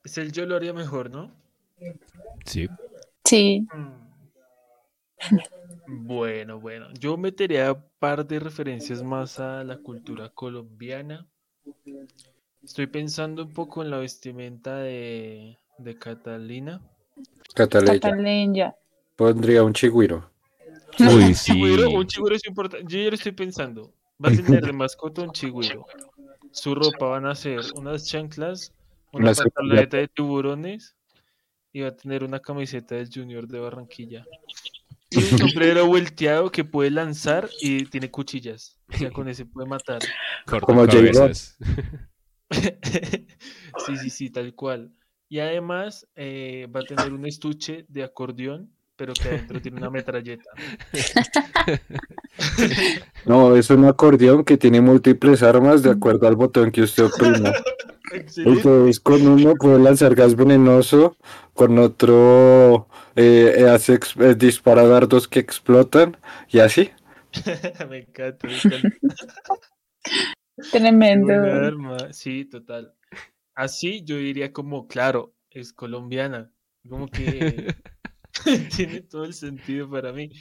Es 0.04 0.18
el 0.18 0.32
yo 0.32 0.46
lo 0.46 0.56
haría 0.56 0.74
mejor, 0.74 1.10
¿no? 1.10 1.32
Sí. 2.46 2.68
Sí. 3.24 3.68
Hmm. 3.72 4.02
Bueno, 5.88 6.60
bueno. 6.60 6.88
Yo 7.00 7.18
metería 7.18 7.72
un 7.74 7.84
par 8.00 8.26
de 8.26 8.40
referencias 8.40 9.04
más 9.04 9.40
a 9.40 9.64
la 9.64 9.78
cultura 9.78 10.30
colombiana. 10.30 11.28
Estoy 12.64 12.88
pensando 12.88 13.44
un 13.44 13.54
poco 13.54 13.84
en 13.84 13.90
la 13.90 13.98
vestimenta 13.98 14.78
de, 14.78 15.58
de 15.78 15.98
Catalina. 15.98 16.82
Cataleya. 17.54 18.00
Cataleya. 18.00 18.76
Pondría 19.16 19.64
un 19.64 19.74
chigüiro. 19.74 20.30
Uy, 21.00 21.24
Un 21.26 21.36
sí. 21.36 21.54
chigüiro, 21.54 21.90
un 21.90 22.06
chigüiro 22.06 22.36
es 22.36 22.46
importante. 22.46 22.86
Yo 22.88 23.00
ya 23.00 23.10
lo 23.10 23.16
estoy 23.16 23.32
pensando. 23.32 23.94
Va 24.24 24.30
a 24.30 24.32
tener 24.32 24.66
de 24.66 24.74
mascota 24.74 25.24
un 25.24 25.32
chigüiro. 25.32 25.86
Su 26.52 26.76
ropa 26.76 27.08
van 27.08 27.26
a 27.26 27.34
ser 27.36 27.60
unas 27.76 28.06
chanclas, 28.06 28.74
una 29.12 29.34
Una 29.56 29.86
de 29.86 30.08
tiburones 30.08 30.96
y 31.74 31.82
va 31.82 31.90
a 31.90 31.96
tener 31.96 32.24
una 32.24 32.40
camiseta 32.40 32.96
del 32.96 33.10
Junior 33.12 33.48
de 33.48 33.60
Barranquilla. 33.60 34.26
Y 35.12 35.18
un 35.18 35.24
sombrero 35.38 35.86
volteado 35.86 36.51
que 36.51 36.64
puede 36.64 36.89
lanzar 36.89 37.49
y 37.62 37.86
tiene 37.86 38.09
cuchillas. 38.09 38.80
O 38.93 38.97
sea, 38.97 39.12
con 39.12 39.28
ese 39.28 39.45
puede 39.45 39.68
matar. 39.68 39.99
Corta 40.45 40.66
Como 40.66 40.88
cabezas. 40.88 41.57
sí, 42.51 43.97
sí, 44.01 44.09
sí, 44.09 44.30
tal 44.30 44.55
cual. 44.55 44.91
Y 45.30 45.39
además 45.39 46.07
eh, 46.16 46.68
va 46.76 46.82
a 46.82 46.84
tener 46.84 47.14
un 47.14 47.26
estuche 47.26 47.86
de 47.88 48.03
acordeón, 48.03 48.72
pero 48.97 49.14
que 49.14 49.30
adentro 49.30 49.62
tiene 49.62 49.78
una 49.78 49.89
metralleta. 49.89 50.49
No, 53.26 53.55
es 53.55 53.70
un 53.70 53.86
acordeón 53.86 54.43
que 54.43 54.57
tiene 54.57 54.82
múltiples 54.82 55.43
armas 55.43 55.84
de 55.84 55.91
acuerdo 55.91 56.28
al 56.28 56.36
botón 56.36 56.72
que 56.72 56.82
usted 56.82 57.03
oprima. 57.03 57.51
Excelente. 58.14 58.59
Entonces, 58.59 58.99
con 58.99 59.28
uno 59.28 59.55
puede 59.55 59.80
lanzar 59.80 60.16
gas 60.16 60.36
venenoso, 60.36 61.18
con 61.53 61.78
otro 61.80 62.88
eh, 63.16 63.68
hace 63.70 63.99
eh, 64.20 64.36
dispara 64.36 64.86
dardos 64.86 65.28
que 65.28 65.39
explotan 65.39 66.18
y 66.49 66.59
así. 66.59 66.91
me 67.89 67.99
encanta, 67.99 68.47
me 68.47 68.55
encanta. 68.55 68.97
Tremendo. 70.72 71.34
arma. 71.34 72.14
Sí, 72.14 72.45
total. 72.45 72.93
Así 73.55 74.03
yo 74.03 74.18
diría 74.18 74.53
como, 74.53 74.88
claro, 74.88 75.34
es 75.49 75.74
colombiana. 75.74 76.51
Como 76.88 77.07
que 77.07 77.76
tiene 78.76 79.01
todo 79.01 79.26
el 79.26 79.34
sentido 79.34 79.89
para 79.89 80.12
mí. 80.12 80.32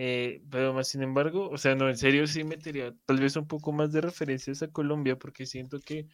Eh, 0.00 0.44
pero 0.48 0.72
más 0.72 0.86
sin 0.86 1.02
embargo, 1.02 1.48
o 1.50 1.58
sea, 1.58 1.74
no, 1.74 1.88
en 1.88 1.96
serio 1.96 2.26
sí 2.28 2.44
metería 2.44 2.94
tal 3.04 3.18
vez 3.18 3.34
un 3.34 3.48
poco 3.48 3.72
más 3.72 3.90
de 3.90 4.00
referencias 4.00 4.62
a 4.62 4.70
Colombia 4.70 5.16
porque 5.16 5.44
siento 5.44 5.80
que, 5.80 6.06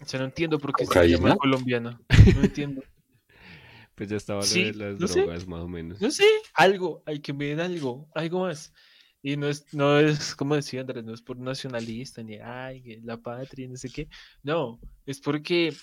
o 0.00 0.04
sea, 0.04 0.20
no 0.20 0.26
entiendo 0.26 0.58
por 0.58 0.74
qué 0.74 0.86
se 0.86 1.08
llama 1.08 1.36
colombiana. 1.36 2.00
No 2.36 2.42
entiendo. 2.42 2.82
Pues 3.94 4.10
ya 4.10 4.16
estaba 4.16 4.46
lo 4.46 4.46
Sí, 4.46 4.64
de 4.64 4.74
las 4.74 5.00
no 5.00 5.08
sé. 5.08 5.20
drogas, 5.20 5.46
más 5.46 5.60
o 5.62 5.68
menos. 5.68 6.00
No 6.00 6.10
sé, 6.10 6.24
algo, 6.54 7.02
hay 7.06 7.20
que 7.20 7.32
den 7.32 7.60
algo, 7.60 8.08
algo 8.14 8.40
más. 8.40 8.72
Y 9.22 9.36
no 9.36 9.48
es, 9.48 9.66
no 9.72 9.98
es, 9.98 10.34
como 10.36 10.54
decía 10.54 10.82
Andrés, 10.82 11.04
no 11.04 11.14
es 11.14 11.22
por 11.22 11.38
nacionalista, 11.38 12.22
ni 12.22 12.36
ay, 12.36 13.00
la 13.02 13.16
patria, 13.16 13.68
no 13.68 13.76
sé 13.76 13.90
qué. 13.90 14.08
No, 14.42 14.78
es 15.06 15.20
porque 15.20 15.74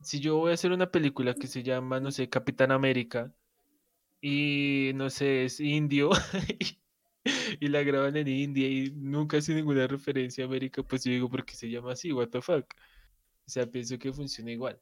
si 0.00 0.20
yo 0.20 0.36
voy 0.38 0.52
a 0.52 0.54
hacer 0.54 0.72
una 0.72 0.90
película 0.90 1.34
que 1.34 1.46
se 1.46 1.62
llama, 1.62 2.00
no 2.00 2.10
sé, 2.10 2.28
Capitán 2.30 2.72
América, 2.72 3.32
y 4.20 4.92
no 4.94 5.10
sé, 5.10 5.44
es 5.46 5.60
indio, 5.60 6.10
y 7.60 7.68
la 7.68 7.82
graban 7.82 8.16
en 8.16 8.28
India 8.28 8.68
y 8.68 8.90
nunca 8.92 9.38
hace 9.38 9.54
ninguna 9.54 9.86
referencia 9.86 10.44
a 10.44 10.46
América, 10.48 10.82
pues 10.82 11.04
yo 11.04 11.12
digo, 11.12 11.28
¿por 11.30 11.44
qué 11.44 11.54
se 11.54 11.70
llama 11.70 11.92
así? 11.92 12.12
¿What 12.12 12.28
the 12.30 12.40
fuck? 12.42 12.66
O 13.50 13.52
sea, 13.52 13.66
pienso 13.66 13.98
que 13.98 14.12
funciona 14.12 14.52
igual. 14.52 14.78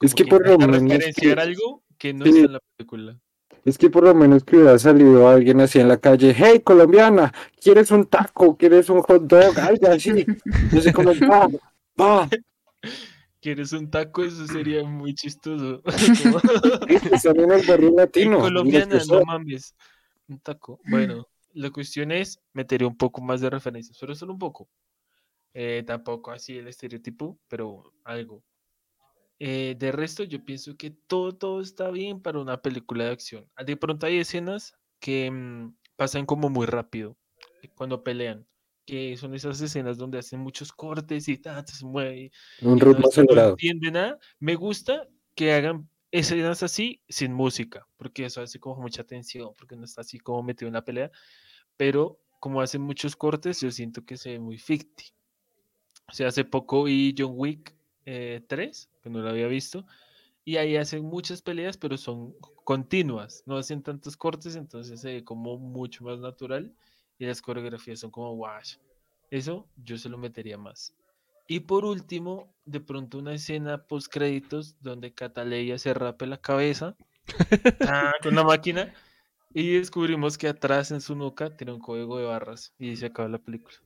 Es 0.00 0.14
que 0.14 0.24
por 0.24 0.46
lo 0.48 0.56
menos 0.56 0.80
referenciar 0.80 1.36
que- 1.36 1.42
algo 1.42 1.82
que 1.98 2.14
no 2.14 2.24
Sí. 2.24 2.30
está 2.30 2.46
en 2.46 2.52
la 2.54 2.60
película. 2.74 3.20
Es 3.66 3.76
que 3.76 3.90
por 3.90 4.04
lo 4.04 4.14
menos 4.14 4.44
que 4.44 4.56
hubiera 4.56 4.78
salido 4.78 5.28
alguien 5.28 5.60
así 5.60 5.78
en 5.78 5.88
la 5.88 5.98
calle, 5.98 6.34
hey 6.34 6.60
colombiana, 6.64 7.34
¿quieres 7.60 7.90
un 7.90 8.06
taco? 8.06 8.56
¿Quieres 8.56 8.88
un 8.88 9.02
hot 9.02 9.24
dog? 9.24 9.58
Algo 9.58 9.88
así. 9.88 10.24
No 10.72 10.80
sé 10.80 10.90
cómo, 10.94 11.10
va, 11.30 11.48
va. 12.00 12.30
¿Quieres 13.42 13.72
un 13.74 13.90
taco? 13.90 14.24
Eso 14.24 14.46
sería 14.46 14.82
muy 14.84 15.14
chistoso. 15.14 15.82
En 17.36 17.50
el 17.52 17.66
barrio 17.66 17.88
"Ey, 17.90 17.94
latino. 17.94 18.38
colombiana, 18.40 18.94
no 18.94 19.00
son". 19.00 19.22
mames. 19.26 19.74
Un 20.28 20.38
taco. 20.40 20.80
Bueno, 20.88 21.28
la 21.52 21.68
cuestión 21.70 22.10
es 22.10 22.40
meter 22.54 22.84
un 22.84 22.96
poco 22.96 23.20
más 23.20 23.42
de 23.42 23.50
referencias, 23.50 23.98
pero 24.00 24.14
solo 24.14 24.32
un 24.32 24.38
poco. 24.38 24.66
Eh, 25.58 25.84
tampoco 25.86 26.32
así 26.32 26.58
el 26.58 26.68
estereotipo, 26.68 27.40
pero 27.48 27.94
algo. 28.04 28.44
Eh, 29.38 29.74
de 29.78 29.90
resto, 29.90 30.22
yo 30.22 30.44
pienso 30.44 30.76
que 30.76 30.90
todo, 30.90 31.34
todo 31.34 31.62
está 31.62 31.90
bien 31.90 32.20
para 32.20 32.40
una 32.40 32.60
película 32.60 33.04
de 33.04 33.12
acción. 33.12 33.50
Ah, 33.56 33.64
De 33.64 33.74
pronto 33.74 34.04
hay 34.04 34.18
escenas 34.18 34.74
que 35.00 35.30
mm, 35.30 35.74
pasan 35.96 36.26
como 36.26 36.50
muy 36.50 36.66
rápido 36.66 37.16
eh, 37.62 37.70
cuando 37.74 38.04
pelean, 38.04 38.46
que 38.84 39.16
son 39.16 39.34
esas 39.34 39.58
escenas 39.62 39.96
donde 39.96 40.18
hacen 40.18 40.40
muchos 40.40 40.72
cortes 40.72 41.26
y 41.26 41.38
ta, 41.38 41.66
se 41.66 41.86
mueve 41.86 42.32
Un 42.60 42.78
ritmo 42.78 43.08
no 43.16 43.48
entiende 43.48 43.90
nada. 43.90 44.18
Me 44.38 44.56
gusta 44.56 45.08
que 45.34 45.54
hagan 45.54 45.88
escenas 46.10 46.64
así 46.64 47.02
sin 47.08 47.32
música, 47.32 47.88
porque 47.96 48.26
eso 48.26 48.42
hace 48.42 48.60
como 48.60 48.82
mucha 48.82 49.04
tensión, 49.04 49.54
porque 49.56 49.74
no 49.74 49.84
está 49.84 50.02
así 50.02 50.18
como 50.18 50.42
metido 50.42 50.66
en 50.68 50.74
la 50.74 50.84
pelea, 50.84 51.10
pero 51.78 52.20
como 52.40 52.60
hacen 52.60 52.82
muchos 52.82 53.16
cortes, 53.16 53.62
yo 53.62 53.70
siento 53.70 54.04
que 54.04 54.18
se 54.18 54.32
ve 54.32 54.38
muy 54.38 54.58
ficti. 54.58 55.16
O 56.08 56.12
sea, 56.12 56.28
hace 56.28 56.44
poco 56.44 56.84
vi 56.84 57.14
John 57.16 57.32
Wick 57.34 57.74
eh, 58.04 58.42
3, 58.46 58.90
que 59.02 59.10
no 59.10 59.20
lo 59.20 59.28
había 59.28 59.48
visto, 59.48 59.84
y 60.44 60.56
ahí 60.56 60.76
hacen 60.76 61.04
muchas 61.04 61.42
peleas, 61.42 61.76
pero 61.76 61.96
son 61.96 62.34
continuas, 62.64 63.42
no 63.46 63.56
hacen 63.56 63.82
tantos 63.82 64.16
cortes, 64.16 64.54
entonces 64.54 65.00
se 65.00 65.14
ve 65.14 65.24
como 65.24 65.58
mucho 65.58 66.04
más 66.04 66.20
natural 66.20 66.72
y 67.18 67.26
las 67.26 67.42
coreografías 67.42 68.00
son 68.00 68.10
como 68.10 68.32
wash. 68.32 68.76
Eso 69.30 69.66
yo 69.76 69.98
se 69.98 70.08
lo 70.08 70.18
metería 70.18 70.56
más. 70.56 70.94
Y 71.48 71.60
por 71.60 71.84
último, 71.84 72.52
de 72.64 72.80
pronto 72.80 73.18
una 73.18 73.34
escena 73.34 73.84
post 73.86 74.12
créditos 74.12 74.76
donde 74.80 75.14
Cataleya 75.14 75.78
se 75.78 75.94
rape 75.94 76.26
la 76.26 76.38
cabeza 76.38 76.96
ah, 77.86 78.12
con 78.22 78.32
una 78.32 78.44
máquina 78.44 78.92
y 79.52 79.78
descubrimos 79.78 80.38
que 80.38 80.48
atrás 80.48 80.90
en 80.90 81.00
su 81.00 81.14
nuca 81.14 81.56
tiene 81.56 81.72
un 81.72 81.80
código 81.80 82.18
de 82.18 82.24
barras 82.24 82.74
y 82.78 82.96
se 82.96 83.06
acaba 83.06 83.28
la 83.28 83.38
película. 83.38 83.76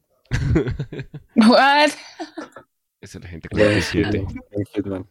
What? 1.36 1.90
Esa 3.00 3.18
es 3.18 3.24
la 3.24 3.30
gente 3.30 3.48
Bueno, 3.50 3.66
47. 3.66 4.18
en 4.52 4.64
Hitman. 4.74 5.06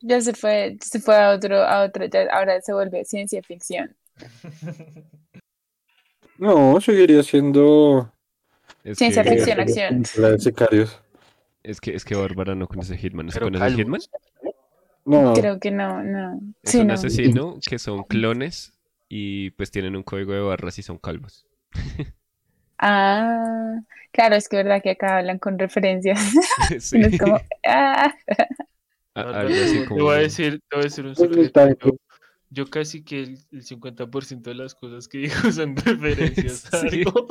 Ya 0.00 0.20
se 0.20 0.32
fue, 0.32 0.76
se 0.80 1.00
fue 1.00 1.16
a 1.16 1.30
otro, 1.32 1.56
a 1.62 1.84
otro, 1.84 2.04
ya 2.06 2.26
ahora 2.32 2.60
se 2.60 2.72
vuelve 2.72 3.04
ciencia 3.04 3.42
ficción. 3.42 3.96
No, 6.38 6.80
seguiría 6.80 7.22
siendo 7.24 8.12
Es 8.84 8.98
Ciencia 8.98 9.24
que, 9.24 9.30
ficción, 9.30 9.60
acción. 9.60 10.02
la 10.18 10.30
de 10.30 10.38
sicarios. 10.38 11.00
es 11.64 11.80
que, 11.80 11.94
es 11.94 12.04
que 12.04 12.14
Bárbara 12.14 12.54
no 12.54 12.68
conoce 12.68 12.96
Hitman. 12.96 13.26
¿No 13.26 13.32
conoce 13.32 13.58
calvos. 13.58 13.76
Hitman? 13.76 14.00
No, 15.04 15.32
Creo 15.32 15.58
que 15.58 15.70
no, 15.70 16.02
no. 16.04 16.40
Es 16.62 16.70
Sí, 16.72 16.78
un 16.78 16.86
no. 16.88 16.94
asesino 16.94 17.58
que 17.66 17.78
son 17.80 18.04
clones 18.04 18.72
y 19.08 19.50
pues 19.52 19.70
tienen 19.70 19.96
un 19.96 20.02
código 20.04 20.32
de 20.32 20.40
barras 20.40 20.78
y 20.78 20.82
son 20.82 20.98
calvos. 20.98 21.44
Ah, 22.78 23.80
claro, 24.12 24.36
es 24.36 24.48
que 24.48 24.56
verdad 24.56 24.82
que 24.82 24.90
acá 24.90 25.18
hablan 25.18 25.38
con 25.38 25.58
referencias. 25.58 26.18
Sí. 26.80 26.98
No 26.98 27.06
es 27.06 27.18
como, 27.18 27.40
ah, 27.66 28.14
A- 29.14 29.32
te 29.32 29.48
voy 30.00 30.14
a 30.14 30.18
decir, 30.18 30.60
te 30.68 30.76
voy 30.76 30.82
a 30.82 30.84
decir 30.84 31.04
un 31.06 31.14
Pues, 31.14 31.28
secreto. 31.30 31.68
Yo, 31.80 31.90
yo 32.50 32.70
casi 32.70 33.02
que 33.04 33.22
el, 33.24 33.38
el 33.50 33.62
50% 33.64 34.50
de 34.50 34.56
las 34.56 34.74
cosas 34.74 35.08
que 35.08 35.18
digo 35.18 35.34
son 35.52 35.76
referencias 35.76 36.72
a 36.72 36.88
Sí. 36.88 37.02
algo. 37.02 37.26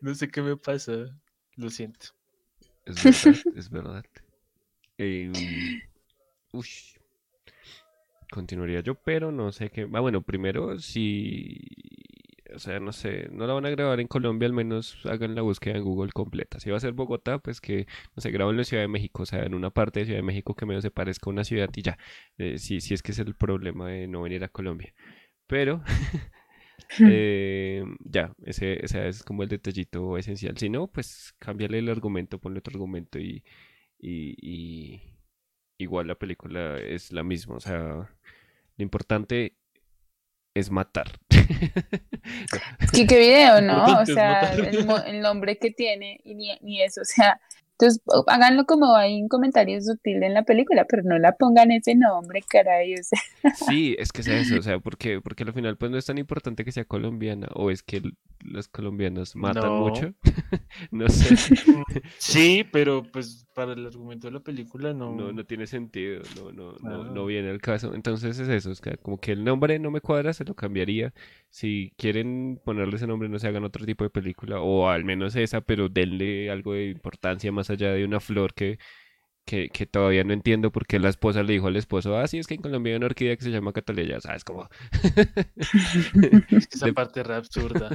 No 0.00 0.14
sé 0.14 0.28
qué 0.30 0.40
me 0.42 0.56
pasa. 0.56 0.92
Lo 1.56 1.68
siento. 1.70 2.06
Es 2.86 2.96
verdad, 3.04 3.36
es 3.54 3.70
verdad. 3.70 4.04
Em, 4.98 5.82
ush. 6.52 6.96
Continuaría 8.30 8.80
yo, 8.80 8.94
pero 8.94 9.30
no 9.30 9.52
sé 9.52 9.68
qué. 9.70 9.86
Ah, 9.92 10.00
bueno, 10.00 10.22
primero, 10.22 10.78
si. 10.78 11.58
O 12.54 12.58
sea, 12.58 12.80
no 12.80 12.92
sé, 12.92 13.28
no 13.30 13.46
la 13.46 13.54
van 13.54 13.66
a 13.66 13.70
grabar 13.70 14.00
en 14.00 14.06
Colombia, 14.08 14.46
al 14.46 14.52
menos 14.52 14.98
hagan 15.06 15.34
la 15.34 15.42
búsqueda 15.42 15.76
en 15.76 15.84
Google 15.84 16.12
completa. 16.12 16.60
Si 16.60 16.70
va 16.70 16.76
a 16.76 16.80
ser 16.80 16.92
Bogotá, 16.92 17.38
pues 17.38 17.60
que, 17.60 17.86
no 18.16 18.20
sé, 18.20 18.30
graben 18.30 18.58
en 18.58 18.64
Ciudad 18.64 18.82
de 18.82 18.88
México, 18.88 19.22
o 19.22 19.26
sea, 19.26 19.44
en 19.44 19.54
una 19.54 19.70
parte 19.70 20.00
de 20.00 20.06
Ciudad 20.06 20.18
de 20.18 20.22
México 20.24 20.54
que 20.54 20.66
menos 20.66 20.82
se 20.82 20.90
parezca 20.90 21.30
a 21.30 21.32
una 21.32 21.44
ciudad 21.44 21.70
y 21.74 21.82
ya. 21.82 21.98
Eh, 22.38 22.58
si, 22.58 22.80
si 22.80 22.94
es 22.94 23.02
que 23.02 23.12
es 23.12 23.18
el 23.18 23.34
problema 23.34 23.88
de 23.88 24.06
no 24.08 24.22
venir 24.22 24.44
a 24.44 24.48
Colombia. 24.48 24.94
Pero, 25.46 25.82
eh, 27.00 27.84
ya, 28.00 28.34
ese, 28.44 28.84
ese 28.84 29.08
es 29.08 29.22
como 29.22 29.42
el 29.42 29.48
detallito 29.48 30.18
esencial. 30.18 30.56
Si 30.58 30.70
no, 30.70 30.88
pues 30.88 31.34
cámbiale 31.38 31.78
el 31.78 31.88
argumento, 31.88 32.38
ponle 32.38 32.58
otro 32.60 32.72
argumento 32.74 33.18
y, 33.18 33.44
y, 33.98 34.36
y 34.40 35.02
igual 35.78 36.08
la 36.08 36.14
película 36.16 36.78
es 36.78 37.12
la 37.12 37.22
misma. 37.22 37.56
O 37.56 37.60
sea, 37.60 38.10
lo 38.76 38.82
importante 38.82 39.56
es 40.54 40.70
matar. 40.70 41.12
Es 42.80 42.90
que 42.92 43.06
qué 43.06 43.18
video, 43.18 43.60
¿no? 43.60 44.00
O 44.00 44.06
sea, 44.06 44.52
el, 44.52 45.20
nombre 45.20 45.58
que 45.58 45.70
tiene 45.70 46.20
y 46.24 46.34
ni, 46.34 46.56
ni 46.60 46.82
eso, 46.82 47.00
o 47.00 47.04
sea, 47.04 47.40
entonces 47.82 48.02
háganlo 48.28 48.64
como 48.64 48.94
hay 48.94 49.20
un 49.20 49.28
comentario 49.28 49.80
sutil 49.80 50.22
en 50.22 50.34
la 50.34 50.44
película, 50.44 50.84
pero 50.88 51.02
no 51.02 51.18
la 51.18 51.32
pongan 51.32 51.72
ese 51.72 51.94
nombre, 51.94 52.42
caray, 52.48 52.94
o 52.94 53.02
sea, 53.02 53.18
Sí, 53.54 53.96
es 53.98 54.12
que 54.12 54.20
es 54.20 54.28
eso, 54.28 54.58
o 54.58 54.62
sea, 54.62 54.78
porque, 54.78 55.20
porque 55.20 55.42
al 55.42 55.52
final 55.52 55.76
pues 55.76 55.90
no 55.90 55.98
es 55.98 56.06
tan 56.06 56.18
importante 56.18 56.64
que 56.64 56.70
sea 56.70 56.84
colombiana, 56.84 57.48
o 57.54 57.70
es 57.70 57.82
que 57.82 58.02
los 58.40 58.68
colombianos 58.68 59.34
matan 59.34 59.64
No. 59.64 59.80
mucho, 59.80 60.14
no 60.92 61.08
sé, 61.08 61.36
Sí, 62.18 62.64
pero 62.70 63.02
pues 63.02 63.46
para 63.54 63.72
el 63.74 63.86
argumento 63.86 64.26
de 64.28 64.32
la 64.32 64.40
película 64.40 64.92
no. 64.94 65.12
no, 65.12 65.32
no 65.32 65.44
tiene 65.44 65.66
sentido, 65.66 66.22
no, 66.36 66.52
no, 66.52 66.78
no, 66.80 67.04
no 67.04 67.22
Ah. 67.22 67.26
viene 67.26 67.50
al 67.50 67.60
caso, 67.60 67.94
entonces 67.94 68.38
es 68.38 68.48
eso, 68.48 68.70
es 68.70 68.80
que 68.80 68.96
como 68.98 69.18
que 69.20 69.32
el 69.32 69.44
nombre 69.44 69.78
no 69.78 69.90
me 69.90 70.00
cuadra, 70.00 70.32
se 70.32 70.44
lo 70.44 70.54
cambiaría, 70.54 71.12
si 71.50 71.92
quieren 71.96 72.60
ponerle 72.64 72.96
ese 72.96 73.06
nombre 73.06 73.28
no 73.28 73.38
se 73.38 73.48
hagan 73.48 73.64
otro 73.64 73.84
tipo 73.86 74.04
de 74.04 74.10
película, 74.10 74.60
o 74.60 74.88
al 74.88 75.04
menos 75.04 75.36
esa, 75.36 75.60
pero 75.60 75.88
denle 75.88 76.50
algo 76.50 76.72
de 76.74 76.86
importancia 76.90 77.52
más 77.52 77.70
allá 77.70 77.92
de 77.92 78.04
una 78.04 78.20
flor 78.20 78.54
que... 78.54 78.78
Que, 79.44 79.70
que 79.70 79.86
todavía 79.86 80.22
no 80.24 80.32
entiendo 80.32 80.70
por 80.70 80.86
qué 80.86 81.00
la 81.00 81.08
esposa 81.08 81.42
le 81.42 81.52
dijo 81.54 81.66
al 81.66 81.76
esposo, 81.76 82.16
ah, 82.16 82.26
sí, 82.28 82.38
es 82.38 82.46
que 82.46 82.54
en 82.54 82.62
Colombia 82.62 82.92
hay 82.92 82.96
una 82.98 83.06
orquídea 83.06 83.36
que 83.36 83.42
se 83.44 83.50
llama 83.50 83.72
Cataleya, 83.72 84.20
¿sabes? 84.20 84.44
Como, 84.44 84.68
Esa 86.70 86.86
de- 86.86 86.92
parte 86.92 87.22
re 87.22 87.34
absurda. 87.34 87.92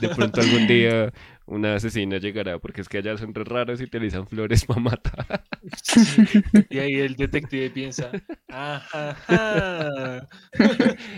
De 0.00 0.08
pronto 0.10 0.40
algún 0.40 0.66
día 0.66 1.12
una 1.46 1.74
asesina 1.76 2.18
llegará, 2.18 2.58
porque 2.58 2.82
es 2.82 2.88
que 2.88 2.98
allá 2.98 3.16
son 3.16 3.34
re 3.34 3.44
raros 3.44 3.80
y 3.80 3.84
utilizan 3.84 4.26
flores 4.26 4.64
para 4.66 4.80
matar. 4.80 5.44
Sí, 5.82 6.44
Y 6.68 6.78
ahí 6.78 6.94
el 7.00 7.16
detective 7.16 7.70
piensa, 7.70 8.10
ajá, 8.48 9.10
ajá, 9.26 10.28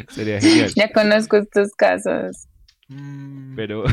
Sería 0.08 0.40
genial. 0.40 0.76
ya 0.76 0.90
conozco 0.92 1.36
estos 1.36 1.72
casos. 1.76 2.48
mm, 2.88 3.56
Pero, 3.56 3.84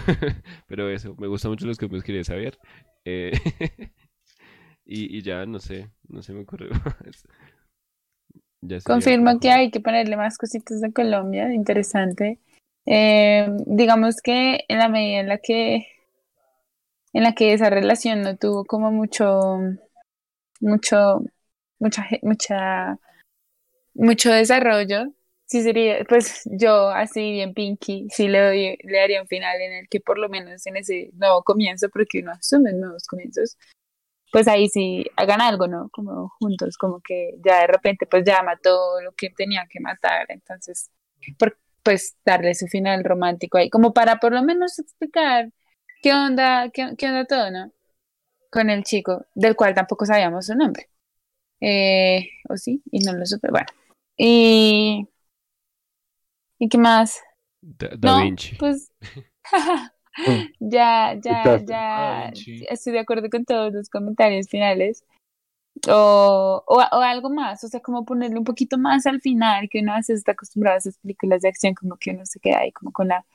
pero 0.67 0.89
eso, 0.89 1.15
me 1.17 1.27
gustan 1.27 1.51
mucho 1.51 1.65
los 1.67 1.77
que 1.77 1.87
me 1.87 2.01
quería 2.01 2.23
saber. 2.23 2.57
Eh, 3.05 3.31
y, 4.91 5.17
y 5.17 5.21
ya, 5.21 5.45
no 5.45 5.59
sé, 5.59 5.89
no 6.09 6.21
se 6.21 6.33
me 6.33 6.41
ocurrió 6.41 6.69
más. 6.85 7.23
Confirmo 8.83 9.39
que 9.39 9.49
hay 9.49 9.71
que 9.71 9.79
ponerle 9.79 10.17
más 10.17 10.37
cositas 10.37 10.81
de 10.81 10.91
Colombia, 10.91 11.51
interesante. 11.53 12.39
Eh, 12.85 13.47
digamos 13.65 14.17
que 14.21 14.65
en 14.67 14.79
la 14.79 14.89
medida 14.89 15.19
en 15.21 15.27
la 15.27 15.37
que 15.37 15.87
en 17.13 17.23
la 17.23 17.33
que 17.33 17.53
esa 17.53 17.69
relación 17.69 18.21
no 18.21 18.37
tuvo 18.37 18.65
como 18.65 18.91
mucho 18.91 19.59
mucho 20.59 21.21
mucha 21.79 22.07
mucha 22.21 22.99
mucho 23.93 24.31
desarrollo, 24.31 25.05
sí 25.45 25.61
sería, 25.63 26.03
pues 26.07 26.43
yo 26.45 26.89
así 26.89 27.31
bien 27.31 27.53
pinky, 27.53 28.07
sí 28.09 28.27
le 28.27 28.39
doy, 28.39 28.77
le 28.83 28.97
daría 28.99 29.21
un 29.21 29.27
final 29.27 29.59
en 29.61 29.73
el 29.73 29.89
que 29.89 29.99
por 29.99 30.17
lo 30.17 30.29
menos 30.29 30.65
en 30.65 30.77
ese 30.77 31.11
nuevo 31.13 31.43
comienzo, 31.43 31.89
porque 31.89 32.19
uno 32.19 32.31
asume 32.31 32.73
nuevos 32.73 33.05
comienzos, 33.05 33.57
pues 34.31 34.47
ahí 34.47 34.69
sí 34.69 35.05
hagan 35.17 35.41
algo, 35.41 35.67
¿no? 35.67 35.89
Como 35.91 36.29
juntos, 36.39 36.77
como 36.77 37.01
que 37.01 37.35
ya 37.45 37.61
de 37.61 37.67
repente 37.67 38.05
pues 38.07 38.23
ya 38.25 38.43
mató 38.43 39.01
lo 39.01 39.13
que 39.13 39.29
tenía 39.29 39.67
que 39.69 39.79
matar, 39.79 40.25
entonces, 40.29 40.91
por- 41.39 41.57
pues 41.83 42.15
darle 42.25 42.53
su 42.55 42.67
final 42.67 43.03
romántico 43.03 43.57
ahí, 43.57 43.69
como 43.69 43.93
para 43.93 44.17
por 44.19 44.33
lo 44.33 44.43
menos 44.43 44.77
explicar 44.79 45.51
qué 46.03 46.13
onda, 46.13 46.69
qué, 46.71 46.93
qué 46.97 47.07
onda 47.07 47.25
todo, 47.25 47.51
¿no? 47.51 47.71
Con 48.51 48.69
el 48.69 48.83
chico, 48.83 49.25
del 49.35 49.55
cual 49.55 49.73
tampoco 49.75 50.05
sabíamos 50.05 50.47
su 50.47 50.55
nombre. 50.55 50.89
Eh, 51.61 52.29
¿O 52.49 52.57
sí? 52.57 52.81
Y 52.91 52.99
no 53.01 53.13
lo 53.13 53.25
supe, 53.25 53.49
bueno. 53.51 53.67
Y... 54.17 55.07
¿Y 56.59 56.69
qué 56.69 56.77
más? 56.77 57.19
Da, 57.61 57.89
Da 57.97 58.09
No, 58.09 58.17
Vinci. 58.23 58.57
pues 58.59 58.91
ya, 60.59 61.17
ya, 61.21 61.57
ya 61.63 62.31
estoy 62.69 62.93
de 62.93 62.99
acuerdo 62.99 63.29
con 63.29 63.45
todos 63.45 63.73
los 63.73 63.89
comentarios 63.89 64.47
finales. 64.47 65.03
O, 65.87 66.63
o, 66.67 66.75
o 66.75 66.99
algo 66.99 67.29
más, 67.29 67.63
o 67.63 67.67
sea, 67.67 67.79
como 67.79 68.05
ponerle 68.05 68.37
un 68.37 68.43
poquito 68.43 68.77
más 68.77 69.05
al 69.05 69.21
final, 69.21 69.67
que 69.69 69.79
uno 69.79 69.93
a 69.93 69.97
veces 69.97 70.19
está 70.19 70.33
acostumbrado 70.33 70.75
a 70.75 70.79
esas 70.79 70.97
películas 70.97 71.41
de 71.41 71.49
acción, 71.49 71.73
como 71.73 71.95
que 71.97 72.11
uno 72.11 72.25
se 72.25 72.39
queda 72.39 72.59
ahí 72.59 72.71
como 72.71 72.91
con 72.91 73.07
la, 73.07 73.25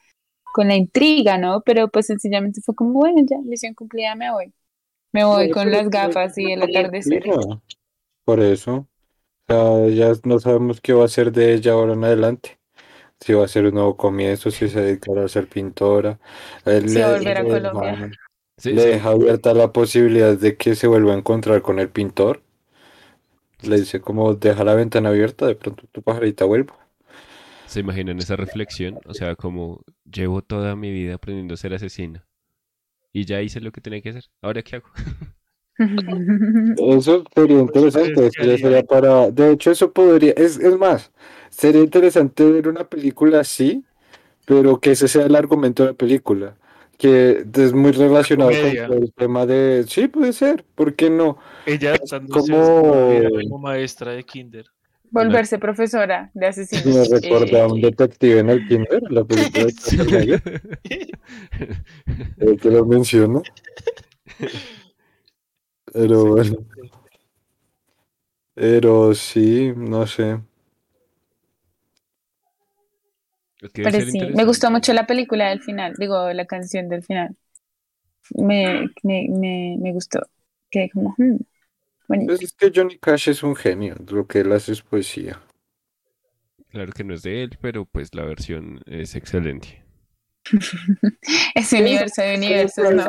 con 0.53 0.69
la 0.69 0.77
intriga, 0.77 1.39
¿no? 1.39 1.63
Pero 1.63 1.89
pues 1.89 2.07
sencillamente 2.07 2.61
fue 2.61 2.75
como, 2.75 2.93
bueno, 2.93 3.23
ya, 3.29 3.39
misión 3.39 3.75
cumplida, 3.75 4.15
me 4.15 4.31
voy. 4.31 4.53
Me 5.13 5.25
voy 5.25 5.49
No, 5.49 5.55
con 5.55 5.71
las 5.71 5.89
gafas 5.89 6.37
y 6.39 6.53
el 6.53 6.63
atardecer. 6.63 7.25
Por 8.25 8.41
eso. 8.41 8.87
O 9.49 9.89
sea, 9.89 9.89
ya 9.95 10.13
no 10.25 10.39
sabemos 10.39 10.81
qué 10.81 10.93
va 10.93 11.03
a 11.03 11.07
hacer 11.07 11.33
de 11.33 11.55
ella 11.55 11.73
ahora 11.73 11.95
en 11.95 12.05
adelante. 12.05 12.56
Si 13.21 13.33
va 13.33 13.45
a 13.45 13.49
ser 13.49 13.67
un 13.67 13.75
nuevo 13.75 13.97
comienzo, 13.97 14.51
si 14.51 14.69
se 14.69 14.81
dedicará 14.81 15.25
a 15.25 15.29
ser 15.29 15.49
pintora. 15.49 16.19
Él 16.65 16.89
Si 16.89 16.99
va 17.01 17.07
a 17.07 17.13
le- 17.13 17.19
volver 17.19 17.39
a 17.39 17.45
Colombia. 17.45 17.93
deja- 17.93 18.11
Sí, 18.59 18.73
le 18.73 18.83
sí. 18.83 18.89
deja 18.89 19.09
abierta 19.11 19.55
la 19.55 19.73
posibilidad 19.73 20.37
de 20.37 20.57
que 20.57 20.75
se 20.75 20.87
vuelva 20.87 21.13
a 21.15 21.19
encontrar 21.19 21.61
con 21.63 21.79
el 21.79 21.89
pintor. 21.91 22.43
Le 23.63 23.77
dice 23.81 24.01
como 24.01 24.35
deja 24.35 24.65
la 24.65 24.75
ventana 24.75 25.09
abierta, 25.11 25.47
de 25.47 25.57
pronto 25.57 25.87
tu 25.93 26.03
pajarita 26.03 26.45
vuelva. 26.45 26.75
¿Se 27.67 27.81
imaginan 27.81 28.19
esa 28.19 28.37
reflexión? 28.37 28.99
O 29.07 29.15
sea, 29.15 29.35
como 29.35 29.83
llevo 30.11 30.43
toda 30.43 30.77
mi 30.77 30.91
vida 30.93 31.15
aprendiendo 31.15 31.55
a 31.55 31.57
ser 31.57 31.75
asesina. 31.75 32.27
Y 33.13 33.25
ya 33.25 33.41
hice 33.43 33.61
lo 33.61 33.73
que 33.73 33.81
tenía 33.81 34.01
que 34.03 34.11
hacer. 34.11 34.25
¿Ahora 34.43 34.63
qué 34.63 34.77
hago? 34.77 34.89
Eso 35.79 37.25
sería 37.35 37.61
interesante, 37.61 38.09
¿ustedes 38.11 38.33
eso 38.39 38.45
ya 38.45 38.59
sería 38.59 38.83
para... 38.83 39.31
De 39.31 39.53
hecho, 39.53 39.71
eso 39.71 39.93
podría... 39.93 40.33
Es, 40.33 40.59
es 40.59 40.77
más, 40.79 41.13
sería 41.57 41.83
interesante 41.83 42.45
ver 42.51 42.69
una 42.69 42.85
película 42.85 43.41
así, 43.41 43.85
pero 44.47 44.81
que 44.81 44.93
ese 44.93 45.09
sea 45.09 45.27
el 45.27 45.37
argumento 45.37 45.83
de 45.85 45.91
la 45.91 45.97
película. 45.97 46.57
Que 46.99 47.45
es 47.55 47.73
muy 47.75 47.93
relacionado 47.93 48.51
con 48.51 48.61
comedia. 48.61 48.87
el 48.87 49.13
tema 49.13 49.45
de... 49.47 49.85
Sí, 49.89 50.09
puede 50.09 50.33
ser, 50.33 50.65
¿por 50.75 50.95
qué 50.95 51.11
no? 51.11 51.39
ella 51.67 51.97
como- 52.31 53.29
como 53.43 53.59
maestra 53.59 54.13
de 54.13 54.25
kinder. 54.25 54.67
Volverse 55.11 55.59
profesora 55.59 56.31
de 56.35 56.41
Me 56.47 56.47
asesinos. 56.49 57.09
recuerda 57.11 57.65
a 57.65 57.69
un 57.69 57.79
Eh, 57.79 57.83
detective 57.83 58.41
en 58.41 58.51
el 58.51 58.67
kinder, 58.67 59.03
la 59.11 59.25
película 59.25 59.67
de. 59.67 59.73
Schwarzenegger, 59.73 60.79
que 62.61 62.71
lo 62.71 62.85
menciona. 62.87 63.43
Pero 65.93 66.25
bueno, 66.27 66.57
pero 68.55 69.15
sí, 69.15 69.73
no 69.77 70.07
sé. 70.07 70.41
Es 73.61 73.73
que 73.73 73.83
debe 73.83 73.99
Pero 73.99 74.11
sí, 74.11 74.21
me 74.35 74.45
gustó 74.45 74.71
mucho 74.71 74.93
la 74.93 75.07
película 75.07 75.49
del 75.49 75.63
final, 75.63 75.95
digo, 75.99 76.33
la 76.33 76.47
canción 76.47 76.89
del 76.89 77.03
final. 77.03 77.37
Me, 78.35 78.89
me, 79.03 79.29
me, 79.29 79.77
me 79.81 79.93
gustó. 79.93 80.21
Que 80.71 80.91
como, 80.91 81.15
hmm, 81.17 81.37
bonito. 82.09 82.33
Pues 82.33 82.43
es 82.43 82.53
que 82.53 82.73
Johnny 82.75 82.99
Cash 82.99 83.29
es 83.29 83.43
un 83.43 83.57
genio, 83.57 83.97
lo 84.09 84.27
que 84.27 84.41
él 84.41 84.53
hace 84.53 84.73
es 84.73 84.83
poesía. 84.83 85.41
Claro 86.69 86.93
que 86.93 87.05
no 87.05 87.15
es 87.15 87.23
de 87.23 87.45
él, 87.45 87.59
pero 87.61 87.87
pues 87.87 88.15
la 88.15 88.25
versión 88.25 88.81
es 88.87 89.15
excelente. 89.15 89.83
Ese 91.55 91.81
universo 91.81 92.23
de 92.23 92.37
universos, 92.37 92.95
¿no? 92.95 93.09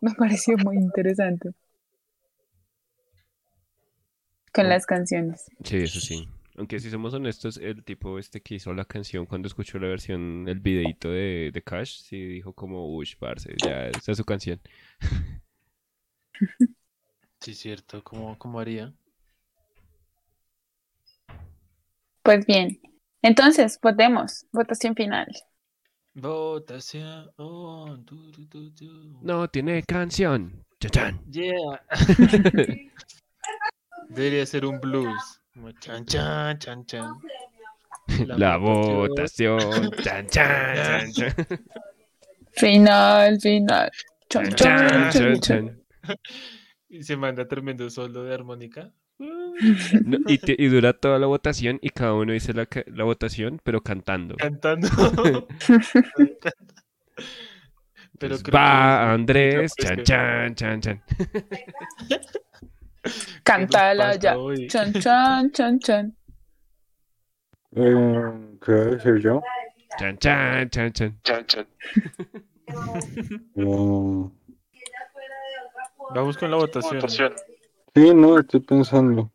Me 0.00 0.14
pareció 0.14 0.56
muy 0.58 0.76
interesante. 0.76 1.50
Con 4.52 4.68
las 4.68 4.86
canciones. 4.86 5.44
Sí, 5.64 5.78
eso 5.78 6.00
sí. 6.00 6.28
Aunque 6.56 6.80
si 6.80 6.90
somos 6.90 7.14
honestos, 7.14 7.56
el 7.56 7.82
tipo 7.82 8.18
este 8.18 8.42
que 8.42 8.56
hizo 8.56 8.74
la 8.74 8.84
canción 8.84 9.26
cuando 9.26 9.48
escuchó 9.48 9.78
la 9.78 9.88
versión, 9.88 10.46
el 10.48 10.60
videito 10.60 11.10
de, 11.10 11.50
de 11.52 11.62
Cash, 11.62 12.02
sí 12.02 12.24
dijo 12.26 12.52
como, 12.52 12.94
uy, 12.94 13.08
parce, 13.18 13.54
ya 13.64 13.88
esa 13.88 14.12
es 14.12 14.18
su 14.18 14.24
canción. 14.24 14.60
Sí, 17.42 17.54
cierto, 17.54 18.04
¿cómo, 18.04 18.38
cómo 18.38 18.60
haría? 18.60 18.94
Pues 22.22 22.46
bien. 22.46 22.80
Entonces, 23.20 23.80
votemos. 23.82 24.46
Votación 24.52 24.94
final. 24.94 25.26
Votación. 26.14 27.32
oh, 27.36 27.98
tu, 28.06 28.30
tu, 28.30 28.70
tu. 28.70 29.18
No 29.22 29.48
tiene 29.48 29.82
canción. 29.82 30.64
Chachán. 30.78 31.20
Yeah. 31.30 31.82
Debería 34.08 34.46
ser 34.46 34.64
un 34.64 34.80
blues. 34.80 35.41
Como 35.54 35.70
chan, 35.72 36.04
chan, 36.06 36.58
chan, 36.58 36.84
chan. 36.86 37.10
La, 38.26 38.36
La 38.36 38.56
votación. 38.56 39.90
Chan, 40.02 40.26
chan, 40.28 40.76
chan, 40.76 41.12
chan. 41.14 41.34
Final, 42.52 43.40
final. 43.40 43.90
Chan, 44.28 44.54
chan, 44.54 45.10
chon. 45.12 45.40
chan. 45.40 45.82
Y 46.88 47.02
se 47.04 47.16
manda 47.16 47.48
tremendo 47.48 47.88
solo 47.88 48.22
de 48.24 48.34
armónica. 48.34 48.90
No, 49.18 50.18
y, 50.26 50.36
te- 50.36 50.56
y 50.58 50.66
dura 50.68 50.92
toda 50.92 51.18
la 51.18 51.26
votación 51.26 51.78
y 51.80 51.88
cada 51.88 52.12
uno 52.12 52.34
dice 52.34 52.52
la, 52.52 52.68
la 52.86 53.04
votación, 53.04 53.60
pero 53.64 53.80
cantando. 53.82 54.36
Cantando. 54.36 54.88
Pero 58.18 58.36
creo 58.36 58.42
que 58.42 58.50
Va 58.50 59.10
Andrés, 59.12 59.72
pues 59.74 59.88
chan, 59.88 60.02
chan, 60.04 60.54
chan, 60.54 60.80
chan. 60.82 61.02
Cántala 63.44 64.16
ya. 64.16 64.36
hoy? 64.38 64.68
Chon, 64.68 64.92
chon, 64.92 65.50
chon, 65.52 65.78
chon. 65.80 66.16
Eh, 67.74 68.32
¿Qué 68.64 68.72
voy 68.72 68.80
a 68.80 68.84
decir 68.84 69.18
yo? 69.18 69.42
Chan, 69.98 70.18
chan, 70.18 70.70
chan, 70.70 70.92
chan. 70.92 71.66
No. 73.54 74.32
Vamos 76.14 76.36
con 76.36 76.50
la 76.50 76.58
votación. 76.58 77.00
Sí, 77.94 78.14
no, 78.14 78.38
estoy 78.38 78.60
pensando. 78.60 79.30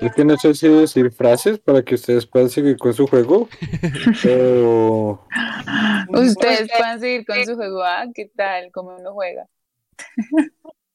Es 0.00 0.14
que 0.14 0.24
no 0.24 0.36
sé 0.38 0.54
si 0.54 0.66
decir 0.66 1.12
frases 1.12 1.58
para 1.58 1.82
que 1.82 1.94
ustedes 1.94 2.26
puedan 2.26 2.48
seguir 2.48 2.78
con 2.78 2.94
su 2.94 3.06
juego. 3.06 3.48
Pero 4.22 5.26
Ustedes 6.08 6.70
pueden 6.76 7.00
seguir 7.00 7.26
con 7.26 7.44
su 7.44 7.54
juego. 7.54 7.82
Ah, 7.84 8.06
¿qué 8.14 8.30
tal? 8.34 8.70
¿Cómo 8.72 8.96
uno 8.96 9.12
juega? 9.12 9.46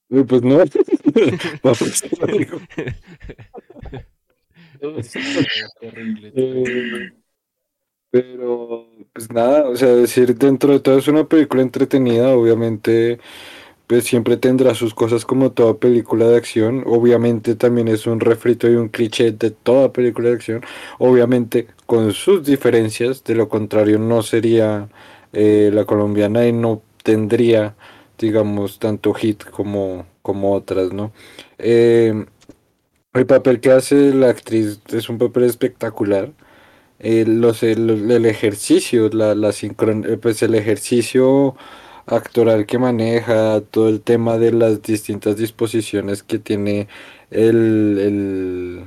eh, 0.10 0.24
pues 0.28 0.42
no. 0.42 0.58
Eh, 6.36 7.12
Pero, 8.12 8.88
pues 9.14 9.30
nada, 9.32 9.68
o 9.70 9.76
sea, 9.76 9.90
decir 9.90 10.36
dentro 10.38 10.72
de 10.74 10.80
todo 10.80 10.98
es 11.00 11.08
una 11.10 11.28
película 11.28 11.62
entretenida, 11.62 12.30
obviamente, 12.36 13.20
pues 13.88 14.06
siempre 14.06 14.38
tendrá 14.38 14.76
sus 14.76 14.94
cosas 14.96 15.26
como 15.26 15.52
toda 15.52 15.80
película 15.80 16.28
de 16.28 16.38
acción, 16.38 16.84
obviamente 16.88 17.56
también 17.56 17.88
es 17.90 18.08
un 18.08 18.20
refrito 18.22 18.70
y 18.70 18.76
un 18.76 18.90
cliché 18.90 19.32
de 19.34 19.52
toda 19.52 19.94
película 19.94 20.30
de 20.30 20.36
acción, 20.36 20.64
obviamente 21.00 21.68
con 21.88 22.14
sus 22.14 22.46
diferencias, 22.46 23.24
de 23.26 23.36
lo 23.36 23.50
contrario 23.50 24.00
no 24.00 24.24
sería 24.24 24.90
eh, 25.34 25.72
la 25.74 25.86
colombiana 25.86 26.48
y 26.48 26.54
no 26.54 26.82
tendría, 27.04 27.76
digamos, 28.18 28.80
tanto 28.80 29.14
hit 29.14 29.44
como, 29.52 30.06
como 30.26 30.54
otras, 30.54 30.94
¿no? 30.94 31.14
Eh, 31.60 32.26
el 33.14 33.26
papel 33.26 33.60
que 33.62 33.72
hace 33.72 34.14
la 34.14 34.30
actriz 34.30 34.82
es 34.90 35.10
un 35.10 35.18
papel 35.18 35.44
espectacular. 35.46 36.34
Eh, 37.00 37.26
los, 37.28 37.64
el, 37.64 38.26
ejercicio, 38.26 39.10
la, 39.10 39.36
la 39.36 39.50
sincron- 39.52 40.06
eh, 40.10 40.18
pues 40.18 40.44
el 40.44 40.56
ejercicio 40.56 41.56
actoral 42.08 42.66
que 42.68 42.80
maneja, 42.80 43.62
todo 43.62 43.90
el 43.90 44.02
tema 44.02 44.38
de 44.38 44.52
las 44.54 44.82
distintas 44.84 45.38
disposiciones 45.38 46.24
que 46.24 46.40
tiene 46.40 46.88
el, 47.32 47.98
el, 48.00 48.82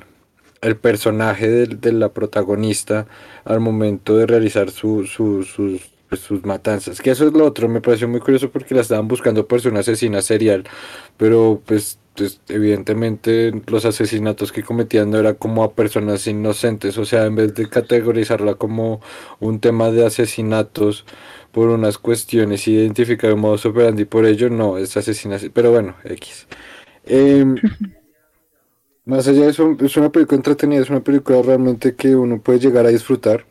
el 0.62 0.76
personaje 0.76 1.49
de, 1.49 1.93
la 1.93 2.11
protagonista 2.14 3.07
al 3.45 3.61
momento 3.61 4.16
de 4.18 4.26
realizar 4.26 4.70
su, 4.70 5.07
su- 5.07 5.45
sus, 5.45 5.91
pues, 6.09 6.22
sus 6.22 6.44
matanzas. 6.44 7.00
Que 7.00 7.11
eso 7.11 7.26
es 7.26 7.32
lo 7.32 7.44
otro, 7.44 7.68
me 7.68 7.80
pareció 7.80 8.09
muy 8.09 8.20
curioso 8.20 8.50
porque 8.50 8.74
la 8.74 8.80
estaban 8.80 9.09
buscando 9.09 9.46
por 9.46 9.61
ser 9.61 9.72
una 9.72 9.80
asesina 9.80 10.22
serial, 10.22 10.64
pero 11.16 11.62
pues, 11.66 11.98
pues, 12.14 12.40
evidentemente 12.48 13.52
los 13.66 13.84
asesinatos 13.84 14.50
que 14.52 14.62
cometían 14.62 15.11
no 15.11 15.18
era 15.18 15.34
como 15.34 15.62
a 15.62 15.72
personas 15.74 16.26
inocentes, 16.26 16.98
o 16.98 17.04
sea, 17.04 17.26
en 17.26 17.36
vez 17.36 17.54
de 17.54 17.68
categorizarla 17.68 18.54
como 18.54 19.00
un 19.40 19.61
tema 19.61 19.90
de 19.90 20.04
asesinatos 20.06 21.04
por 21.52 21.68
unas 21.68 21.98
cuestiones 21.98 22.66
y 22.68 22.74
identificar 22.74 23.32
un 23.32 23.40
modo 23.40 23.56
operandi 23.70 24.04
por 24.04 24.26
ello, 24.26 24.50
no, 24.50 24.78
es 24.78 24.96
asesinación, 24.96 25.52
pero 25.54 25.70
bueno, 25.70 25.94
X. 26.04 26.46
Em, 27.04 27.56
más 29.04 29.26
allá 29.28 29.44
de 29.44 29.50
eso, 29.50 29.76
es 29.80 29.96
una 29.96 30.11
película 30.11 30.36
entretenida, 30.36 30.82
es 30.82 30.90
una 30.90 31.00
película 31.00 31.40
realmente 31.42 31.94
que 31.94 32.16
uno 32.16 32.40
puede 32.40 32.59
llegar 32.59 32.84
a 32.86 32.90
disfrutar. 32.90 33.44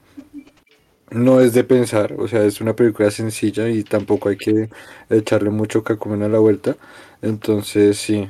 No 1.12 1.40
es 1.42 1.54
de 1.54 1.64
pensar, 1.64 2.14
o 2.18 2.28
sea, 2.28 2.44
es 2.44 2.60
una 2.60 2.76
película 2.76 3.10
sencilla 3.12 3.70
y 3.70 3.84
tampoco 3.84 4.28
hay 4.30 4.38
que 4.38 4.70
echarle 5.10 5.50
mucho 5.50 5.84
cacumen 5.84 6.22
a 6.24 6.28
la 6.30 6.40
vuelta. 6.40 6.76
Entonces, 7.22 7.98
sí. 7.98 8.30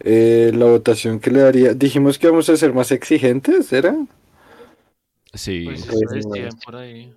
Eh, 0.00 0.52
la 0.54 0.66
votación 0.66 1.18
que 1.20 1.30
le 1.32 1.40
daría, 1.40 1.74
dijimos 1.74 2.18
que 2.18 2.28
vamos 2.28 2.48
a 2.48 2.56
ser 2.56 2.72
más 2.74 2.92
exigentes, 2.92 3.72
¿era? 3.72 3.96
Sí, 5.34 5.60
Pues 5.64 5.82
Sí. 5.82 5.96
eso 5.96 6.08
decían 6.08 6.58
por 6.60 6.76
ahí. 6.76 7.14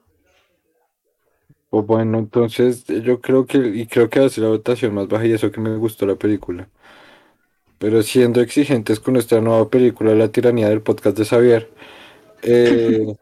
O 1.69 1.83
bueno, 1.83 2.17
entonces 2.19 2.89
eh, 2.89 3.01
yo 3.03 3.21
creo 3.21 3.45
que, 3.45 3.57
y 3.59 3.85
creo 3.87 4.09
que 4.09 4.19
va 4.19 4.25
a 4.27 4.29
ser 4.29 4.43
la 4.45 4.49
votación 4.49 4.93
más 4.95 5.07
baja 5.07 5.25
y 5.27 5.33
eso 5.33 5.51
que 5.51 5.61
me 5.61 5.75
gustó 5.77 6.05
la 6.07 6.15
película. 6.15 6.69
Pero 7.77 8.01
siendo 8.03 8.41
exigentes 8.41 8.99
con 8.99 9.13
nuestra 9.15 9.41
nueva 9.41 9.69
película, 9.69 10.15
La 10.15 10.31
tiranía 10.31 10.69
del 10.69 10.81
podcast 10.81 11.17
de 11.17 11.25
Xavier, 11.25 11.69
eh, 12.43 13.15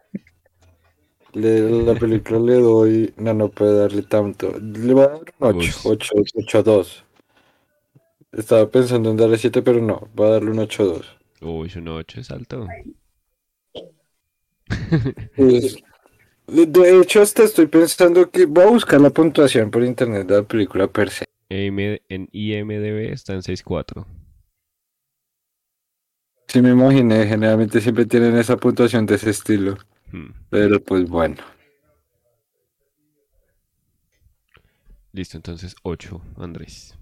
le- 1.34 1.84
la 1.86 1.95
película 1.95 2.39
le 2.39 2.53
doy, 2.55 3.13
no, 3.17 3.34
no 3.34 3.49
puede 3.49 3.77
darle 3.79 4.03
tanto, 4.03 4.51
le 4.59 4.93
voy 4.93 5.03
a 5.03 5.07
dar 5.07 5.19
un 5.19 5.25
8, 5.39 5.57
Uy. 5.57 5.69
8, 5.84 6.13
8, 6.36 6.63
2. 6.63 7.05
Estaba 8.34 8.69
pensando 8.69 9.11
en 9.11 9.17
darle 9.17 9.38
7, 9.38 9.61
pero 9.61 9.79
no, 9.81 10.09
voy 10.13 10.27
a 10.27 10.31
darle 10.31 10.51
un 10.51 10.59
8, 10.59 10.86
2. 10.86 11.17
uy, 11.41 11.71
un 11.75 11.88
8 11.89 12.19
es 12.19 12.31
alto. 12.31 12.67
Pues, 15.36 15.77
de 16.47 16.99
hecho, 16.99 17.21
hasta 17.21 17.43
estoy 17.43 17.67
pensando 17.67 18.29
que 18.29 18.45
voy 18.45 18.63
a 18.63 18.69
buscar 18.69 19.01
la 19.01 19.09
puntuación 19.09 19.71
por 19.71 19.84
internet 19.84 20.27
de 20.27 20.36
la 20.38 20.43
película 20.43 20.88
per 20.88 21.09
se. 21.09 21.25
En 21.49 22.29
IMDB 22.31 23.11
está 23.11 23.34
en 23.34 23.43
6.4. 23.43 24.07
Sí 26.47 26.61
me 26.61 26.69
imaginé, 26.69 27.25
generalmente 27.27 27.81
siempre 27.81 28.05
tienen 28.05 28.38
esa 28.38 28.57
puntuación 28.57 29.05
de 29.05 29.15
ese 29.15 29.29
estilo, 29.31 29.77
Hmm. 30.14 30.30
pero 30.51 30.80
pues 30.80 31.09
bueno. 31.09 31.38
Listo, 35.11 35.38
entonces 35.38 35.76
8, 35.82 36.22
Andrés. 36.38 36.95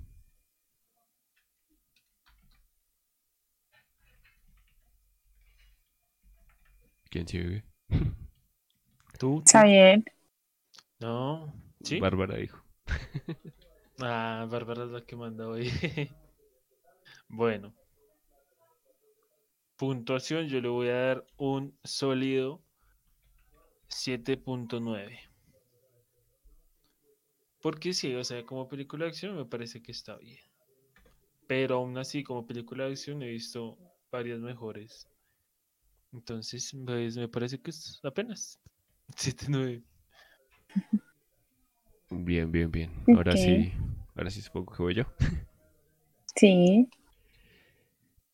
¿Quién 7.09 7.27
sigue? 7.27 7.65
¿Tú? 9.19 9.39
Está 9.45 9.65
bien. 9.65 10.05
No. 11.01 11.53
¿Sí? 11.83 11.99
Bárbara 11.99 12.37
dijo. 12.37 12.63
Ah, 14.03 14.47
Bárbara 14.49 14.85
es 14.85 14.89
la 14.89 15.01
que 15.01 15.15
manda 15.15 15.47
hoy. 15.47 15.69
bueno. 17.27 17.71
Puntuación, 19.75 20.47
yo 20.47 20.59
le 20.59 20.69
voy 20.69 20.87
a 20.87 20.95
dar 20.95 21.27
un 21.37 21.77
sólido 21.83 22.63
7.9. 23.91 25.19
Porque 27.61 27.93
sí, 27.93 28.15
o 28.15 28.23
sea, 28.23 28.43
como 28.45 28.67
película 28.67 29.05
de 29.05 29.11
acción 29.11 29.35
me 29.35 29.45
parece 29.45 29.81
que 29.81 29.91
está 29.91 30.17
bien. 30.17 30.39
Pero 31.47 31.75
aún 31.75 31.97
así, 31.97 32.23
como 32.23 32.47
película 32.47 32.85
de 32.85 32.91
acción 32.91 33.21
he 33.21 33.29
visto 33.29 33.77
varias 34.11 34.39
mejores. 34.39 35.07
Entonces, 36.11 36.75
pues, 36.85 37.17
me 37.17 37.27
parece 37.27 37.59
que 37.61 37.69
es 37.69 37.99
apenas 38.03 38.59
7.9. 39.15 39.83
Bien, 42.09 42.51
bien, 42.51 42.71
bien. 42.71 42.91
Ahora 43.15 43.37
sí, 43.37 43.71
ahora 44.15 44.29
sí 44.29 44.41
supongo 44.41 44.73
que 44.73 44.83
voy 44.83 44.95
yo. 44.95 45.03
Sí. 46.35 46.89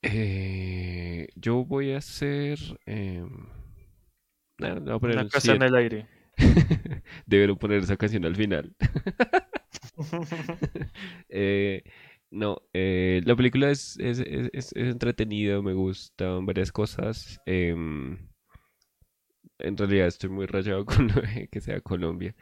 Eh, 0.02 1.28
yo 1.36 1.66
voy 1.66 1.92
a 1.92 1.98
hacer... 1.98 2.60
em, 2.86 3.57
nada, 4.60 4.76
le 4.76 4.82
voy 4.82 4.96
a 4.96 5.00
poner 5.00 5.16
Una 5.16 5.22
un 5.22 5.30
casa 5.30 5.54
en 5.56 5.60
7. 5.60 5.64
el 5.64 5.76
aire. 5.76 6.08
Debieron 7.26 7.58
poner 7.58 7.80
esa 7.84 7.98
canción 7.98 8.26
al 8.26 8.36
final. 8.36 8.76
Eh, 11.30 11.84
no, 12.32 12.62
eh, 12.74 13.22
la 13.26 13.36
película 13.36 13.72
es, 13.72 13.98
es, 14.00 14.20
es, 14.20 14.50
es- 14.54 14.74
entretenida, 14.76 15.62
me 15.62 15.74
gustan 15.74 16.46
varias 16.46 16.72
cosas. 16.72 17.40
em, 17.46 18.18
en 19.60 19.78
realidad 19.78 20.08
estoy 20.08 20.30
muy 20.30 20.46
rayado 20.46 20.86
con 20.86 21.08
lo 21.08 21.22
de 21.22 21.48
que 21.52 21.62
sea 21.62 21.82
Colombia. 21.82 22.36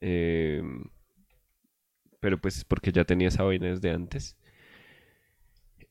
em, 0.00 0.84
pero 2.20 2.38
pues 2.40 2.58
es 2.58 2.64
porque 2.64 2.92
ya 2.92 3.04
tenía 3.04 3.28
esa 3.28 3.42
vaina 3.44 3.66
desde 3.68 3.90
antes. 3.90 4.36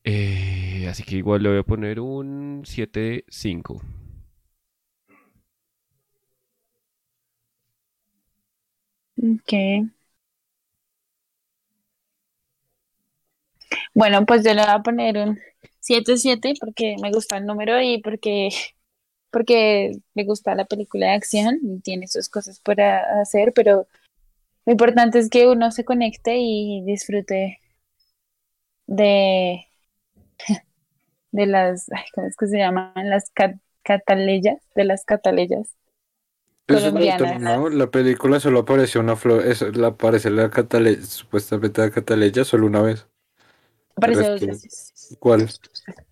Eh, 0.04 0.86
así 0.88 1.02
que 1.02 1.16
igual 1.16 1.42
le 1.42 1.48
voy 1.50 1.58
a 1.58 1.62
poner 1.62 2.00
un 2.00 2.62
7.5. 2.64 3.82
Ok. 9.22 9.52
Bueno, 13.94 14.24
pues 14.26 14.44
yo 14.44 14.54
le 14.54 14.62
voy 14.62 14.70
a 14.70 14.82
poner 14.82 15.16
un 15.18 15.38
7-7 15.80 16.54
porque 16.60 16.96
me 17.02 17.10
gusta 17.12 17.36
el 17.36 17.46
número 17.46 17.80
y 17.80 18.00
porque, 18.02 18.48
porque 19.30 19.92
me 20.14 20.24
gusta 20.24 20.54
la 20.54 20.64
película 20.66 21.08
de 21.08 21.12
acción 21.14 21.58
y 21.62 21.80
tiene 21.80 22.08
sus 22.08 22.28
cosas 22.28 22.60
para 22.60 23.20
hacer, 23.22 23.52
pero 23.54 23.86
lo 24.66 24.72
importante 24.72 25.20
es 25.20 25.30
que 25.30 25.48
uno 25.48 25.72
se 25.72 25.84
conecte 25.86 26.36
y 26.38 26.82
disfrute 26.86 27.60
de, 28.86 29.66
de 31.32 31.46
las, 31.46 31.86
¿cómo 32.14 32.26
es 32.28 32.36
que 32.36 32.46
se 32.46 32.58
llaman? 32.58 32.92
Las 33.10 33.30
ca- 33.32 33.58
cataleyas, 33.82 34.60
de 34.74 34.84
las 34.84 35.04
cataleyas. 35.04 35.76
Es. 36.66 36.92
La 37.74 37.90
película 37.90 38.40
solo 38.40 38.60
apareció 38.60 39.00
una 39.00 39.16
flor, 39.16 39.46
eso, 39.46 39.70
la 39.72 39.88
aparece 39.88 40.30
la 40.30 40.50
cataleya, 40.50 41.02
supuestamente 41.02 41.82
la 41.82 41.90
cataleya 41.90 42.44
solo 42.44 42.66
una 42.66 42.80
vez. 42.82 43.06
Aparece 43.96 44.28
dos 44.28 44.40
es 44.40 44.46
veces. 44.62 45.16
¿Cuál? 45.18 45.48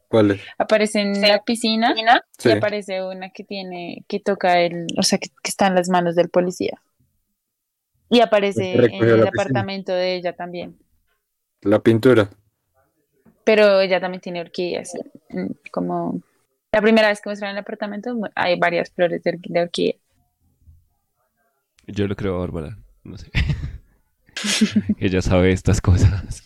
¿Cuál 0.09 0.33
es? 0.33 0.41
Aparece 0.59 1.01
en 1.01 1.20
la 1.23 1.43
piscina 1.43 1.95
Sí. 2.39 2.49
y 2.49 2.53
aparece 2.53 3.03
una 3.03 3.31
que 3.31 3.45
tiene, 3.45 4.05
que 4.09 4.20
toca 4.20 4.61
el, 4.61 4.87
o 4.99 5.03
sea, 5.03 5.19
que, 5.19 5.29
que 5.43 5.49
está 5.51 5.66
en 5.66 5.74
las 5.74 5.89
manos 5.89 6.15
del 6.15 6.29
policía. 6.29 6.81
Y 8.11 8.20
aparece 8.20 8.74
en 8.74 8.93
el 9.05 9.11
piscina. 9.11 9.29
apartamento 9.31 9.93
de 9.93 10.15
ella 10.16 10.35
también. 10.35 10.77
La 11.62 11.83
pintura. 11.83 12.29
Pero 13.45 13.81
ella 13.81 14.01
también 14.01 14.20
tiene 14.20 14.41
orquídeas. 14.41 14.93
mm, 15.31 15.47
Como 15.70 16.20
la 16.73 16.81
primera 16.81 17.09
vez 17.09 17.20
que 17.20 17.29
muestran 17.29 17.53
el 17.53 17.59
apartamento, 17.59 18.16
hay 18.35 18.59
varias 18.59 18.91
flores 18.91 19.23
de, 19.23 19.33
orqui- 19.33 19.51
de 19.53 19.61
orquídea. 19.62 19.97
Yo 21.86 22.06
lo 22.06 22.16
creo, 22.16 22.38
Bárbara. 22.38 22.78
No 23.04 23.18
sé. 23.18 23.30
Ella 24.98 25.20
sabe 25.22 25.52
estas 25.52 25.80
cosas. 25.80 26.42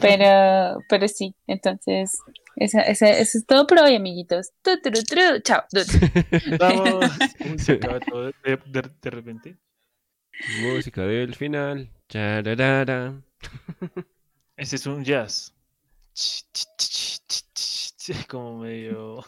Pero, 0.00 0.78
pero 0.88 1.08
sí, 1.08 1.34
entonces, 1.46 2.18
esa, 2.56 2.80
esa- 2.82 3.10
eso 3.10 3.38
es 3.38 3.46
todo 3.46 3.66
por 3.66 3.78
hoy, 3.80 3.94
amiguitos. 3.94 4.50
Tu, 4.62 4.80
tu, 4.80 4.90
tu, 4.90 5.40
Chao. 5.42 5.62
Vamos. 6.58 7.04
Se 7.58 7.72
acaba 7.72 8.00
todo 8.00 8.26
de, 8.44 8.56
de- 8.66 8.90
de 9.02 9.10
repente. 9.10 9.56
Música 10.62 11.02
del 11.02 11.34
final. 11.34 11.90
Chararara. 12.08 13.20
Ese 14.56 14.76
es 14.76 14.86
un 14.86 15.04
jazz. 15.04 15.54
Como 18.28 18.58
medio. 18.60 19.22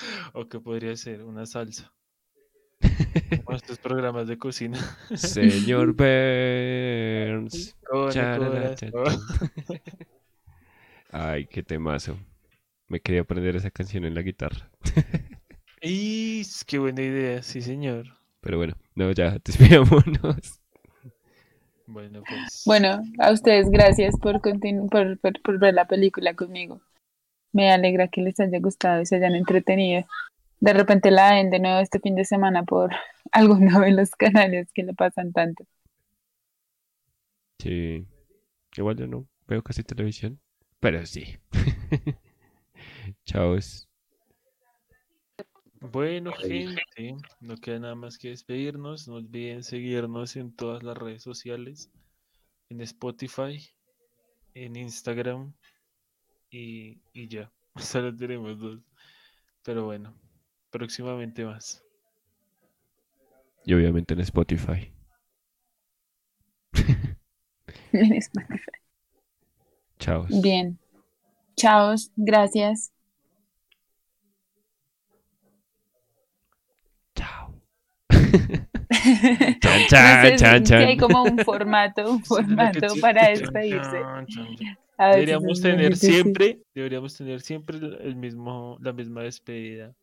O 0.32 0.48
que 0.48 0.60
podría 0.60 0.96
ser 0.96 1.22
una 1.22 1.46
salsa. 1.46 1.92
Como 3.44 3.56
estos 3.56 3.78
programas 3.78 4.26
de 4.26 4.38
cocina. 4.38 4.78
Señor 5.14 5.92
Burns. 5.96 7.76
Ay, 11.12 11.46
qué 11.46 11.62
temazo. 11.62 12.18
Me 12.88 13.00
quería 13.00 13.22
aprender 13.22 13.56
esa 13.56 13.70
canción 13.70 14.04
en 14.04 14.14
la 14.14 14.22
guitarra. 14.22 14.70
Y 15.82 16.42
qué 16.66 16.78
buena 16.78 17.02
idea, 17.02 17.42
sí, 17.42 17.62
señor. 17.62 18.06
Pero 18.40 18.58
bueno, 18.58 18.74
no, 18.94 19.10
ya, 19.12 19.38
despidámonos. 19.44 20.60
Bueno, 21.86 22.22
pues. 22.28 22.62
Bueno, 22.66 23.02
a 23.18 23.32
ustedes 23.32 23.68
gracias 23.70 24.16
por, 24.20 24.40
por, 24.40 25.40
por 25.42 25.58
ver 25.58 25.74
la 25.74 25.86
película 25.88 26.34
conmigo. 26.34 26.80
Me 27.52 27.70
alegra 27.70 28.08
que 28.08 28.22
les 28.22 28.38
haya 28.40 28.58
gustado 28.60 29.02
y 29.02 29.06
se 29.06 29.16
hayan 29.16 29.34
entretenido. 29.34 30.04
De 30.60 30.72
repente 30.72 31.10
la 31.10 31.32
ven 31.32 31.50
de 31.50 31.58
nuevo 31.58 31.80
este 31.80 32.00
fin 32.00 32.14
de 32.14 32.24
semana 32.24 32.64
por 32.64 32.90
alguno 33.32 33.80
de 33.80 33.92
los 33.92 34.10
canales 34.10 34.70
que 34.72 34.82
le 34.82 34.94
pasan 34.94 35.32
tanto. 35.32 35.64
Sí. 37.58 38.06
Igual 38.76 38.96
yo 38.96 39.06
no 39.06 39.26
veo 39.46 39.62
casi 39.62 39.82
televisión. 39.82 40.40
Pero 40.80 41.04
sí. 41.04 41.38
Chaos. 43.24 43.88
Bueno, 45.80 46.32
gente, 46.32 47.16
no 47.40 47.56
queda 47.56 47.78
nada 47.78 47.94
más 47.94 48.18
que 48.18 48.28
despedirnos. 48.28 49.08
No 49.08 49.14
olviden 49.14 49.62
seguirnos 49.62 50.36
en 50.36 50.54
todas 50.54 50.82
las 50.82 50.96
redes 50.96 51.22
sociales, 51.22 51.90
en 52.68 52.82
Spotify, 52.82 53.66
en 54.54 54.76
Instagram 54.76 55.54
y, 56.50 57.00
y 57.12 57.28
ya. 57.28 57.50
Solo 57.76 58.14
tenemos 58.14 58.58
dos. 58.58 58.80
Pero 59.62 59.84
bueno, 59.84 60.14
próximamente 60.70 61.44
más. 61.44 61.84
Y 63.64 63.74
obviamente 63.74 64.14
en 64.14 64.20
Spotify. 64.20 64.92
Chaos. 69.98 70.28
Bien. 70.42 70.78
Chaos, 71.56 72.10
gracias. 72.16 72.92
Chao. 77.14 77.54
Chan, 79.60 79.60
No 79.62 79.86
chan, 79.88 80.26
sé 80.26 80.36
chan, 80.36 80.66
si 80.66 80.74
hay 80.74 80.96
como 80.96 81.22
un 81.22 81.38
formato, 81.38 82.10
un 82.10 82.24
formato 82.24 82.86
para 83.00 83.28
despedirse. 83.28 84.00
Chan, 85.00 85.08
chan, 85.08 85.08
chan. 85.08 85.08
A 85.08 85.08
veces 85.08 85.26
Deberíamos 85.26 85.60
tener 85.60 85.96
siempre, 85.96 86.60
deberíamos 86.74 87.16
tener 87.16 87.40
siempre 87.40 87.78
el 87.78 88.16
mismo, 88.16 88.76
la 88.80 88.92
misma 88.92 89.22
despedida 89.22 89.94